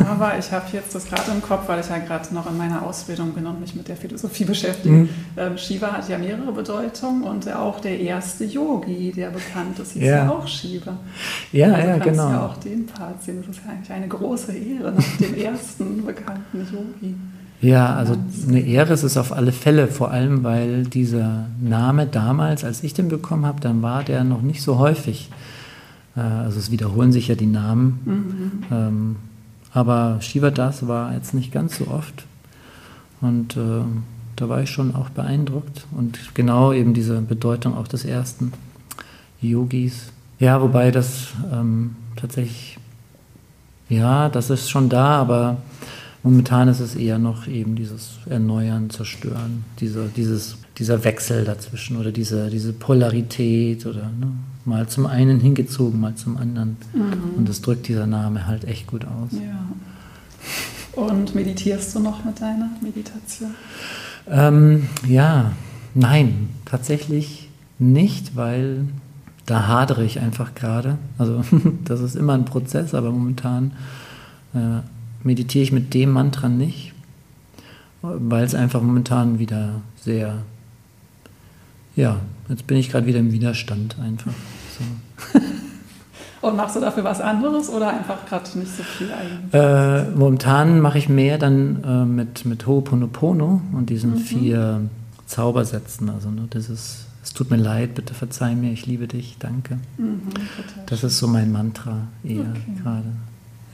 Aber 0.09 0.39
ich 0.39 0.51
habe 0.53 0.65
jetzt 0.73 0.95
das 0.95 1.07
gerade 1.07 1.31
im 1.31 1.43
Kopf, 1.43 1.69
weil 1.69 1.81
ich 1.81 1.89
ja 1.89 1.99
gerade 1.99 2.35
noch 2.35 2.51
in 2.51 2.57
meiner 2.57 2.83
Ausbildung 2.83 3.33
bin 3.33 3.47
und 3.47 3.61
mich 3.61 3.75
mit 3.75 3.89
der 3.89 3.97
Philosophie 3.97 4.45
beschäftige. 4.45 4.95
Mhm. 4.95 5.09
Ähm, 5.37 5.57
Shiva 5.57 5.93
hat 5.93 6.09
ja 6.09 6.19
mehrere 6.19 6.53
Bedeutungen 6.53 7.23
und 7.23 7.51
auch 7.53 7.81
der 7.81 7.99
erste 7.99 8.45
Yogi, 8.45 9.13
der 9.13 9.31
bekannt 9.31 9.79
ist, 9.79 9.93
hieß 9.93 10.03
ja, 10.03 10.25
ja 10.25 10.31
auch 10.31 10.47
Shiva. 10.47 10.97
Ja, 11.53 11.73
also 11.73 11.89
ja, 11.89 11.99
genau. 11.99 12.31
ja 12.31 12.47
auch 12.47 12.57
den 12.59 12.87
Part 12.87 13.23
sehen. 13.23 13.43
Das 13.47 13.57
ist 13.57 13.65
ja 13.65 13.73
eigentlich 13.73 13.93
eine 13.93 14.09
große 14.09 14.53
Ehre 14.53 14.93
nach 14.93 15.17
dem 15.19 15.35
ersten 15.35 16.05
bekannten 16.05 16.59
Yogi. 16.59 17.15
Ja, 17.61 17.95
also 17.95 18.17
eine 18.49 18.61
Ehre 18.61 18.93
ist 18.93 19.05
es 19.05 19.17
auf 19.17 19.33
alle 19.33 19.53
Fälle, 19.53 19.87
vor 19.87 20.11
allem 20.11 20.43
weil 20.43 20.83
dieser 20.83 21.47
Name 21.61 22.07
damals, 22.07 22.65
als 22.65 22.83
ich 22.83 22.93
den 22.93 23.09
bekommen 23.09 23.47
habe, 23.47 23.61
dann 23.61 23.83
war 23.83 24.03
der 24.03 24.25
noch 24.25 24.43
nicht 24.43 24.63
so 24.63 24.79
häufig. 24.79 25.31
Äh, 26.17 26.21
also 26.21 26.59
es 26.59 26.73
wiederholen 26.73 27.13
sich 27.13 27.29
ja 27.29 27.37
die 27.37 27.47
Namen. 27.47 28.01
Mhm. 28.05 28.77
Ähm, 28.77 29.17
aber 29.73 30.21
Shivadas 30.21 30.87
war 30.87 31.15
jetzt 31.15 31.35
nicht 31.35 31.53
ganz 31.53 31.79
so 31.79 31.89
oft. 31.89 32.27
Und 33.21 33.57
äh, 33.57 33.85
da 34.37 34.49
war 34.49 34.63
ich 34.63 34.71
schon 34.71 34.95
auch 34.95 35.11
beeindruckt. 35.11 35.87
Und 35.93 36.35
genau 36.35 36.73
eben 36.73 36.95
diese 36.95 37.21
Bedeutung 37.21 37.77
auch 37.77 37.89
des 37.89 38.05
ersten 38.05 38.53
Yogis. 39.41 40.13
Ja, 40.39 40.61
wobei 40.61 40.91
das 40.91 41.29
ähm, 41.53 41.97
tatsächlich, 42.17 42.79
ja, 43.89 44.29
das 44.29 44.51
ist 44.51 44.71
schon 44.71 44.89
da, 44.89 45.21
aber 45.21 45.59
momentan 46.23 46.69
ist 46.69 46.81
es 46.81 46.95
eher 46.95 47.19
noch 47.19 47.47
eben 47.47 47.77
dieses 47.77 48.19
Erneuern, 48.29 48.91
Zerstören, 48.91 49.65
dieser, 49.79 50.07
dieses, 50.09 50.57
dieser 50.79 51.05
Wechsel 51.05 51.45
dazwischen 51.45 51.97
oder 51.97 52.13
diese, 52.13 52.49
diese 52.49 52.73
Polarität 52.73 53.87
oder 53.87 54.11
ne, 54.19 54.33
mal 54.65 54.89
zum 54.89 55.07
einen 55.07 55.41
hingezogen, 55.41 56.01
mal 56.01 56.15
zum 56.15 56.37
anderen. 56.37 56.77
Mhm. 56.93 57.37
Und 57.37 57.49
das 57.49 57.61
drückt 57.61 57.89
dieser 57.89 58.07
Name 58.07 58.47
halt 58.47 58.65
echt 58.65 58.87
gut 58.87 59.05
aus. 59.05 59.33
Ja. 59.33 59.67
Und 60.93 61.35
meditierst 61.35 61.95
du 61.95 62.01
noch 62.01 62.25
mit 62.25 62.41
deiner 62.41 62.71
Meditation? 62.81 63.55
Ähm, 64.31 64.89
ja, 65.07 65.53
nein, 65.95 66.51
tatsächlich 66.65 67.49
nicht, 67.79 68.37
weil 68.37 68.87
da 69.47 69.67
hadere 69.67 70.05
ich 70.05 70.21
einfach 70.21 70.55
gerade. 70.55 70.99
Also 71.19 71.43
das 71.85 72.01
ist 72.01 72.17
immer 72.17 72.35
ein 72.35 72.45
Prozess, 72.45 72.95
aber 72.95 73.11
momentan 73.11 73.73
äh, 74.55 74.81
meditiere 75.25 75.65
ich 75.65 75.73
mit 75.73 75.95
dem 75.95 76.11
Mantra 76.11 76.49
nicht, 76.49 76.93
weil 78.03 78.45
es 78.45 78.55
einfach 78.55 78.83
momentan 78.83 79.39
wieder 79.39 79.81
sehr 79.97 80.43
ja, 81.97 82.21
jetzt 82.49 82.67
bin 82.67 82.77
ich 82.77 82.91
gerade 82.91 83.07
wieder 83.07 83.19
im 83.19 83.33
Widerstand 83.33 83.97
einfach. 84.01 84.33
So. 84.79 85.41
Und 86.43 86.57
machst 86.57 86.75
du 86.75 86.81
dafür 86.81 87.05
was 87.05 87.21
anderes 87.21 87.71
oder 87.71 87.89
einfach 87.91 88.27
gerade 88.27 88.59
nicht 88.59 88.77
so 88.77 88.83
viel 88.83 89.09
eigentlich? 89.13 89.55
Äh, 89.55 90.11
momentan 90.11 90.81
mache 90.81 90.99
ich 90.99 91.09
mehr 91.09 91.39
dann 91.39 91.85
äh, 91.85 92.05
mit, 92.05 92.45
mit 92.45 92.67
Ho'oponopono 92.67 93.61
und 93.73 93.91
diesen 93.91 94.15
mhm. 94.15 94.19
vier 94.19 94.81
Zaubersätzen. 95.27 96.11
Also 96.11 96.31
ne, 96.31 96.49
dieses, 96.53 97.07
es 97.23 97.33
tut 97.33 97.53
mir 97.53 97.59
leid, 97.59 97.95
bitte 97.95 98.13
verzeih 98.13 98.57
mir, 98.57 98.73
ich 98.73 98.87
liebe 98.87 99.07
dich, 99.07 99.37
danke. 99.39 99.79
Mhm, 99.99 100.23
das 100.87 101.05
ist 101.05 101.19
so 101.19 101.29
mein 101.29 101.53
Mantra 101.53 102.09
eher 102.25 102.41
okay. 102.41 102.83
gerade. 102.83 103.13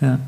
Ja. 0.03 0.19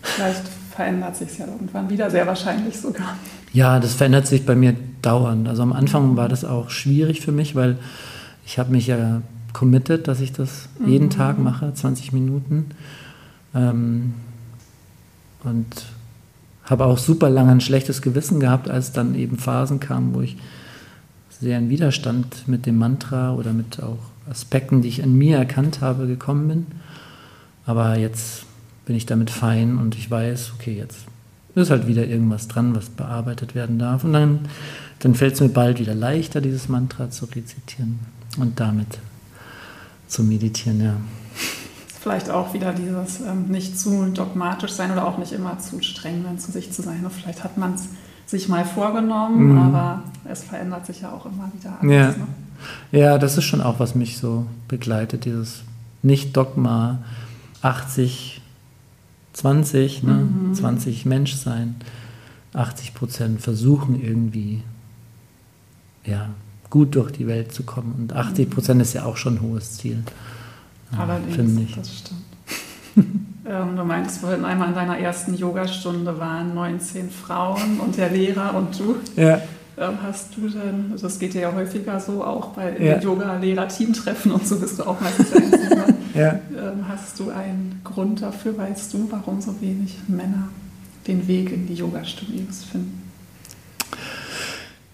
Vielleicht 0.00 0.44
verändert 0.70 1.16
sich 1.16 1.28
es 1.28 1.38
ja 1.38 1.46
irgendwann 1.46 1.90
wieder, 1.90 2.10
sehr 2.10 2.26
wahrscheinlich 2.26 2.78
sogar. 2.78 3.16
Ja, 3.52 3.80
das 3.80 3.94
verändert 3.94 4.26
sich 4.26 4.46
bei 4.46 4.54
mir 4.54 4.74
dauernd. 5.02 5.48
Also 5.48 5.62
am 5.62 5.72
Anfang 5.72 6.16
war 6.16 6.28
das 6.28 6.44
auch 6.44 6.70
schwierig 6.70 7.20
für 7.20 7.32
mich, 7.32 7.54
weil 7.54 7.78
ich 8.46 8.58
habe 8.58 8.70
mich 8.70 8.86
ja 8.86 9.22
committed, 9.52 10.06
dass 10.08 10.20
ich 10.20 10.32
das 10.32 10.68
mhm. 10.78 10.88
jeden 10.88 11.10
Tag 11.10 11.38
mache, 11.38 11.72
20 11.74 12.12
Minuten. 12.12 12.70
Ähm, 13.54 14.14
und 15.42 15.86
habe 16.64 16.84
auch 16.84 16.98
super 16.98 17.30
lange 17.30 17.50
ein 17.50 17.60
schlechtes 17.60 18.02
Gewissen 18.02 18.38
gehabt, 18.38 18.70
als 18.70 18.92
dann 18.92 19.14
eben 19.14 19.38
Phasen 19.38 19.80
kamen, 19.80 20.14
wo 20.14 20.20
ich 20.20 20.36
sehr 21.40 21.58
in 21.58 21.68
Widerstand 21.70 22.46
mit 22.46 22.66
dem 22.66 22.76
Mantra 22.76 23.34
oder 23.34 23.52
mit 23.52 23.82
auch 23.82 23.98
Aspekten, 24.30 24.82
die 24.82 24.88
ich 24.88 25.02
an 25.02 25.14
mir 25.14 25.38
erkannt 25.38 25.80
habe, 25.80 26.06
gekommen 26.06 26.48
bin. 26.48 26.66
Aber 27.66 27.96
jetzt 27.96 28.44
bin 28.90 28.96
ich 28.96 29.06
damit 29.06 29.30
fein 29.30 29.78
und 29.78 29.94
ich 29.94 30.10
weiß, 30.10 30.54
okay, 30.58 30.76
jetzt 30.76 30.98
ist 31.54 31.70
halt 31.70 31.86
wieder 31.86 32.08
irgendwas 32.08 32.48
dran, 32.48 32.74
was 32.74 32.88
bearbeitet 32.88 33.54
werden 33.54 33.78
darf. 33.78 34.02
Und 34.02 34.14
dann, 34.14 34.40
dann 34.98 35.14
fällt 35.14 35.34
es 35.34 35.40
mir 35.40 35.48
bald 35.48 35.78
wieder 35.78 35.94
leichter, 35.94 36.40
dieses 36.40 36.68
Mantra 36.68 37.08
zu 37.08 37.26
rezitieren 37.26 38.00
und 38.36 38.58
damit 38.58 38.98
zu 40.08 40.24
meditieren, 40.24 40.82
ja. 40.82 40.94
Vielleicht 42.00 42.30
auch 42.30 42.52
wieder 42.52 42.72
dieses 42.72 43.20
ähm, 43.20 43.44
nicht 43.46 43.78
zu 43.78 44.06
dogmatisch 44.06 44.72
sein 44.72 44.90
oder 44.90 45.06
auch 45.06 45.18
nicht 45.18 45.30
immer 45.30 45.56
zu 45.60 45.80
streng 45.82 46.24
dann 46.24 46.40
zu 46.40 46.50
sich 46.50 46.72
zu 46.72 46.82
sein. 46.82 47.06
Vielleicht 47.10 47.44
hat 47.44 47.58
man 47.58 47.74
es 47.74 47.84
sich 48.26 48.48
mal 48.48 48.64
vorgenommen, 48.64 49.52
mhm. 49.52 49.58
aber 49.58 50.02
es 50.24 50.42
verändert 50.42 50.84
sich 50.86 51.02
ja 51.02 51.12
auch 51.12 51.26
immer 51.26 51.48
wieder 51.56 51.78
alles. 51.80 51.94
Ja. 51.94 52.08
Ne? 52.08 52.26
ja, 52.90 53.18
das 53.18 53.38
ist 53.38 53.44
schon 53.44 53.60
auch, 53.60 53.78
was 53.78 53.94
mich 53.94 54.18
so 54.18 54.46
begleitet, 54.66 55.26
dieses 55.26 55.62
Nicht-Dogma 56.02 56.98
80 57.62 58.39
20, 59.32 60.02
ne? 60.02 60.12
Mhm. 60.12 60.54
20 60.54 61.06
Mensch 61.06 61.34
sein. 61.34 61.76
80 62.52 62.94
Prozent 62.94 63.40
versuchen 63.40 64.00
irgendwie 64.00 64.62
ja, 66.04 66.30
gut 66.68 66.94
durch 66.94 67.12
die 67.12 67.26
Welt 67.26 67.52
zu 67.52 67.62
kommen. 67.62 67.94
Und 67.98 68.12
80 68.12 68.50
Prozent 68.50 68.82
ist 68.82 68.92
ja 68.94 69.04
auch 69.04 69.16
schon 69.16 69.36
ein 69.36 69.42
hohes 69.42 69.76
Ziel. 69.76 70.02
Allerdings, 70.96 71.36
finde 71.36 71.62
ich. 71.62 71.74
das 71.74 71.98
stimmt. 71.98 72.20
ähm, 73.46 73.76
du 73.76 73.84
meinst 73.84 74.20
vorhin 74.20 74.44
einmal 74.44 74.68
in 74.68 74.74
deiner 74.74 74.98
ersten 74.98 75.34
Yogastunde 75.34 76.18
waren 76.18 76.54
19 76.54 77.10
Frauen 77.10 77.78
und 77.78 77.96
der 77.96 78.10
Lehrer 78.10 78.54
und 78.54 78.78
du. 78.78 78.96
Ja. 79.16 79.40
Ähm, 79.80 79.96
hast 80.02 80.36
du 80.36 80.46
denn, 80.46 80.92
also 80.92 81.06
das 81.06 81.18
geht 81.18 81.32
ja 81.32 81.54
häufiger 81.54 81.98
so, 81.98 82.22
auch 82.22 82.48
bei 82.48 82.78
ja. 82.78 83.00
Yoga-Lehrer-Teamtreffen 83.00 84.30
und 84.30 84.46
so 84.46 84.60
bist 84.60 84.78
du 84.78 84.84
auch 84.84 85.00
meistens 85.00 85.30
der 85.30 85.42
Einzige. 85.42 85.84
ja. 86.14 86.32
Ähm, 86.32 86.86
hast 86.86 87.18
du 87.18 87.30
einen 87.30 87.80
Grund 87.82 88.20
dafür, 88.20 88.58
weißt 88.58 88.92
du, 88.92 89.08
warum 89.10 89.40
so 89.40 89.58
wenig 89.62 89.96
Männer 90.06 90.48
den 91.06 91.26
Weg 91.26 91.50
in 91.50 91.66
die 91.66 91.72
Yoga-Studios 91.72 92.64
finden? 92.64 93.00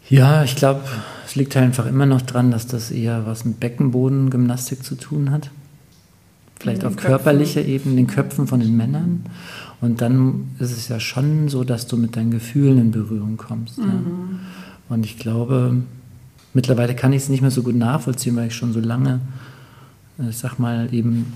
Ja, 0.08 0.44
ich 0.44 0.54
glaube, 0.54 0.82
es 1.26 1.34
liegt 1.34 1.56
halt 1.56 1.64
einfach 1.64 1.86
immer 1.86 2.06
noch 2.06 2.22
dran, 2.22 2.52
dass 2.52 2.68
das 2.68 2.92
eher 2.92 3.26
was 3.26 3.44
mit 3.44 3.58
Beckenbodengymnastik 3.58 4.84
zu 4.84 4.94
tun 4.94 5.32
hat. 5.32 5.50
Vielleicht 6.60 6.84
auf 6.84 6.94
Köpfen. 6.94 7.08
körperlicher 7.08 7.64
Ebene, 7.64 7.96
den 7.96 8.06
Köpfen 8.06 8.46
von 8.46 8.60
den 8.60 8.76
Männern. 8.76 9.24
Und 9.80 10.00
dann 10.00 10.52
ist 10.60 10.70
es 10.70 10.86
ja 10.86 11.00
schon 11.00 11.48
so, 11.48 11.64
dass 11.64 11.88
du 11.88 11.96
mit 11.96 12.14
deinen 12.14 12.30
Gefühlen 12.30 12.78
in 12.78 12.90
Berührung 12.92 13.36
kommst. 13.36 13.78
Mhm. 13.78 13.84
Ja. 13.84 14.38
Und 14.88 15.04
ich 15.04 15.18
glaube, 15.18 15.82
mittlerweile 16.54 16.94
kann 16.94 17.12
ich 17.12 17.22
es 17.22 17.28
nicht 17.28 17.42
mehr 17.42 17.50
so 17.50 17.62
gut 17.62 17.74
nachvollziehen, 17.74 18.36
weil 18.36 18.48
ich 18.48 18.54
schon 18.54 18.72
so 18.72 18.80
lange, 18.80 19.20
äh, 20.18 20.30
ich 20.30 20.38
sag 20.38 20.58
mal, 20.58 20.92
eben 20.92 21.32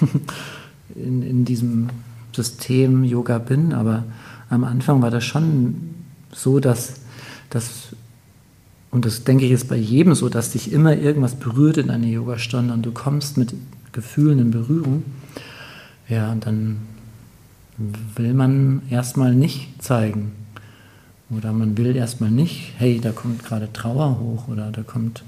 in, 0.94 1.22
in 1.22 1.44
diesem 1.44 1.88
System 2.32 3.04
Yoga 3.04 3.38
bin. 3.38 3.72
Aber 3.72 4.04
am 4.50 4.64
Anfang 4.64 5.02
war 5.02 5.10
das 5.10 5.24
schon 5.24 5.74
so, 6.32 6.60
dass, 6.60 7.00
dass 7.50 7.94
und 8.90 9.04
das 9.04 9.24
denke 9.24 9.44
ich 9.44 9.50
ist 9.50 9.68
bei 9.68 9.76
jedem 9.76 10.14
so, 10.14 10.28
dass 10.28 10.52
dich 10.52 10.72
immer 10.72 10.96
irgendwas 10.96 11.34
berührt 11.34 11.78
in 11.78 11.90
einer 11.90 12.06
Yogastunde 12.06 12.72
und 12.72 12.86
du 12.86 12.92
kommst 12.92 13.36
mit 13.36 13.52
Gefühlen 13.90 14.38
in 14.38 14.50
Berührung. 14.52 15.02
Ja, 16.08 16.30
und 16.30 16.46
dann 16.46 16.76
will 18.14 18.34
man 18.34 18.82
erstmal 18.90 19.34
nicht 19.34 19.82
zeigen, 19.82 20.30
oder 21.36 21.52
man 21.52 21.76
will 21.76 21.96
erstmal 21.96 22.30
nicht, 22.30 22.72
hey, 22.78 23.00
da 23.00 23.12
kommt 23.12 23.44
gerade 23.44 23.72
Trauer 23.72 24.18
hoch 24.18 24.48
oder 24.48 24.70
da 24.70 24.82
kommt 24.82 25.22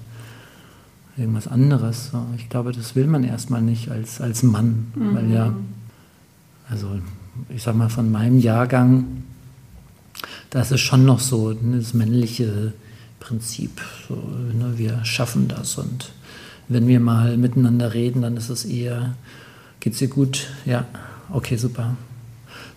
irgendwas 1.16 1.48
anderes. 1.48 2.12
Ich 2.36 2.48
glaube, 2.48 2.72
das 2.72 2.94
will 2.94 3.06
man 3.06 3.24
erstmal 3.24 3.62
nicht 3.62 3.90
als, 3.90 4.20
als 4.20 4.42
Mann, 4.42 4.92
mhm. 4.94 5.14
weil 5.14 5.30
ja, 5.30 5.52
also 6.68 6.88
ich 7.48 7.62
sag 7.62 7.74
mal, 7.74 7.88
von 7.88 8.10
meinem 8.10 8.38
Jahrgang, 8.38 9.22
da 10.50 10.60
ist 10.60 10.72
es 10.72 10.80
schon 10.80 11.04
noch 11.04 11.20
so, 11.20 11.52
ne, 11.52 11.78
das 11.78 11.94
männliche 11.94 12.72
Prinzip. 13.20 13.80
So, 14.08 14.14
ne, 14.14 14.74
wir 14.76 15.04
schaffen 15.04 15.48
das 15.48 15.76
und 15.78 16.12
wenn 16.68 16.86
wir 16.88 17.00
mal 17.00 17.36
miteinander 17.36 17.94
reden, 17.94 18.22
dann 18.22 18.36
ist 18.36 18.50
es 18.50 18.64
eher, 18.64 19.14
geht's 19.80 19.98
dir 19.98 20.08
gut? 20.08 20.48
Ja, 20.64 20.84
okay, 21.30 21.56
super. 21.56 21.96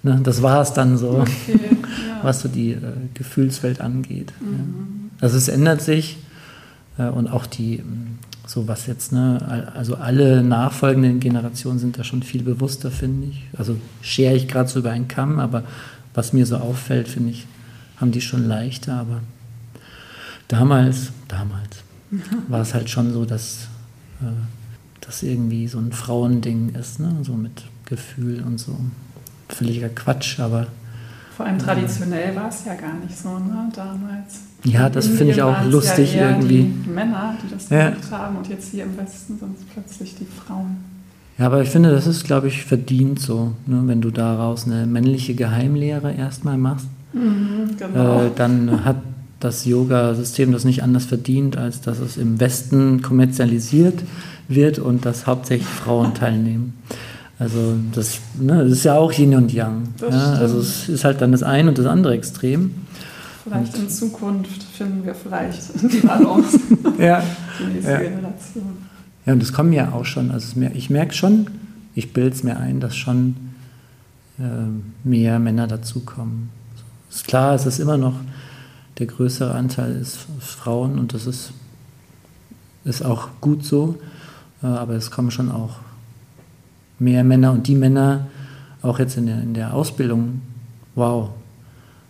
Ne, 0.04 0.20
das 0.24 0.42
war 0.42 0.62
es 0.62 0.74
dann 0.74 0.98
so, 0.98 1.20
okay, 1.20 1.60
ja. 2.08 2.20
was 2.24 2.42
so 2.42 2.50
die 2.50 2.72
äh, 2.72 2.80
Gefühlswelt 3.14 3.82
angeht. 3.82 4.34
Mhm. 4.40 5.12
Also 5.22 5.38
es 5.38 5.48
ändert 5.48 5.82
sich 5.82 6.18
äh, 6.98 7.08
und 7.08 7.28
auch 7.28 7.46
die, 7.46 7.84
so 8.46 8.68
was 8.68 8.88
jetzt, 8.88 9.12
ne, 9.12 9.70
also 9.76 9.96
alle 9.96 10.44
nachfolgenden 10.44 11.20
Generationen 11.20 11.80
sind 11.80 11.98
da 11.98 12.04
schon 12.04 12.24
viel 12.24 12.44
bewusster, 12.44 12.92
finde 12.92 13.28
ich. 13.28 13.44
Also 13.58 13.78
schere 14.02 14.36
ich 14.36 14.48
gerade 14.48 14.70
so 14.70 14.80
über 14.80 14.92
einen 14.92 15.08
Kamm, 15.08 15.40
aber 15.40 15.64
was 16.14 16.34
mir 16.34 16.46
so 16.46 16.58
auffällt, 16.58 17.08
finde 17.08 17.32
ich, 17.32 17.46
haben 17.98 18.12
die 18.12 18.22
schon 18.22 18.48
leichter, 18.48 18.94
aber 18.94 19.22
damals, 20.48 21.12
damals 21.28 21.84
war 22.48 22.62
es 22.62 22.74
halt 22.74 22.90
schon 22.90 23.14
so, 23.14 23.26
dass 23.26 23.68
äh, 24.22 24.26
das 25.02 25.24
irgendwie 25.24 25.68
so 25.68 25.80
ein 25.80 25.92
Frauending 25.92 26.76
ist, 26.76 27.00
ne? 27.00 27.18
so 27.24 27.34
mit 27.34 27.64
Gefühl 27.86 28.44
und 28.44 28.60
so 28.60 28.78
völliger 29.50 29.90
Quatsch, 29.90 30.40
aber. 30.40 30.68
Vor 31.40 31.46
allem 31.46 31.58
traditionell 31.58 32.36
war 32.36 32.50
es 32.50 32.66
ja 32.66 32.74
gar 32.74 32.96
nicht 32.96 33.18
so, 33.18 33.30
ne, 33.30 33.70
damals. 33.74 34.42
Ja, 34.66 34.90
das 34.90 35.08
finde 35.08 35.32
ich 35.32 35.42
auch 35.42 35.64
lustig 35.64 36.16
ja 36.16 36.32
irgendwie. 36.32 36.70
Die 36.86 36.90
Männer, 36.90 37.34
die 37.42 37.50
das 37.50 37.70
ja. 37.70 37.92
gemacht 37.92 38.12
haben 38.12 38.36
und 38.36 38.50
jetzt 38.50 38.72
hier 38.72 38.84
im 38.84 38.98
Westen 38.98 39.40
sind 39.40 39.56
es 39.58 39.64
plötzlich 39.74 40.16
die 40.16 40.26
Frauen. 40.26 40.76
Ja, 41.38 41.46
aber 41.46 41.62
ich 41.62 41.70
finde, 41.70 41.92
das 41.92 42.08
ist, 42.08 42.26
glaube 42.26 42.50
ich, 42.50 42.66
verdient 42.66 43.22
so, 43.22 43.54
ne, 43.68 43.84
wenn 43.86 44.02
du 44.02 44.12
daraus 44.12 44.66
eine 44.66 44.86
männliche 44.86 45.34
Geheimlehre 45.34 46.12
erstmal 46.14 46.58
machst. 46.58 46.88
Mhm, 47.14 47.78
genau. 47.78 48.24
äh, 48.24 48.32
dann 48.36 48.84
hat 48.84 48.98
das 49.40 49.64
Yoga-System 49.64 50.52
das 50.52 50.66
nicht 50.66 50.84
anders 50.84 51.06
verdient, 51.06 51.56
als 51.56 51.80
dass 51.80 52.00
es 52.00 52.18
im 52.18 52.42
Westen 52.42 53.02
kommerzialisiert 53.02 54.04
wird 54.50 54.78
und 54.78 55.06
dass 55.06 55.26
hauptsächlich 55.26 55.70
Frauen 55.70 56.14
teilnehmen. 56.14 56.74
Also 57.40 57.76
das, 57.94 58.20
ne, 58.38 58.64
das 58.66 58.74
ist 58.74 58.84
ja 58.84 58.96
auch 58.96 59.14
Yin 59.14 59.34
und 59.34 59.54
Yang. 59.54 59.94
Ja? 60.02 60.34
Also 60.34 60.60
es 60.60 60.90
ist 60.90 61.06
halt 61.06 61.22
dann 61.22 61.32
das 61.32 61.42
eine 61.42 61.70
und 61.70 61.78
das 61.78 61.86
andere 61.86 62.14
Extrem. 62.14 62.76
Vielleicht 63.46 63.76
und 63.76 63.84
in 63.84 63.90
Zukunft 63.90 64.62
finden 64.64 65.06
wir 65.06 65.16
vielleicht 65.16 65.62
die 65.82 66.06
Balance. 66.06 66.60
ja. 67.00 67.24
Die 67.58 67.74
nächste 67.74 67.92
ja. 67.92 68.00
Generation. 68.00 68.90
Ja, 69.26 69.34
und 69.34 69.42
es 69.42 69.54
kommen 69.54 69.72
ja 69.72 69.94
auch 69.94 70.06
schon, 70.06 70.32
also 70.32 70.60
ich 70.74 70.90
merke 70.90 71.14
schon, 71.14 71.48
ich 71.96 72.12
bilde 72.12 72.36
es 72.36 72.44
mir 72.44 72.58
ein, 72.58 72.82
dass 72.82 72.98
schon 72.98 73.36
äh, 74.38 74.44
mehr 75.04 75.40
Männer 75.40 75.68
dazukommen. 75.68 76.50
Ist 77.10 77.26
klar, 77.28 77.56
es 77.56 77.66
ist 77.66 77.80
immer 77.80 77.98
noch, 77.98 78.16
der 78.98 79.06
größere 79.06 79.56
Anteil 79.56 79.96
ist 79.96 80.20
Frauen 80.40 81.00
und 81.00 81.14
das 81.14 81.26
ist, 81.26 81.54
ist 82.84 83.04
auch 83.04 83.30
gut 83.40 83.64
so, 83.64 83.98
äh, 84.62 84.68
aber 84.68 84.96
es 84.96 85.10
kommen 85.10 85.32
schon 85.32 85.50
auch 85.50 85.78
mehr 87.00 87.24
Männer 87.24 87.52
und 87.52 87.68
die 87.68 87.76
Männer 87.76 88.28
auch 88.82 89.00
jetzt 89.00 89.18
in 89.18 89.26
der, 89.26 89.42
in 89.42 89.54
der 89.54 89.74
Ausbildung, 89.74 90.42
wow. 90.96 91.30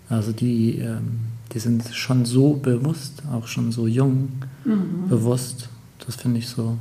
Also 0.09 0.31
die, 0.31 0.79
ähm, 0.79 1.19
die 1.53 1.59
sind 1.59 1.83
schon 1.93 2.25
so 2.25 2.53
bewusst, 2.53 3.23
auch 3.31 3.47
schon 3.47 3.71
so 3.71 3.87
jung, 3.87 4.29
mhm. 4.65 5.07
bewusst. 5.07 5.69
Das 6.05 6.15
finde 6.15 6.39
ich 6.39 6.47
so 6.47 6.77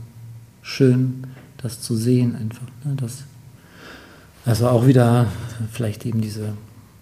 schön, 0.63 1.27
das 1.59 1.81
zu 1.81 1.97
sehen 1.97 2.35
einfach. 2.37 2.67
Ne? 2.85 2.95
Das, 2.97 3.25
also 4.45 4.69
auch 4.69 4.87
wieder 4.87 5.27
vielleicht 5.73 6.07
eben 6.07 6.21
diese, 6.21 6.55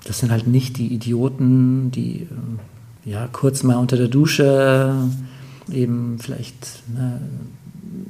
das 0.04 0.18
sind 0.20 0.30
halt 0.30 0.46
nicht 0.46 0.78
die 0.78 0.92
Idioten, 0.92 1.90
die 1.90 2.22
äh, 2.22 3.10
ja 3.10 3.28
kurz 3.30 3.62
mal 3.62 3.76
unter 3.76 3.96
der 3.96 4.08
Dusche 4.08 4.94
eben 5.70 6.18
vielleicht, 6.18 6.82
ne, 6.92 7.20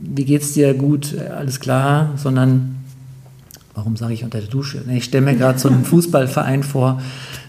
wie 0.03 0.25
geht's 0.25 0.53
dir 0.53 0.75
gut, 0.75 1.17
alles 1.19 1.61
klar, 1.61 2.13
sondern 2.17 2.76
warum 3.77 3.97
sage 3.97 4.15
ich 4.15 4.25
unter 4.25 4.41
der 4.41 4.49
Dusche? 4.49 4.83
Ich 4.91 5.05
stelle 5.05 5.25
mir 5.25 5.37
gerade 5.37 5.59
so 5.59 5.69
einen 5.69 5.85
Fußballverein 5.85 6.65
vor, 6.65 7.01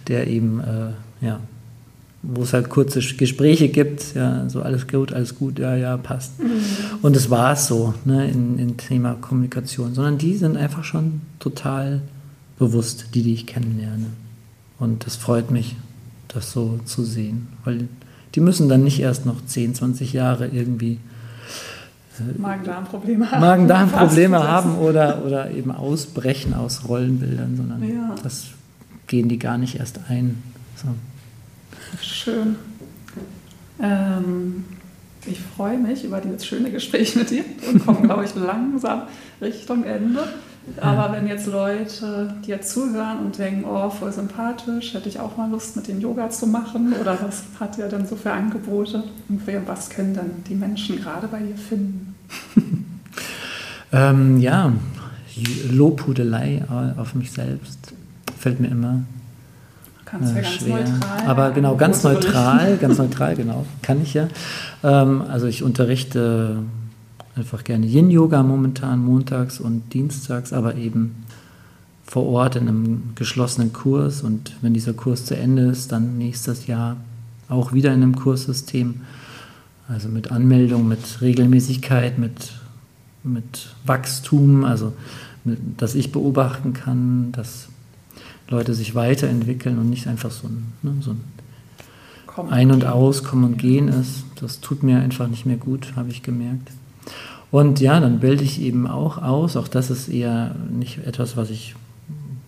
der 0.08 0.28
eben, 0.28 0.60
äh, 0.60 1.26
ja, 1.26 1.40
wo 2.22 2.44
es 2.44 2.54
halt 2.54 2.70
kurze 2.70 3.00
Gespräche 3.00 3.70
gibt, 3.70 4.14
ja, 4.14 4.48
so 4.50 4.62
alles 4.62 4.88
gut, 4.88 5.14
alles 5.14 5.36
gut, 5.36 5.58
ja, 5.58 5.76
ja, 5.76 5.96
passt. 5.98 6.40
Mhm. 6.40 6.48
Und 7.02 7.16
das 7.16 7.30
war 7.30 7.54
es 7.54 7.68
so, 7.68 7.94
ne, 8.06 8.30
in, 8.30 8.60
in 8.60 8.78
Thema 8.78 9.16
Kommunikation, 9.16 9.94
sondern 9.94 10.18
die 10.18 10.36
sind 10.36 10.58
einfach 10.58 10.84
schon 10.84 11.22
total 11.40 12.02
bewusst, 12.60 13.08
die, 13.14 13.24
die 13.24 13.34
ich 13.34 13.46
kennenlerne. 13.46 14.08
Und 14.80 15.06
das 15.06 15.16
freut 15.16 15.50
mich, 15.50 15.78
das 16.28 16.52
so 16.52 16.80
zu 16.84 17.04
sehen, 17.04 17.48
weil 17.64 17.88
die 18.36 18.42
müssen 18.42 18.68
dann 18.68 18.84
nicht 18.84 19.00
erst 19.00 19.26
noch 19.26 19.44
10, 19.46 19.76
20 19.76 20.12
Jahre 20.12 20.48
irgendwie 20.48 21.00
Magen-Darm-Probleme 22.38 23.32
haben. 23.32 23.42
Magen-Darm-Probleme 23.42 24.44
haben 24.48 24.78
oder, 24.78 25.24
oder 25.26 25.52
eben 25.52 25.72
ausbrechen 25.72 26.54
aus 26.54 26.88
Rollenbildern, 26.88 27.56
sondern 27.58 27.84
ja. 27.84 28.16
das 28.24 28.48
gehen 29.08 29.30
die 29.30 29.40
gar 29.40 29.58
nicht 29.58 29.80
erst 29.80 30.00
ein. 30.10 30.44
So. 30.76 30.88
Schön. 32.02 32.56
Ähm, 33.82 34.66
ich 35.26 35.40
freue 35.40 35.78
mich 35.78 36.04
über 36.04 36.22
dieses 36.22 36.46
schöne 36.46 36.72
Gespräch 36.72 37.16
mit 37.16 37.30
dir 37.30 37.44
und 37.70 37.86
komme, 37.86 38.02
glaube 38.02 38.26
ich, 38.26 38.36
langsam 38.36 39.04
Richtung 39.42 39.84
Ende. 39.84 40.28
Aber 40.82 41.14
wenn 41.14 41.28
jetzt 41.28 41.48
Leute 41.48 42.34
dir 42.46 42.62
zuhören 42.62 43.20
und 43.20 43.38
denken, 43.38 43.66
oh, 43.66 43.90
voll 43.90 44.12
sympathisch, 44.12 44.94
hätte 44.94 45.08
ich 45.08 45.20
auch 45.20 45.38
mal 45.38 45.50
Lust, 45.50 45.76
mit 45.76 45.88
dem 45.88 46.02
Yoga 46.02 46.30
zu 46.30 46.46
machen 46.46 46.94
oder 47.00 47.18
was 47.22 47.44
hat 47.60 47.78
ihr 47.78 47.88
denn 47.88 48.06
so 48.06 48.16
für 48.16 48.32
Angebote 48.32 49.04
und 49.30 49.42
was 49.66 49.90
können 49.90 50.14
dann 50.14 50.32
die 50.48 50.56
Menschen 50.56 50.98
gerade 50.98 51.28
bei 51.28 51.40
dir 51.40 51.56
finden? 51.56 52.16
ähm, 53.94 54.40
ja, 54.40 54.74
Lobhudelei 55.72 56.64
auf 56.98 57.16
mich 57.16 57.32
selbst 57.32 57.94
fällt 58.38 58.60
mir 58.60 58.68
immer 58.68 59.04
Kannst 60.08 60.36
äh, 60.36 60.42
ja 60.42 60.42
ganz 60.42 60.62
neutral. 60.66 61.28
Aber 61.28 61.52
genau, 61.52 61.76
ganz 61.76 62.04
neutral, 62.04 62.78
ganz 62.78 62.98
neutral, 62.98 63.36
genau, 63.38 63.66
kann 63.82 64.02
ich 64.02 64.14
ja. 64.14 64.28
Ähm, 64.84 65.22
also 65.30 65.48
ich 65.48 65.64
unterrichte 65.64 66.60
einfach 67.38 67.64
gerne 67.64 67.86
Yin-Yoga 67.86 68.44
momentan, 68.44 69.04
montags 69.04 69.60
und 69.60 69.94
dienstags, 69.94 70.54
aber 70.54 70.76
eben 70.76 71.24
vor 72.06 72.26
Ort 72.26 72.56
in 72.56 72.68
einem 72.68 73.04
geschlossenen 73.16 73.74
Kurs 73.74 74.22
und 74.22 74.56
wenn 74.62 74.74
dieser 74.74 74.94
Kurs 74.94 75.26
zu 75.26 75.36
Ende 75.36 75.64
ist, 75.64 75.92
dann 75.92 76.18
nächstes 76.18 76.68
Jahr 76.68 76.98
auch 77.50 77.74
wieder 77.74 77.94
in 77.94 78.02
einem 78.02 78.16
Kurssystem. 78.16 79.02
Also 79.90 80.10
mit 80.10 80.32
Anmeldung, 80.32 80.88
mit 80.88 81.22
Regelmäßigkeit, 81.22 82.18
mit, 82.18 82.54
mit 83.24 83.70
Wachstum, 83.86 84.66
also 84.66 84.94
mit, 85.46 85.60
dass 85.78 85.96
ich 85.96 86.12
beobachten 86.12 86.74
kann, 86.74 87.32
dass 87.32 87.70
Leute 88.50 88.74
sich 88.74 88.96
weiterentwickeln 88.96 89.78
und 89.78 89.90
nicht 89.90 90.08
einfach 90.08 90.32
so 90.32 90.48
ein, 90.48 90.74
ne, 90.82 90.94
so 91.02 91.12
ein 91.12 91.22
Ein- 92.50 92.72
und 92.72 92.86
Aus, 92.86 93.24
Kommen 93.24 93.46
und 93.46 93.58
Gehen 93.58 93.88
ist. 93.88 94.26
Das 94.40 94.60
tut 94.60 94.84
mir 94.84 95.00
einfach 95.00 95.28
nicht 95.28 95.46
mehr 95.46 95.58
gut, 95.58 95.94
habe 95.96 96.10
ich 96.10 96.22
gemerkt. 96.22 96.72
Und 97.52 97.80
ja, 97.80 98.00
dann 98.00 98.20
bilde 98.20 98.44
ich 98.44 98.62
eben 98.62 98.88
auch 98.88 99.18
aus. 99.18 99.56
Auch 99.56 99.68
das 99.68 99.90
ist 99.90 100.10
eher 100.10 100.56
nicht 100.72 101.00
etwas, 101.06 101.38
was 101.38 101.50
ich 101.50 101.76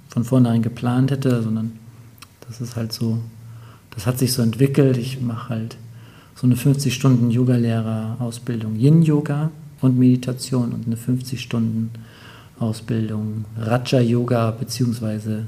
von 0.09 0.23
vornherein 0.23 0.61
geplant 0.61 1.11
hätte, 1.11 1.41
sondern 1.41 1.73
das 2.47 2.61
ist 2.61 2.75
halt 2.75 2.91
so, 2.91 3.19
das 3.91 4.05
hat 4.05 4.19
sich 4.19 4.33
so 4.33 4.41
entwickelt. 4.41 4.97
Ich 4.97 5.21
mache 5.21 5.49
halt 5.49 5.77
so 6.35 6.47
eine 6.47 6.55
50 6.55 6.93
Stunden 6.93 7.31
Yoga-Lehrer-Ausbildung 7.31 8.75
Yin-Yoga 8.75 9.51
und 9.81 9.97
Meditation 9.97 10.73
und 10.73 10.85
eine 10.87 10.97
50 10.97 11.39
Stunden 11.39 11.91
Ausbildung 12.59 13.45
Raja-Yoga 13.57 14.51
bzw. 14.51 15.43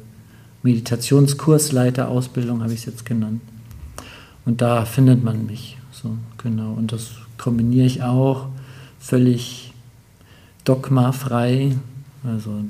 Meditationskursleiter-Ausbildung 0.63 2.61
habe 2.61 2.73
ich 2.73 2.79
es 2.79 2.85
jetzt 2.85 3.05
genannt. 3.05 3.41
Und 4.45 4.61
da 4.61 4.85
findet 4.85 5.23
man 5.23 5.45
mich. 5.45 5.77
So, 5.91 6.17
genau. 6.41 6.73
Und 6.73 6.91
das 6.91 7.11
kombiniere 7.37 7.85
ich 7.85 8.03
auch 8.03 8.47
völlig 9.01 9.73
dogmafrei. 10.63 11.75
Also 12.23 12.63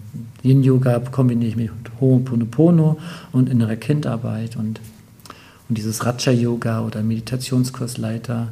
Yin-Yoga 0.44 1.00
kombiniere 1.00 1.50
ich 1.50 1.56
mit 1.58 1.72
Ho'oponopono 2.00 2.98
und 3.34 3.50
innerer 3.50 3.76
Kindarbeit 3.76 4.56
und, 4.56 4.80
und 5.68 5.78
dieses 5.78 6.06
Raja-Yoga 6.06 6.82
oder 6.82 7.04
Meditationskursleiter, 7.04 8.48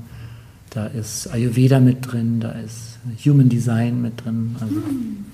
da 0.72 0.86
ist 0.86 1.28
Ayurveda 1.34 1.80
mit 1.80 2.12
drin, 2.12 2.42
da 2.42 2.52
ist 2.52 3.00
Human 3.26 3.48
Design 3.48 4.02
mit 4.02 4.24
drin. 4.24 4.56
Also, 4.60 4.76
hm. 4.76 5.26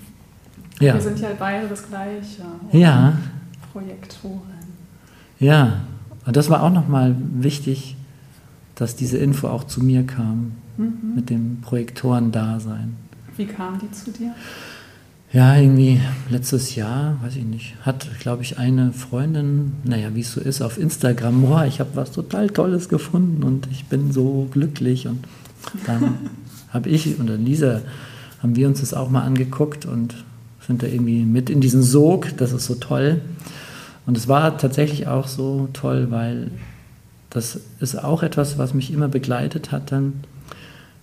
ja. 0.80 0.94
Wir 0.94 1.02
sind 1.02 1.20
ja 1.20 1.30
beide 1.38 1.68
das 1.68 1.88
Gleiche. 1.88 2.44
Ja. 2.72 3.18
Projektoren. 3.74 4.42
Ja, 5.40 5.82
und 6.26 6.38
das 6.38 6.50
war 6.50 6.64
auch 6.64 6.72
nochmal 6.72 7.16
wichtig, 7.34 7.96
dass 8.76 8.96
diese 8.96 9.18
Info 9.18 9.48
auch 9.48 9.66
zu 9.66 9.84
mir 9.84 10.04
kam 10.04 10.52
mhm. 10.78 11.16
mit 11.16 11.30
dem 11.30 11.60
Projektoren-Dasein. 11.62 12.96
Wie 13.38 13.46
kam 13.46 13.80
die 13.80 13.92
zu 13.92 14.12
dir? 14.12 14.34
Ja, 15.34 15.58
irgendwie 15.58 16.00
letztes 16.30 16.76
Jahr, 16.76 17.18
weiß 17.22 17.36
ich 17.36 17.44
nicht, 17.44 17.76
hat, 17.82 18.08
glaube 18.20 18.44
ich, 18.44 18.58
eine 18.58 18.94
Freundin, 18.94 19.74
naja, 19.84 20.16
wie 20.16 20.22
es 20.22 20.32
so 20.32 20.40
ist, 20.40 20.62
auf 20.62 20.78
Instagram, 20.78 21.42
boah, 21.42 21.66
ich 21.66 21.82
habe 21.82 21.90
was 21.96 22.12
total 22.12 22.50
Tolles 22.50 22.88
gefunden 22.88 23.44
und 23.44 23.68
ich 23.70 23.86
bin 23.86 24.14
so 24.14 24.48
glücklich. 24.52 25.08
Und 25.08 25.28
dann 25.86 26.30
habe 26.70 26.88
ich 26.88 27.20
und 27.20 27.28
Lisa, 27.44 27.82
haben 28.42 28.56
wir 28.56 28.68
uns 28.68 28.80
das 28.80 28.94
auch 28.94 29.10
mal 29.10 29.24
angeguckt 29.24 29.86
und 29.86 30.16
sind 30.66 30.84
da 30.84 30.88
irgendwie 30.88 31.26
mit 31.26 31.50
in 31.50 31.60
diesen 31.60 31.84
Sog, 31.84 32.38
das 32.38 32.54
ist 32.54 32.66
so 32.66 32.76
toll. 32.76 33.22
Und 34.06 34.18
es 34.18 34.28
war 34.28 34.58
tatsächlich 34.58 35.08
auch 35.08 35.28
so 35.28 35.68
toll, 35.74 36.12
weil 36.12 36.52
das 37.30 37.60
ist 37.80 38.02
auch 38.02 38.24
etwas, 38.24 38.58
was 38.58 38.74
mich 38.74 38.94
immer 38.94 39.10
begleitet 39.10 39.72
hat, 39.72 39.92
dann 39.92 40.14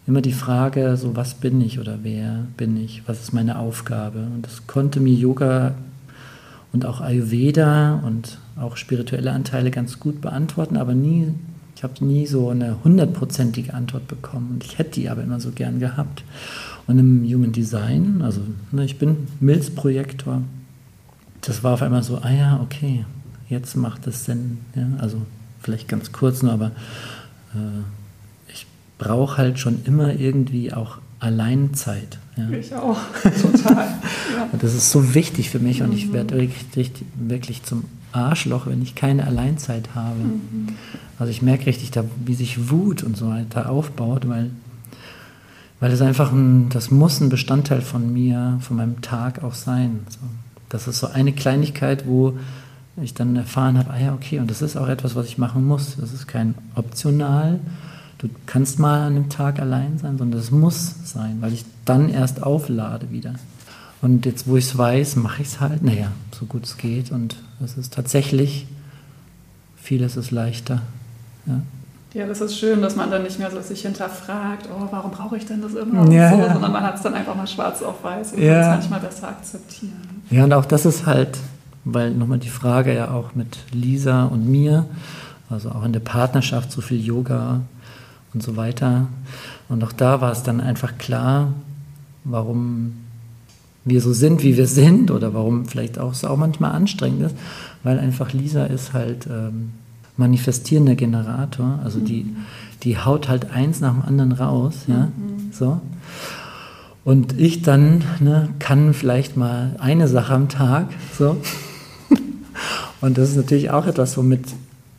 immer 0.07 0.21
die 0.21 0.33
Frage, 0.33 0.97
so 0.97 1.15
was 1.17 1.35
bin 1.35 1.61
ich 1.61 1.79
oder 1.79 2.01
wer 2.03 2.47
bin 2.57 2.77
ich, 2.77 3.03
was 3.07 3.21
ist 3.21 3.33
meine 3.33 3.59
Aufgabe. 3.59 4.21
Und 4.21 4.45
das 4.45 4.67
konnte 4.67 5.01
mir 5.01 5.15
Yoga 5.15 5.75
und 6.73 6.87
auch 6.87 7.01
Ayurveda 7.01 8.01
und 8.05 8.39
auch 8.57 8.77
spirituelle 8.77 9.33
Anteile 9.33 9.71
ganz 9.71 10.01
gut 10.01 10.21
beantworten, 10.21 10.77
aber 10.77 10.95
nie, 10.95 11.29
ich 11.77 11.83
habe 11.83 12.05
nie 12.05 12.27
so 12.27 12.49
eine 12.49 12.83
hundertprozentige 12.83 13.75
Antwort 13.75 14.09
bekommen. 14.09 14.53
Und 14.53 14.65
ich 14.65 14.79
hätte 14.79 15.01
die 15.01 15.09
aber 15.09 15.23
immer 15.23 15.41
so 15.41 15.51
gern 15.51 15.81
gehabt. 15.81 16.25
Und 16.87 16.99
im 16.99 17.25
Human 17.25 17.53
Design, 17.53 18.23
also 18.23 18.41
ne, 18.73 18.85
ich 18.85 18.99
bin 18.99 19.29
Milzprojektor, 19.41 20.43
das 21.41 21.63
war 21.65 21.75
auf 21.75 21.83
einmal 21.83 22.03
so, 22.03 22.19
ah 22.19 22.31
ja, 22.31 22.61
okay, 22.61 23.05
jetzt 23.49 23.77
macht 23.77 24.07
es 24.07 24.25
Sinn. 24.25 24.59
Ja? 24.75 24.87
Also 24.99 25.19
vielleicht 25.61 25.89
ganz 25.89 26.13
kurz 26.13 26.43
nur, 26.43 26.53
aber 26.53 26.73
äh, 27.55 27.83
brauche 29.03 29.39
halt 29.39 29.59
schon 29.59 29.85
immer 29.85 30.15
irgendwie 30.15 30.73
auch 30.73 30.99
Alleinzeit. 31.19 32.19
Ja? 32.37 32.49
Ich 32.51 32.75
auch, 32.75 32.99
total. 33.43 33.89
ja. 34.37 34.49
Und 34.53 34.63
das 34.63 34.75
ist 34.75 34.91
so 34.91 35.15
wichtig 35.15 35.51
für 35.51 35.59
mich 35.59 35.81
mhm. 35.81 35.87
und 35.87 35.93
ich 35.95 36.09
mhm. 36.09 36.13
werde 36.15 36.37
wirklich, 36.37 36.91
wirklich 37.15 37.63
zum 37.63 37.85
Arschloch, 38.13 38.67
wenn 38.67 38.83
ich 38.83 38.95
keine 38.95 39.27
Alleinzeit 39.27 39.95
habe. 39.95 40.19
Mhm. 40.19 40.69
Also 41.19 41.31
ich 41.31 41.43
merke 41.43 41.67
richtig, 41.67 41.91
da, 41.91 42.05
wie 42.25 42.35
sich 42.35 42.71
Wut 42.71 43.03
und 43.03 43.17
so 43.17 43.29
weiter 43.29 43.71
aufbaut, 43.71 44.29
weil, 44.29 44.51
weil 45.81 45.93
es 45.93 46.01
einfach 46.01 46.33
ein, 46.33 46.69
das 46.69 46.91
muss 46.91 47.21
ein 47.21 47.29
Bestandteil 47.29 47.81
von 47.81 48.13
mir, 48.13 48.59
von 48.61 48.77
meinem 48.77 49.01
Tag 49.01 49.43
auch 49.43 49.55
sein. 49.55 50.01
So. 50.09 50.19
Das 50.69 50.89
ist 50.89 50.99
so 50.99 51.09
eine 51.09 51.33
Kleinigkeit, 51.33 52.07
wo 52.07 52.39
ich 53.03 53.15
dann 53.15 53.37
erfahren 53.37 53.79
habe, 53.79 53.91
ah 53.91 53.99
ja, 53.99 54.15
okay, 54.15 54.39
und 54.39 54.51
das 54.51 54.63
ist 54.63 54.77
auch 54.77 54.89
etwas, 54.89 55.15
was 55.15 55.27
ich 55.27 55.39
machen 55.39 55.67
muss. 55.67 55.97
Das 55.99 56.13
ist 56.13 56.27
kein 56.27 56.55
optional. 56.75 57.61
Du 58.23 58.29
kannst 58.47 58.79
mal 58.79 59.01
an 59.01 59.17
einem 59.17 59.31
Tag 59.31 59.59
allein 59.59 59.99
sein, 59.99 60.17
sondern 60.17 60.39
das 60.39 60.53
muss 60.53 60.95
sein, 61.05 61.39
weil 61.41 61.53
ich 61.53 61.65
dann 61.85 62.09
erst 62.09 62.41
auflade 62.45 63.11
wieder. 63.11 63.35
Und 64.01 64.27
jetzt, 64.27 64.47
wo 64.47 64.57
ich 64.57 64.67
es 64.67 64.79
weiß, 64.79 65.17
mache 65.17 65.43
ich 65.43 65.49
es 65.49 65.61
halt, 65.61 65.83
naja, 65.83 66.13
so 66.31 66.47
gut 66.47 66.65
es 66.65 66.77
geht. 66.77 67.11
Und 67.11 67.35
es 67.65 67.77
ist 67.77 67.93
tatsächlich, 67.93 68.69
vieles 69.77 70.17
ist 70.17 70.31
leichter. 70.31 70.83
Ja. 71.47 71.63
Ja, 72.15 72.27
das 72.27 72.41
ist 72.41 72.57
schön, 72.57 72.81
dass 72.81 72.95
man 72.95 73.11
dann 73.11 73.25
nicht 73.25 73.41
mehr 73.41 73.51
so 73.51 73.61
sich 73.61 73.83
hinterfragt, 73.83 74.69
oh, 74.71 74.87
warum 74.91 75.11
brauche 75.11 75.37
ich 75.37 75.47
denn 75.47 75.61
das 75.61 75.75
immer 75.75 76.09
ja, 76.13 76.31
so, 76.31 76.39
ja. 76.39 76.53
sondern 76.53 76.71
man 76.71 76.83
hat 76.85 76.97
es 76.97 77.03
dann 77.03 77.15
einfach 77.15 77.35
mal 77.35 77.47
schwarz 77.49 77.83
auf 77.83 78.05
weiß 78.05 78.35
und 78.35 78.43
ja. 78.43 78.53
kann 78.53 78.79
es 78.79 78.91
manchmal 78.91 79.01
besser 79.01 79.29
akzeptieren. 79.31 80.23
Ja, 80.31 80.45
und 80.45 80.53
auch 80.53 80.67
das 80.67 80.85
ist 80.85 81.07
halt, 81.07 81.39
weil 81.85 82.13
nochmal 82.13 82.39
die 82.39 82.51
Frage 82.51 82.95
ja 82.95 83.11
auch 83.11 83.35
mit 83.35 83.59
Lisa 83.73 84.27
und 84.27 84.47
mir, 84.47 84.85
also 85.51 85.71
auch 85.71 85.85
in 85.85 85.93
der 85.93 86.01
Partnerschaft 86.01 86.71
so 86.71 86.83
viel 86.83 87.01
Yoga 87.01 87.63
und 88.35 88.43
so 88.43 88.57
weiter. 88.57 89.09
Und 89.69 89.83
auch 89.85 89.93
da 89.93 90.21
war 90.21 90.33
es 90.33 90.43
dann 90.43 90.61
einfach 90.61 90.99
klar, 90.99 91.53
warum 92.25 92.95
wir 93.85 94.01
so 94.01 94.13
sind, 94.13 94.43
wie 94.43 94.57
wir 94.57 94.67
sind 94.67 95.11
oder 95.11 95.35
warum 95.35 95.67
vielleicht 95.67 95.99
auch 95.99 96.13
es 96.13 96.25
auch 96.25 96.37
manchmal 96.37 96.73
anstrengend 96.73 97.23
ist, 97.23 97.37
weil 97.83 97.99
einfach 97.99 98.33
Lisa 98.33 98.65
ist 98.65 98.93
halt 98.93 99.27
ähm, 99.27 99.73
manifestierender 100.17 100.95
Generator, 100.95 101.81
also 101.83 101.99
mhm. 101.99 102.05
die, 102.05 102.37
die 102.83 102.99
haut 102.99 103.29
halt 103.29 103.51
eins 103.51 103.81
nach 103.81 103.93
dem 103.93 104.03
anderen 104.03 104.33
raus, 104.33 104.85
ja, 104.87 105.07
mhm. 105.07 105.53
so. 105.53 105.81
Und 107.05 107.39
ich 107.41 107.63
dann 107.63 108.05
ne, 108.21 108.51
kann 108.61 108.95
vielleicht 108.95 109.37
mal 109.37 109.75
eine 109.81 110.07
Sache 110.07 110.35
am 110.35 110.49
Tag, 110.49 110.89
so. 111.19 111.37
Und 113.01 113.19
das 113.19 113.31
ist 113.31 113.37
natürlich 113.37 113.73
auch 113.73 113.87
etwas, 113.87 114.17
womit 114.17 114.47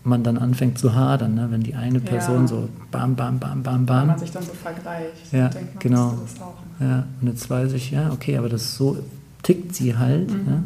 man 0.03 0.23
dann 0.23 0.37
anfängt 0.37 0.77
zu 0.77 0.95
hadern, 0.95 1.35
ne? 1.35 1.47
wenn 1.49 1.63
die 1.63 1.75
eine 1.75 1.99
Person 1.99 2.41
ja. 2.41 2.47
so 2.47 2.69
bam, 2.91 3.15
bam, 3.15 3.39
bam, 3.39 3.63
bam, 3.63 3.85
bam. 3.85 4.01
Wenn 4.01 4.07
man 4.07 4.19
sich 4.19 4.31
dann 4.31 4.43
so 4.43 4.51
vergleicht. 4.51 5.31
Ja, 5.31 5.49
man, 5.53 5.67
genau. 5.79 6.17
Das 6.21 6.41
auch. 6.41 6.55
Ja, 6.79 7.05
und 7.21 7.27
jetzt 7.27 7.49
weiß 7.49 7.73
ich, 7.73 7.91
ja, 7.91 8.11
okay, 8.11 8.37
aber 8.37 8.49
das 8.49 8.75
so 8.75 8.97
tickt 9.43 9.75
sie 9.75 9.95
halt. 9.95 10.29
Mhm. 10.29 10.47
Ja? 10.47 10.63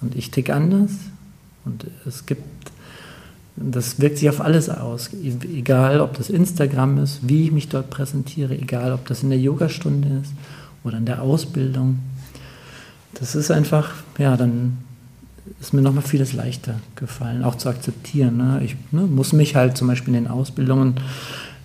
Und 0.00 0.16
ich 0.16 0.30
tick 0.30 0.50
anders. 0.50 0.90
Und 1.64 1.86
es 2.06 2.26
gibt 2.26 2.72
das 3.56 4.00
wirkt 4.00 4.18
sich 4.18 4.28
auf 4.28 4.40
alles 4.40 4.70
aus, 4.70 5.10
egal 5.12 6.00
ob 6.00 6.16
das 6.16 6.30
Instagram 6.30 6.98
ist, 6.98 7.20
wie 7.22 7.44
ich 7.44 7.52
mich 7.52 7.68
dort 7.68 7.90
präsentiere, 7.90 8.56
egal 8.56 8.92
ob 8.92 9.06
das 9.06 9.22
in 9.22 9.30
der 9.30 9.38
Yogastunde 9.38 10.08
ist 10.22 10.32
oder 10.84 10.96
in 10.96 11.04
der 11.04 11.22
Ausbildung. 11.22 11.98
Das 13.14 13.34
ist 13.34 13.50
einfach, 13.50 13.92
ja, 14.18 14.36
dann 14.36 14.78
ist 15.60 15.72
mir 15.72 15.82
nochmal 15.82 16.02
vieles 16.02 16.32
leichter 16.32 16.76
gefallen, 16.96 17.44
auch 17.44 17.56
zu 17.56 17.68
akzeptieren. 17.68 18.36
Ne? 18.36 18.60
Ich 18.64 18.76
ne, 18.90 19.02
muss 19.02 19.32
mich 19.32 19.56
halt 19.56 19.76
zum 19.76 19.88
Beispiel 19.88 20.14
in 20.14 20.24
den 20.24 20.30
Ausbildungen, 20.30 20.94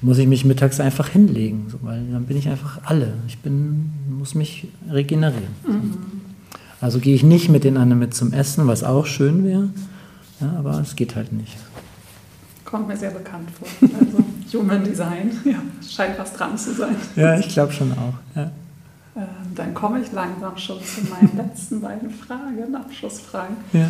muss 0.01 0.17
ich 0.17 0.27
mich 0.27 0.45
mittags 0.45 0.79
einfach 0.79 1.09
hinlegen, 1.09 1.67
so, 1.69 1.79
weil 1.81 2.03
dann 2.11 2.25
bin 2.25 2.37
ich 2.37 2.49
einfach 2.49 2.79
alle. 2.83 3.13
Ich 3.27 3.39
bin, 3.39 3.91
muss 4.09 4.35
mich 4.35 4.67
regenerieren. 4.91 5.55
Mhm. 5.67 5.93
Also 6.79 6.99
gehe 6.99 7.15
ich 7.15 7.23
nicht 7.23 7.49
mit 7.49 7.63
den 7.63 7.77
anderen 7.77 7.99
mit 7.99 8.13
zum 8.13 8.33
Essen, 8.33 8.67
was 8.67 8.83
auch 8.83 9.07
schön 9.07 9.43
wäre, 9.43 9.69
ja, 10.39 10.53
aber 10.57 10.79
es 10.79 10.95
geht 10.95 11.15
halt 11.15 11.33
nicht. 11.33 11.57
Kommt 12.65 12.87
mir 12.87 12.97
sehr 12.97 13.11
bekannt 13.11 13.49
vor. 13.51 13.67
Also 13.99 14.57
Human 14.57 14.83
Design, 14.83 15.31
ja, 15.45 15.61
scheint 15.87 16.19
was 16.19 16.33
dran 16.33 16.57
zu 16.57 16.73
sein. 16.73 16.95
Ja, 17.15 17.39
ich 17.39 17.49
glaube 17.49 17.73
schon 17.73 17.91
auch. 17.93 18.13
Ja. 18.35 18.51
Ähm, 19.17 19.55
dann 19.55 19.73
komme 19.73 20.01
ich 20.01 20.11
langsam 20.11 20.55
schon 20.57 20.77
zu 20.83 21.01
meinen 21.09 21.35
letzten 21.37 21.81
beiden 21.81 22.11
Fragen, 22.11 22.75
Abschlussfragen. 22.75 23.57
Ja. 23.73 23.89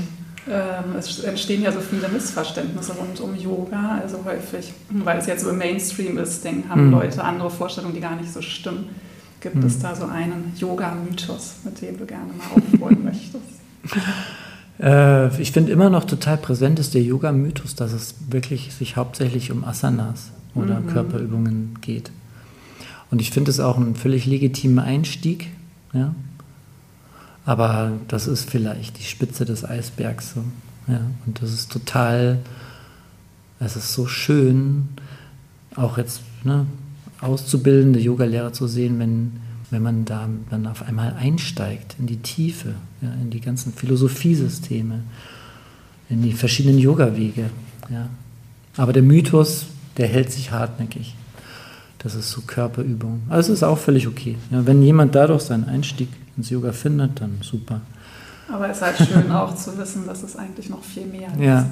Ähm, 0.50 0.96
es 0.98 1.20
entstehen 1.20 1.62
ja 1.62 1.74
so 1.74 1.82
viele 1.82 2.08
Missverständnisse 2.08 2.94
rund 2.94 3.20
um 3.20 3.36
Yoga, 3.36 4.00
also 4.02 4.24
häufig, 4.24 4.72
weil 4.90 5.18
es 5.18 5.26
jetzt 5.26 5.44
so 5.44 5.50
im 5.50 5.58
Mainstream 5.58 6.18
ist, 6.18 6.46
denken, 6.46 6.70
haben 6.70 6.86
mhm. 6.86 6.92
Leute 6.92 7.22
andere 7.22 7.50
Vorstellungen, 7.50 7.94
die 7.94 8.00
gar 8.00 8.16
nicht 8.16 8.32
so 8.32 8.42
stimmen. 8.42 8.88
Gibt 9.42 9.56
mhm. 9.56 9.66
es 9.66 9.80
da 9.80 9.94
so 9.94 10.06
einen 10.06 10.54
Yoga-Mythos, 10.56 11.58
mit 11.66 11.82
dem 11.82 11.98
du 11.98 12.06
gerne 12.06 12.32
mal 12.38 12.62
aufrollen 12.62 13.04
möchtest? 13.04 13.44
Äh, 14.80 15.42
ich 15.42 15.52
finde 15.52 15.74
immer 15.74 15.90
noch 15.90 16.06
total 16.06 16.38
präsent 16.38 16.80
ist 16.80 16.94
der 16.94 17.02
Yoga-Mythos, 17.02 17.76
dass 17.76 17.92
es 17.92 18.16
wirklich 18.30 18.74
sich 18.74 18.96
hauptsächlich 18.96 19.52
um 19.52 19.66
Asanas 19.66 20.32
oder 20.56 20.80
mhm. 20.80 20.88
Körperübungen 20.88 21.78
geht. 21.82 22.12
Und 23.10 23.22
ich 23.22 23.32
finde 23.32 23.52
es 23.52 23.60
auch 23.60 23.78
einen 23.78 23.96
völlig 23.96 24.26
legitimen 24.26 24.80
Einstieg. 24.80 25.48
Ja? 25.94 26.14
Aber 27.46 27.94
das 28.08 28.28
ist 28.28 28.50
vielleicht 28.50 29.00
die 29.00 29.04
Spitze 29.04 29.46
des 29.46 29.64
Eisbergs. 29.64 30.34
So. 30.34 30.44
Ja? 30.88 31.02
Und 31.26 31.42
das 31.42 31.54
ist 31.54 31.72
total, 31.72 32.40
es 33.60 33.76
ist 33.76 33.94
so 33.94 34.08
schön, 34.08 34.90
auch 35.76 35.98
jetzt 35.98 36.22
ne, 36.44 36.66
auszubildende 37.22 38.00
Yogalehrer 38.00 38.54
zu 38.54 38.68
sehen, 38.68 39.00
wenn, 39.00 39.34
wenn 39.72 39.82
man 39.82 40.06
da 40.06 40.28
dann 40.50 40.68
auf 40.68 40.84
einmal 40.84 41.14
einsteigt 41.14 41.96
in 42.00 42.08
die 42.08 42.18
Tiefe, 42.18 42.76
ja, 43.02 43.12
in 43.22 43.30
die 43.30 43.42
ganzen 43.42 43.74
Philosophiesysteme, 43.74 45.02
in 46.10 46.22
die 46.22 46.34
verschiedenen 46.34 46.80
Yoga-Wege. 46.80 47.50
Ja. 47.90 48.10
Aber 48.76 48.94
der 48.94 49.04
Mythos, 49.04 49.66
der 49.98 50.08
hält 50.08 50.32
sich 50.32 50.52
hartnäckig. 50.52 51.16
Das 52.08 52.16
ist 52.16 52.32
so 52.32 52.40
Körperübung. 52.40 53.24
Also 53.28 53.52
ist 53.52 53.64
auch 53.64 53.78
völlig 53.78 54.08
okay. 54.08 54.38
Ja, 54.50 54.66
wenn 54.66 54.82
jemand 54.82 55.14
dadurch 55.14 55.42
seinen 55.42 55.68
Einstieg 55.68 56.08
ins 56.38 56.50
Yoga 56.50 56.72
findet, 56.72 57.20
dann 57.20 57.40
super. 57.42 57.82
Aber 58.50 58.70
es 58.70 58.78
ist 58.78 58.84
halt 58.84 58.98
schön 58.98 59.30
auch 59.30 59.54
zu 59.54 59.78
wissen, 59.78 60.08
dass 60.08 60.24
es 60.24 60.38
eigentlich 60.38 60.70
noch 60.70 60.82
viel 60.82 61.06
mehr 61.06 61.28
ist. 61.28 61.42
Ja. 61.42 61.66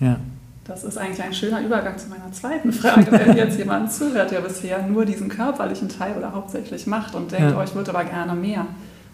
ja. 0.00 0.16
Das 0.64 0.84
ist 0.84 0.96
eigentlich 0.96 1.22
ein 1.22 1.34
schöner 1.34 1.60
Übergang 1.60 1.98
zu 1.98 2.08
meiner 2.08 2.32
zweiten 2.32 2.72
Frage. 2.72 3.12
Wenn 3.12 3.36
jetzt 3.36 3.58
jemand 3.58 3.92
zuhört, 3.92 4.30
der 4.30 4.40
bisher 4.40 4.86
nur 4.86 5.04
diesen 5.04 5.28
körperlichen 5.28 5.90
Teil 5.90 6.16
oder 6.16 6.32
hauptsächlich 6.32 6.86
macht 6.86 7.14
und 7.14 7.30
denkt, 7.30 7.50
ja. 7.50 7.60
oh, 7.60 7.62
ich 7.62 7.74
würde 7.74 7.90
aber 7.90 8.04
gerne 8.04 8.34
mehr 8.34 8.66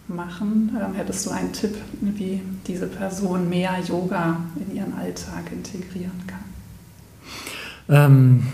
machen, 0.07 0.73
ähm, 0.81 0.93
hättest 0.93 1.25
du 1.25 1.31
einen 1.31 1.51
Tipp, 1.51 1.75
wie 1.99 2.41
diese 2.65 2.87
Person 2.87 3.49
mehr 3.49 3.71
Yoga 3.85 4.37
in 4.55 4.73
ihren 4.73 4.93
Alltag 4.93 5.51
integrieren 5.51 6.23
kann? 6.27 6.39
Ähm, 7.89 8.47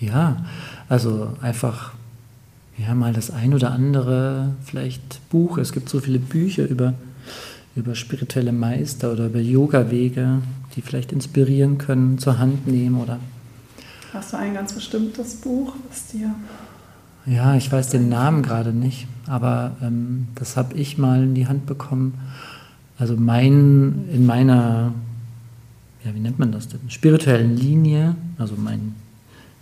ja, 0.00 0.36
also 0.88 1.36
einfach 1.40 1.92
ja, 2.78 2.94
mal 2.94 3.12
das 3.12 3.30
ein 3.30 3.54
oder 3.54 3.72
andere 3.72 4.54
vielleicht 4.64 5.28
Buch. 5.30 5.58
Es 5.58 5.72
gibt 5.72 5.88
so 5.88 6.00
viele 6.00 6.18
Bücher 6.18 6.66
über, 6.66 6.94
über 7.74 7.94
spirituelle 7.94 8.52
Meister 8.52 9.12
oder 9.12 9.26
über 9.26 9.40
Yoga-Wege, 9.40 10.42
die 10.76 10.82
vielleicht 10.82 11.12
inspirieren 11.12 11.78
können, 11.78 12.18
zur 12.18 12.38
Hand 12.38 12.66
nehmen 12.66 13.00
oder. 13.00 13.18
Hast 14.12 14.32
du 14.32 14.38
ein 14.38 14.54
ganz 14.54 14.72
bestimmtes 14.72 15.34
Buch, 15.36 15.74
was 15.88 16.06
dir. 16.08 16.34
Ja, 17.26 17.56
ich 17.56 17.70
weiß 17.70 17.90
den 17.90 18.08
Namen 18.08 18.42
gerade 18.42 18.72
nicht, 18.72 19.06
aber 19.26 19.76
ähm, 19.82 20.28
das 20.34 20.56
habe 20.56 20.74
ich 20.74 20.96
mal 20.96 21.24
in 21.24 21.34
die 21.34 21.46
Hand 21.46 21.66
bekommen. 21.66 22.14
Also 22.98 23.16
mein, 23.16 24.08
in 24.12 24.24
meiner, 24.24 24.94
ja, 26.04 26.14
wie 26.14 26.20
nennt 26.20 26.38
man 26.38 26.52
das 26.52 26.68
denn? 26.68 26.80
Spirituellen 26.88 27.54
Linie, 27.54 28.14
also 28.38 28.54
mein 28.56 28.94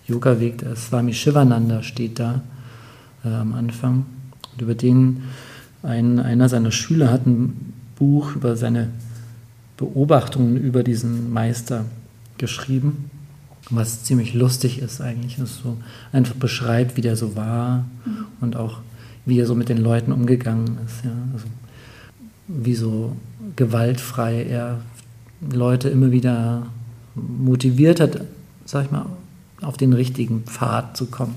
Yoga-Weg, 0.06 0.58
der 0.58 0.76
Swami 0.76 1.12
Shivananda 1.12 1.82
steht 1.82 2.18
da 2.18 2.42
äh, 3.24 3.28
am 3.28 3.54
Anfang. 3.54 4.06
Und 4.52 4.62
über 4.62 4.74
den 4.74 5.24
ein, 5.82 6.18
einer 6.18 6.48
seiner 6.48 6.72
Schüler 6.72 7.10
hat 7.10 7.26
ein 7.26 7.72
Buch 7.96 8.36
über 8.36 8.56
seine 8.56 8.90
Beobachtungen 9.76 10.56
über 10.56 10.82
diesen 10.82 11.32
Meister 11.32 11.84
geschrieben, 12.38 13.10
was 13.70 14.04
ziemlich 14.04 14.34
lustig 14.34 14.80
ist 14.80 15.00
eigentlich. 15.00 15.38
Es 15.38 15.58
so 15.58 15.76
einfach 16.12 16.34
beschreibt, 16.34 16.96
wie 16.96 17.02
der 17.02 17.16
so 17.16 17.36
war 17.36 17.84
mhm. 18.04 18.26
und 18.40 18.56
auch 18.56 18.80
wie 19.24 19.40
er 19.40 19.46
so 19.46 19.54
mit 19.54 19.68
den 19.68 19.78
Leuten 19.78 20.12
umgegangen 20.12 20.78
ist. 20.86 21.04
Ja. 21.04 21.10
Also, 21.32 21.46
wie 22.48 22.76
so 22.76 23.16
gewaltfrei 23.56 24.44
er 24.44 24.80
Leute 25.52 25.88
immer 25.88 26.12
wieder 26.12 26.66
motiviert 27.14 27.98
hat, 28.00 28.20
sag 28.64 28.84
ich 28.84 28.90
mal, 28.92 29.06
auf 29.62 29.76
den 29.76 29.92
richtigen 29.92 30.44
Pfad 30.44 30.96
zu 30.96 31.06
kommen. 31.06 31.34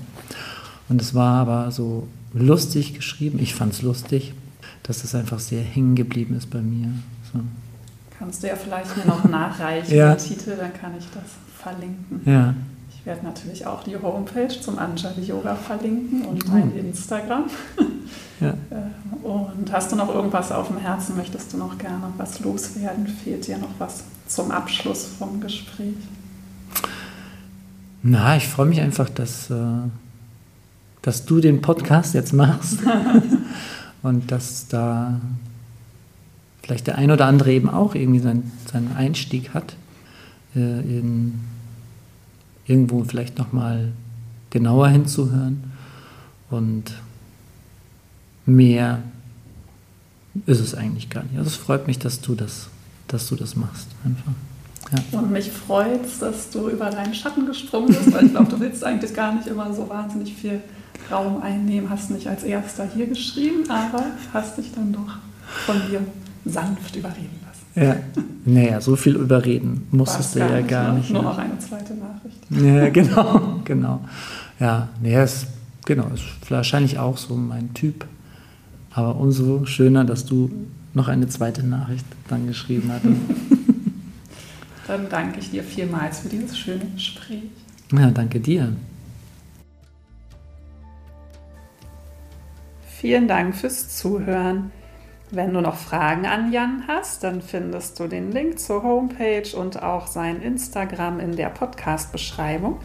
Und 0.88 1.00
es 1.00 1.14
war 1.14 1.40
aber 1.40 1.70
so 1.70 2.08
lustig 2.32 2.94
geschrieben, 2.94 3.38
ich 3.40 3.54
fand 3.54 3.72
es 3.72 3.82
lustig, 3.82 4.34
dass 4.82 5.04
es 5.04 5.14
einfach 5.14 5.38
sehr 5.38 5.62
hängen 5.62 5.94
geblieben 5.94 6.36
ist 6.36 6.50
bei 6.50 6.60
mir. 6.60 6.88
So. 7.32 7.40
Kannst 8.18 8.42
du 8.42 8.48
ja 8.48 8.56
vielleicht 8.56 8.96
mir 8.96 9.06
noch 9.06 9.24
nachreichen, 9.28 9.94
ja. 9.94 10.14
den 10.14 10.18
Titel, 10.18 10.56
dann 10.56 10.72
kann 10.74 10.92
ich 10.98 11.06
das 11.14 11.24
verlinken. 11.62 12.20
Ja. 12.24 12.54
Ich 12.92 13.06
werde 13.06 13.24
natürlich 13.24 13.66
auch 13.66 13.82
die 13.82 13.96
Homepage 13.96 14.60
zum 14.60 14.78
Anjali 14.78 15.22
Yoga 15.22 15.54
verlinken 15.54 16.22
und 16.26 16.44
oh. 16.46 16.52
mein 16.52 16.76
Instagram. 16.76 17.44
Ja. 18.40 18.54
Äh, 18.70 19.26
und 19.26 19.70
hast 19.70 19.92
du 19.92 19.96
noch 19.96 20.14
irgendwas 20.14 20.50
auf 20.50 20.68
dem 20.68 20.78
Herzen? 20.78 21.14
Möchtest 21.14 21.52
du 21.52 21.58
noch 21.58 21.76
gerne 21.76 22.04
was 22.16 22.40
loswerden? 22.40 23.06
Fehlt 23.06 23.46
dir 23.46 23.58
noch 23.58 23.68
was 23.78 24.02
zum 24.28 24.50
Abschluss 24.50 25.04
vom 25.04 25.42
Gespräch? 25.42 25.96
Na, 28.02 28.36
ich 28.36 28.48
freue 28.48 28.66
mich 28.66 28.80
einfach, 28.80 29.10
dass, 29.10 29.50
äh, 29.50 29.56
dass 31.02 31.26
du 31.26 31.40
den 31.40 31.60
Podcast 31.60 32.14
jetzt 32.14 32.32
machst 32.32 32.78
und 34.02 34.30
dass 34.30 34.68
da 34.68 35.20
vielleicht 36.62 36.86
der 36.86 36.96
ein 36.96 37.10
oder 37.10 37.26
andere 37.26 37.52
eben 37.52 37.68
auch 37.68 37.94
irgendwie 37.94 38.20
seinen, 38.20 38.50
seinen 38.70 38.96
Einstieg 38.96 39.52
hat, 39.52 39.76
äh, 40.54 40.80
in 40.80 41.40
irgendwo 42.66 43.04
vielleicht 43.04 43.38
nochmal 43.38 43.92
genauer 44.50 44.88
hinzuhören 44.88 45.72
und 46.50 46.94
mehr 48.46 49.02
ist 50.46 50.60
es 50.60 50.74
eigentlich 50.74 51.10
gar 51.10 51.24
nicht. 51.24 51.36
Also 51.36 51.48
es 51.48 51.56
freut 51.56 51.86
mich, 51.86 51.98
dass 51.98 52.20
du 52.20 52.34
das, 52.34 52.68
dass 53.08 53.28
du 53.28 53.36
das 53.36 53.56
machst 53.56 53.88
einfach. 54.04 54.32
Ja. 54.92 55.18
Und 55.18 55.30
mich 55.30 55.50
freut 55.50 56.04
es, 56.04 56.18
dass 56.18 56.50
du 56.50 56.68
über 56.68 56.90
deinen 56.90 57.14
Schatten 57.14 57.46
gesprungen 57.46 57.88
bist, 57.88 58.12
weil 58.12 58.26
ich 58.26 58.32
glaube, 58.32 58.50
du 58.50 58.60
willst 58.60 58.82
eigentlich 58.84 59.14
gar 59.14 59.34
nicht 59.34 59.46
immer 59.46 59.72
so 59.72 59.88
wahnsinnig 59.88 60.34
viel 60.34 60.60
Raum 61.10 61.42
einnehmen. 61.42 61.88
Hast 61.90 62.10
nicht 62.10 62.26
als 62.26 62.42
erster 62.42 62.88
hier 62.92 63.06
geschrieben, 63.06 63.68
aber 63.68 64.04
hast 64.32 64.58
dich 64.58 64.72
dann 64.74 64.92
doch 64.92 65.18
von 65.66 65.76
dir 65.88 66.00
sanft 66.44 66.96
überreden 66.96 67.38
lassen. 67.46 67.86
Ja, 67.86 67.96
naja, 68.44 68.80
so 68.80 68.96
viel 68.96 69.14
überreden 69.14 69.86
musstest 69.90 70.34
du 70.34 70.40
ja 70.40 70.60
gar 70.62 70.94
nicht. 70.94 71.10
Nur 71.10 71.22
ne? 71.22 71.28
noch 71.28 71.38
eine 71.38 71.58
zweite 71.58 71.94
Nachricht. 71.94 72.38
Ja, 72.50 72.88
genau, 72.90 73.60
genau. 73.64 74.00
Ja, 74.58 74.88
nee, 75.00 75.22
ist, 75.22 75.46
genau, 75.84 76.06
ist 76.14 76.24
wahrscheinlich 76.50 76.98
auch 76.98 77.16
so 77.16 77.36
mein 77.36 77.72
Typ. 77.74 78.06
Aber 78.92 79.16
umso 79.16 79.64
schöner, 79.66 80.04
dass 80.04 80.26
du 80.26 80.50
noch 80.94 81.06
eine 81.06 81.28
zweite 81.28 81.64
Nachricht 81.64 82.04
dann 82.28 82.46
geschrieben 82.46 82.90
hattest. 82.92 83.14
Dann 84.90 85.08
danke 85.08 85.38
ich 85.38 85.52
dir 85.52 85.62
vielmals 85.62 86.18
für 86.18 86.28
dieses 86.28 86.58
schöne 86.58 86.84
Gespräch. 86.84 87.44
Ja, 87.92 88.10
danke 88.10 88.40
dir. 88.40 88.72
Vielen 92.88 93.28
Dank 93.28 93.54
fürs 93.54 93.96
Zuhören. 93.96 94.72
Wenn 95.30 95.54
du 95.54 95.60
noch 95.60 95.76
Fragen 95.76 96.26
an 96.26 96.50
Jan 96.50 96.88
hast, 96.88 97.22
dann 97.22 97.40
findest 97.40 98.00
du 98.00 98.08
den 98.08 98.32
Link 98.32 98.58
zur 98.58 98.82
Homepage 98.82 99.56
und 99.56 99.80
auch 99.80 100.08
sein 100.08 100.42
Instagram 100.42 101.20
in 101.20 101.36
der 101.36 101.50
Podcast-Beschreibung. 101.50 102.80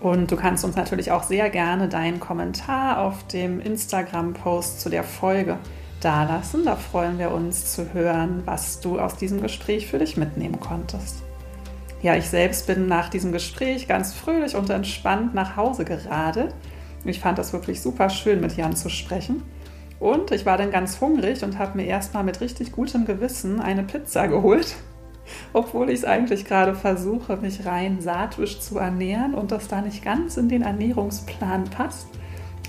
Und 0.00 0.32
du 0.32 0.34
kannst 0.34 0.64
uns 0.64 0.74
natürlich 0.74 1.12
auch 1.12 1.22
sehr 1.22 1.50
gerne 1.50 1.88
deinen 1.88 2.18
Kommentar 2.18 2.98
auf 2.98 3.28
dem 3.28 3.60
Instagram-Post 3.60 4.80
zu 4.80 4.88
der 4.88 5.04
Folge 5.04 5.58
dalassen. 6.04 6.64
Da 6.64 6.76
freuen 6.76 7.18
wir 7.18 7.30
uns 7.30 7.72
zu 7.72 7.92
hören, 7.92 8.42
was 8.44 8.80
du 8.80 8.98
aus 8.98 9.16
diesem 9.16 9.40
Gespräch 9.40 9.86
für 9.86 9.98
dich 9.98 10.16
mitnehmen 10.16 10.60
konntest. 10.60 11.22
Ja, 12.02 12.16
ich 12.16 12.28
selbst 12.28 12.66
bin 12.66 12.88
nach 12.88 13.08
diesem 13.08 13.30
Gespräch 13.30 13.86
ganz 13.86 14.12
fröhlich 14.12 14.56
und 14.56 14.68
entspannt 14.70 15.34
nach 15.34 15.56
Hause 15.56 15.84
geradelt. 15.84 16.54
Ich 17.04 17.20
fand 17.20 17.38
das 17.38 17.52
wirklich 17.52 17.80
super 17.80 18.10
schön, 18.10 18.40
mit 18.40 18.56
Jan 18.56 18.74
zu 18.74 18.88
sprechen. 18.88 19.42
Und 20.00 20.32
ich 20.32 20.44
war 20.44 20.58
dann 20.58 20.72
ganz 20.72 21.00
hungrig 21.00 21.44
und 21.44 21.58
habe 21.58 21.76
mir 21.76 21.86
erstmal 21.86 22.24
mit 22.24 22.40
richtig 22.40 22.72
gutem 22.72 23.04
Gewissen 23.04 23.60
eine 23.60 23.84
Pizza 23.84 24.26
geholt, 24.28 24.74
obwohl 25.52 25.90
ich 25.90 26.00
es 26.00 26.04
eigentlich 26.04 26.44
gerade 26.44 26.74
versuche, 26.74 27.36
mich 27.36 27.64
rein 27.64 28.00
saatwisch 28.00 28.58
zu 28.58 28.78
ernähren 28.78 29.34
und 29.34 29.52
das 29.52 29.68
da 29.68 29.80
nicht 29.80 30.04
ganz 30.04 30.36
in 30.36 30.48
den 30.48 30.62
Ernährungsplan 30.62 31.64
passt. 31.64 32.08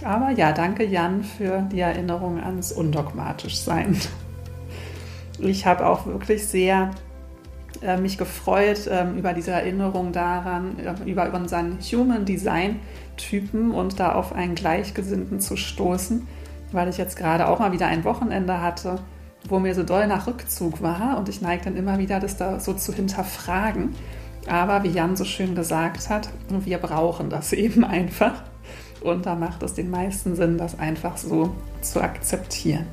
Aber 0.03 0.31
ja, 0.31 0.51
danke 0.51 0.83
Jan 0.83 1.23
für 1.23 1.61
die 1.71 1.79
Erinnerung 1.79 2.41
ans 2.41 2.71
Undogmatischsein. 2.71 3.97
Ich 5.39 5.65
habe 5.65 5.85
auch 5.85 6.05
wirklich 6.05 6.45
sehr 6.45 6.91
äh, 7.81 7.97
mich 7.97 8.17
gefreut 8.17 8.87
äh, 8.87 9.09
über 9.11 9.33
diese 9.33 9.51
Erinnerung 9.51 10.11
daran, 10.11 10.77
äh, 10.79 11.09
über 11.09 11.31
unseren 11.33 11.79
Human 11.79 12.25
Design 12.25 12.79
Typen 13.17 13.71
und 13.71 13.99
da 13.99 14.13
auf 14.13 14.33
einen 14.33 14.55
Gleichgesinnten 14.55 15.39
zu 15.39 15.55
stoßen, 15.55 16.27
weil 16.71 16.87
ich 16.87 16.97
jetzt 16.97 17.17
gerade 17.17 17.47
auch 17.47 17.59
mal 17.59 17.71
wieder 17.71 17.87
ein 17.87 18.03
Wochenende 18.03 18.61
hatte, 18.61 18.99
wo 19.47 19.59
mir 19.59 19.75
so 19.75 19.83
doll 19.83 20.07
nach 20.07 20.27
Rückzug 20.27 20.81
war 20.81 21.17
und 21.17 21.29
ich 21.29 21.41
neige 21.41 21.65
dann 21.65 21.75
immer 21.75 21.97
wieder, 21.97 22.19
das 22.19 22.37
da 22.37 22.59
so 22.59 22.73
zu 22.73 22.93
hinterfragen. 22.93 23.95
Aber 24.47 24.83
wie 24.83 24.89
Jan 24.89 25.15
so 25.15 25.25
schön 25.25 25.55
gesagt 25.55 26.09
hat, 26.09 26.29
wir 26.49 26.77
brauchen 26.77 27.29
das 27.29 27.53
eben 27.53 27.83
einfach. 27.83 28.43
Und 29.03 29.25
da 29.25 29.35
macht 29.35 29.61
es 29.63 29.73
den 29.73 29.89
meisten 29.89 30.35
Sinn, 30.35 30.57
das 30.57 30.79
einfach 30.79 31.17
so 31.17 31.53
zu 31.81 32.01
akzeptieren. 32.01 32.87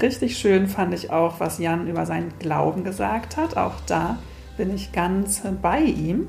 Richtig 0.00 0.38
schön 0.38 0.66
fand 0.66 0.94
ich 0.94 1.10
auch, 1.10 1.38
was 1.40 1.58
Jan 1.58 1.86
über 1.86 2.06
seinen 2.06 2.32
Glauben 2.38 2.82
gesagt 2.82 3.36
hat. 3.36 3.56
Auch 3.56 3.74
da 3.86 4.18
bin 4.56 4.74
ich 4.74 4.92
ganz 4.92 5.42
bei 5.62 5.80
ihm. 5.80 6.28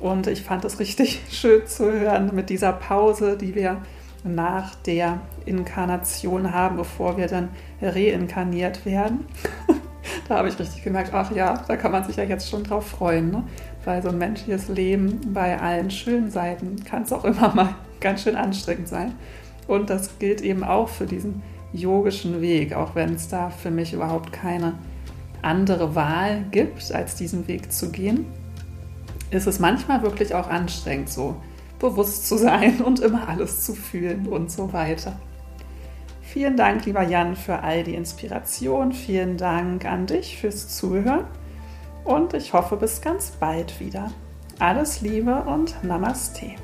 Und 0.00 0.26
ich 0.26 0.42
fand 0.42 0.64
es 0.64 0.80
richtig 0.80 1.20
schön 1.30 1.66
zu 1.66 1.92
hören 1.92 2.34
mit 2.34 2.50
dieser 2.50 2.72
Pause, 2.72 3.36
die 3.36 3.54
wir 3.54 3.82
nach 4.24 4.74
der 4.74 5.20
Inkarnation 5.44 6.52
haben, 6.52 6.76
bevor 6.76 7.16
wir 7.16 7.28
dann 7.28 7.50
reinkarniert 7.80 8.84
werden. 8.84 9.26
da 10.28 10.38
habe 10.38 10.48
ich 10.48 10.58
richtig 10.58 10.82
gemerkt, 10.82 11.10
ach 11.12 11.30
ja, 11.30 11.62
da 11.68 11.76
kann 11.76 11.92
man 11.92 12.02
sich 12.02 12.16
ja 12.16 12.24
jetzt 12.24 12.50
schon 12.50 12.64
drauf 12.64 12.88
freuen. 12.88 13.30
Ne? 13.30 13.44
Weil 13.84 14.02
so 14.02 14.08
ein 14.08 14.18
menschliches 14.18 14.68
Leben 14.68 15.20
bei 15.32 15.60
allen 15.60 15.90
schönen 15.90 16.30
Seiten 16.30 16.82
kann 16.84 17.02
es 17.02 17.12
auch 17.12 17.24
immer 17.24 17.54
mal 17.54 17.74
ganz 18.00 18.22
schön 18.22 18.36
anstrengend 18.36 18.88
sein. 18.88 19.14
Und 19.66 19.90
das 19.90 20.18
gilt 20.18 20.40
eben 20.40 20.64
auch 20.64 20.88
für 20.88 21.06
diesen 21.06 21.42
yogischen 21.72 22.40
Weg, 22.40 22.74
auch 22.74 22.94
wenn 22.94 23.14
es 23.14 23.28
da 23.28 23.50
für 23.50 23.70
mich 23.70 23.92
überhaupt 23.92 24.32
keine 24.32 24.74
andere 25.42 25.94
Wahl 25.94 26.44
gibt, 26.50 26.92
als 26.92 27.14
diesen 27.16 27.46
Weg 27.48 27.72
zu 27.72 27.90
gehen, 27.90 28.26
ist 29.30 29.46
es 29.46 29.58
manchmal 29.58 30.02
wirklich 30.02 30.34
auch 30.34 30.48
anstrengend, 30.48 31.08
so 31.08 31.36
bewusst 31.78 32.28
zu 32.28 32.36
sein 32.36 32.80
und 32.84 33.00
immer 33.00 33.28
alles 33.28 33.64
zu 33.64 33.74
fühlen 33.74 34.26
und 34.26 34.50
so 34.50 34.72
weiter. 34.72 35.18
Vielen 36.22 36.56
Dank, 36.56 36.84
lieber 36.84 37.02
Jan, 37.02 37.36
für 37.36 37.62
all 37.62 37.84
die 37.84 37.94
Inspiration. 37.94 38.92
Vielen 38.92 39.36
Dank 39.36 39.84
an 39.84 40.06
dich 40.06 40.38
fürs 40.38 40.68
Zuhören 40.76 41.24
und 42.04 42.34
ich 42.34 42.52
hoffe 42.52 42.76
bis 42.76 43.00
ganz 43.00 43.30
bald 43.30 43.80
wieder. 43.80 44.10
Alles 44.58 45.00
Liebe 45.00 45.44
und 45.44 45.82
Namaste. 45.82 46.56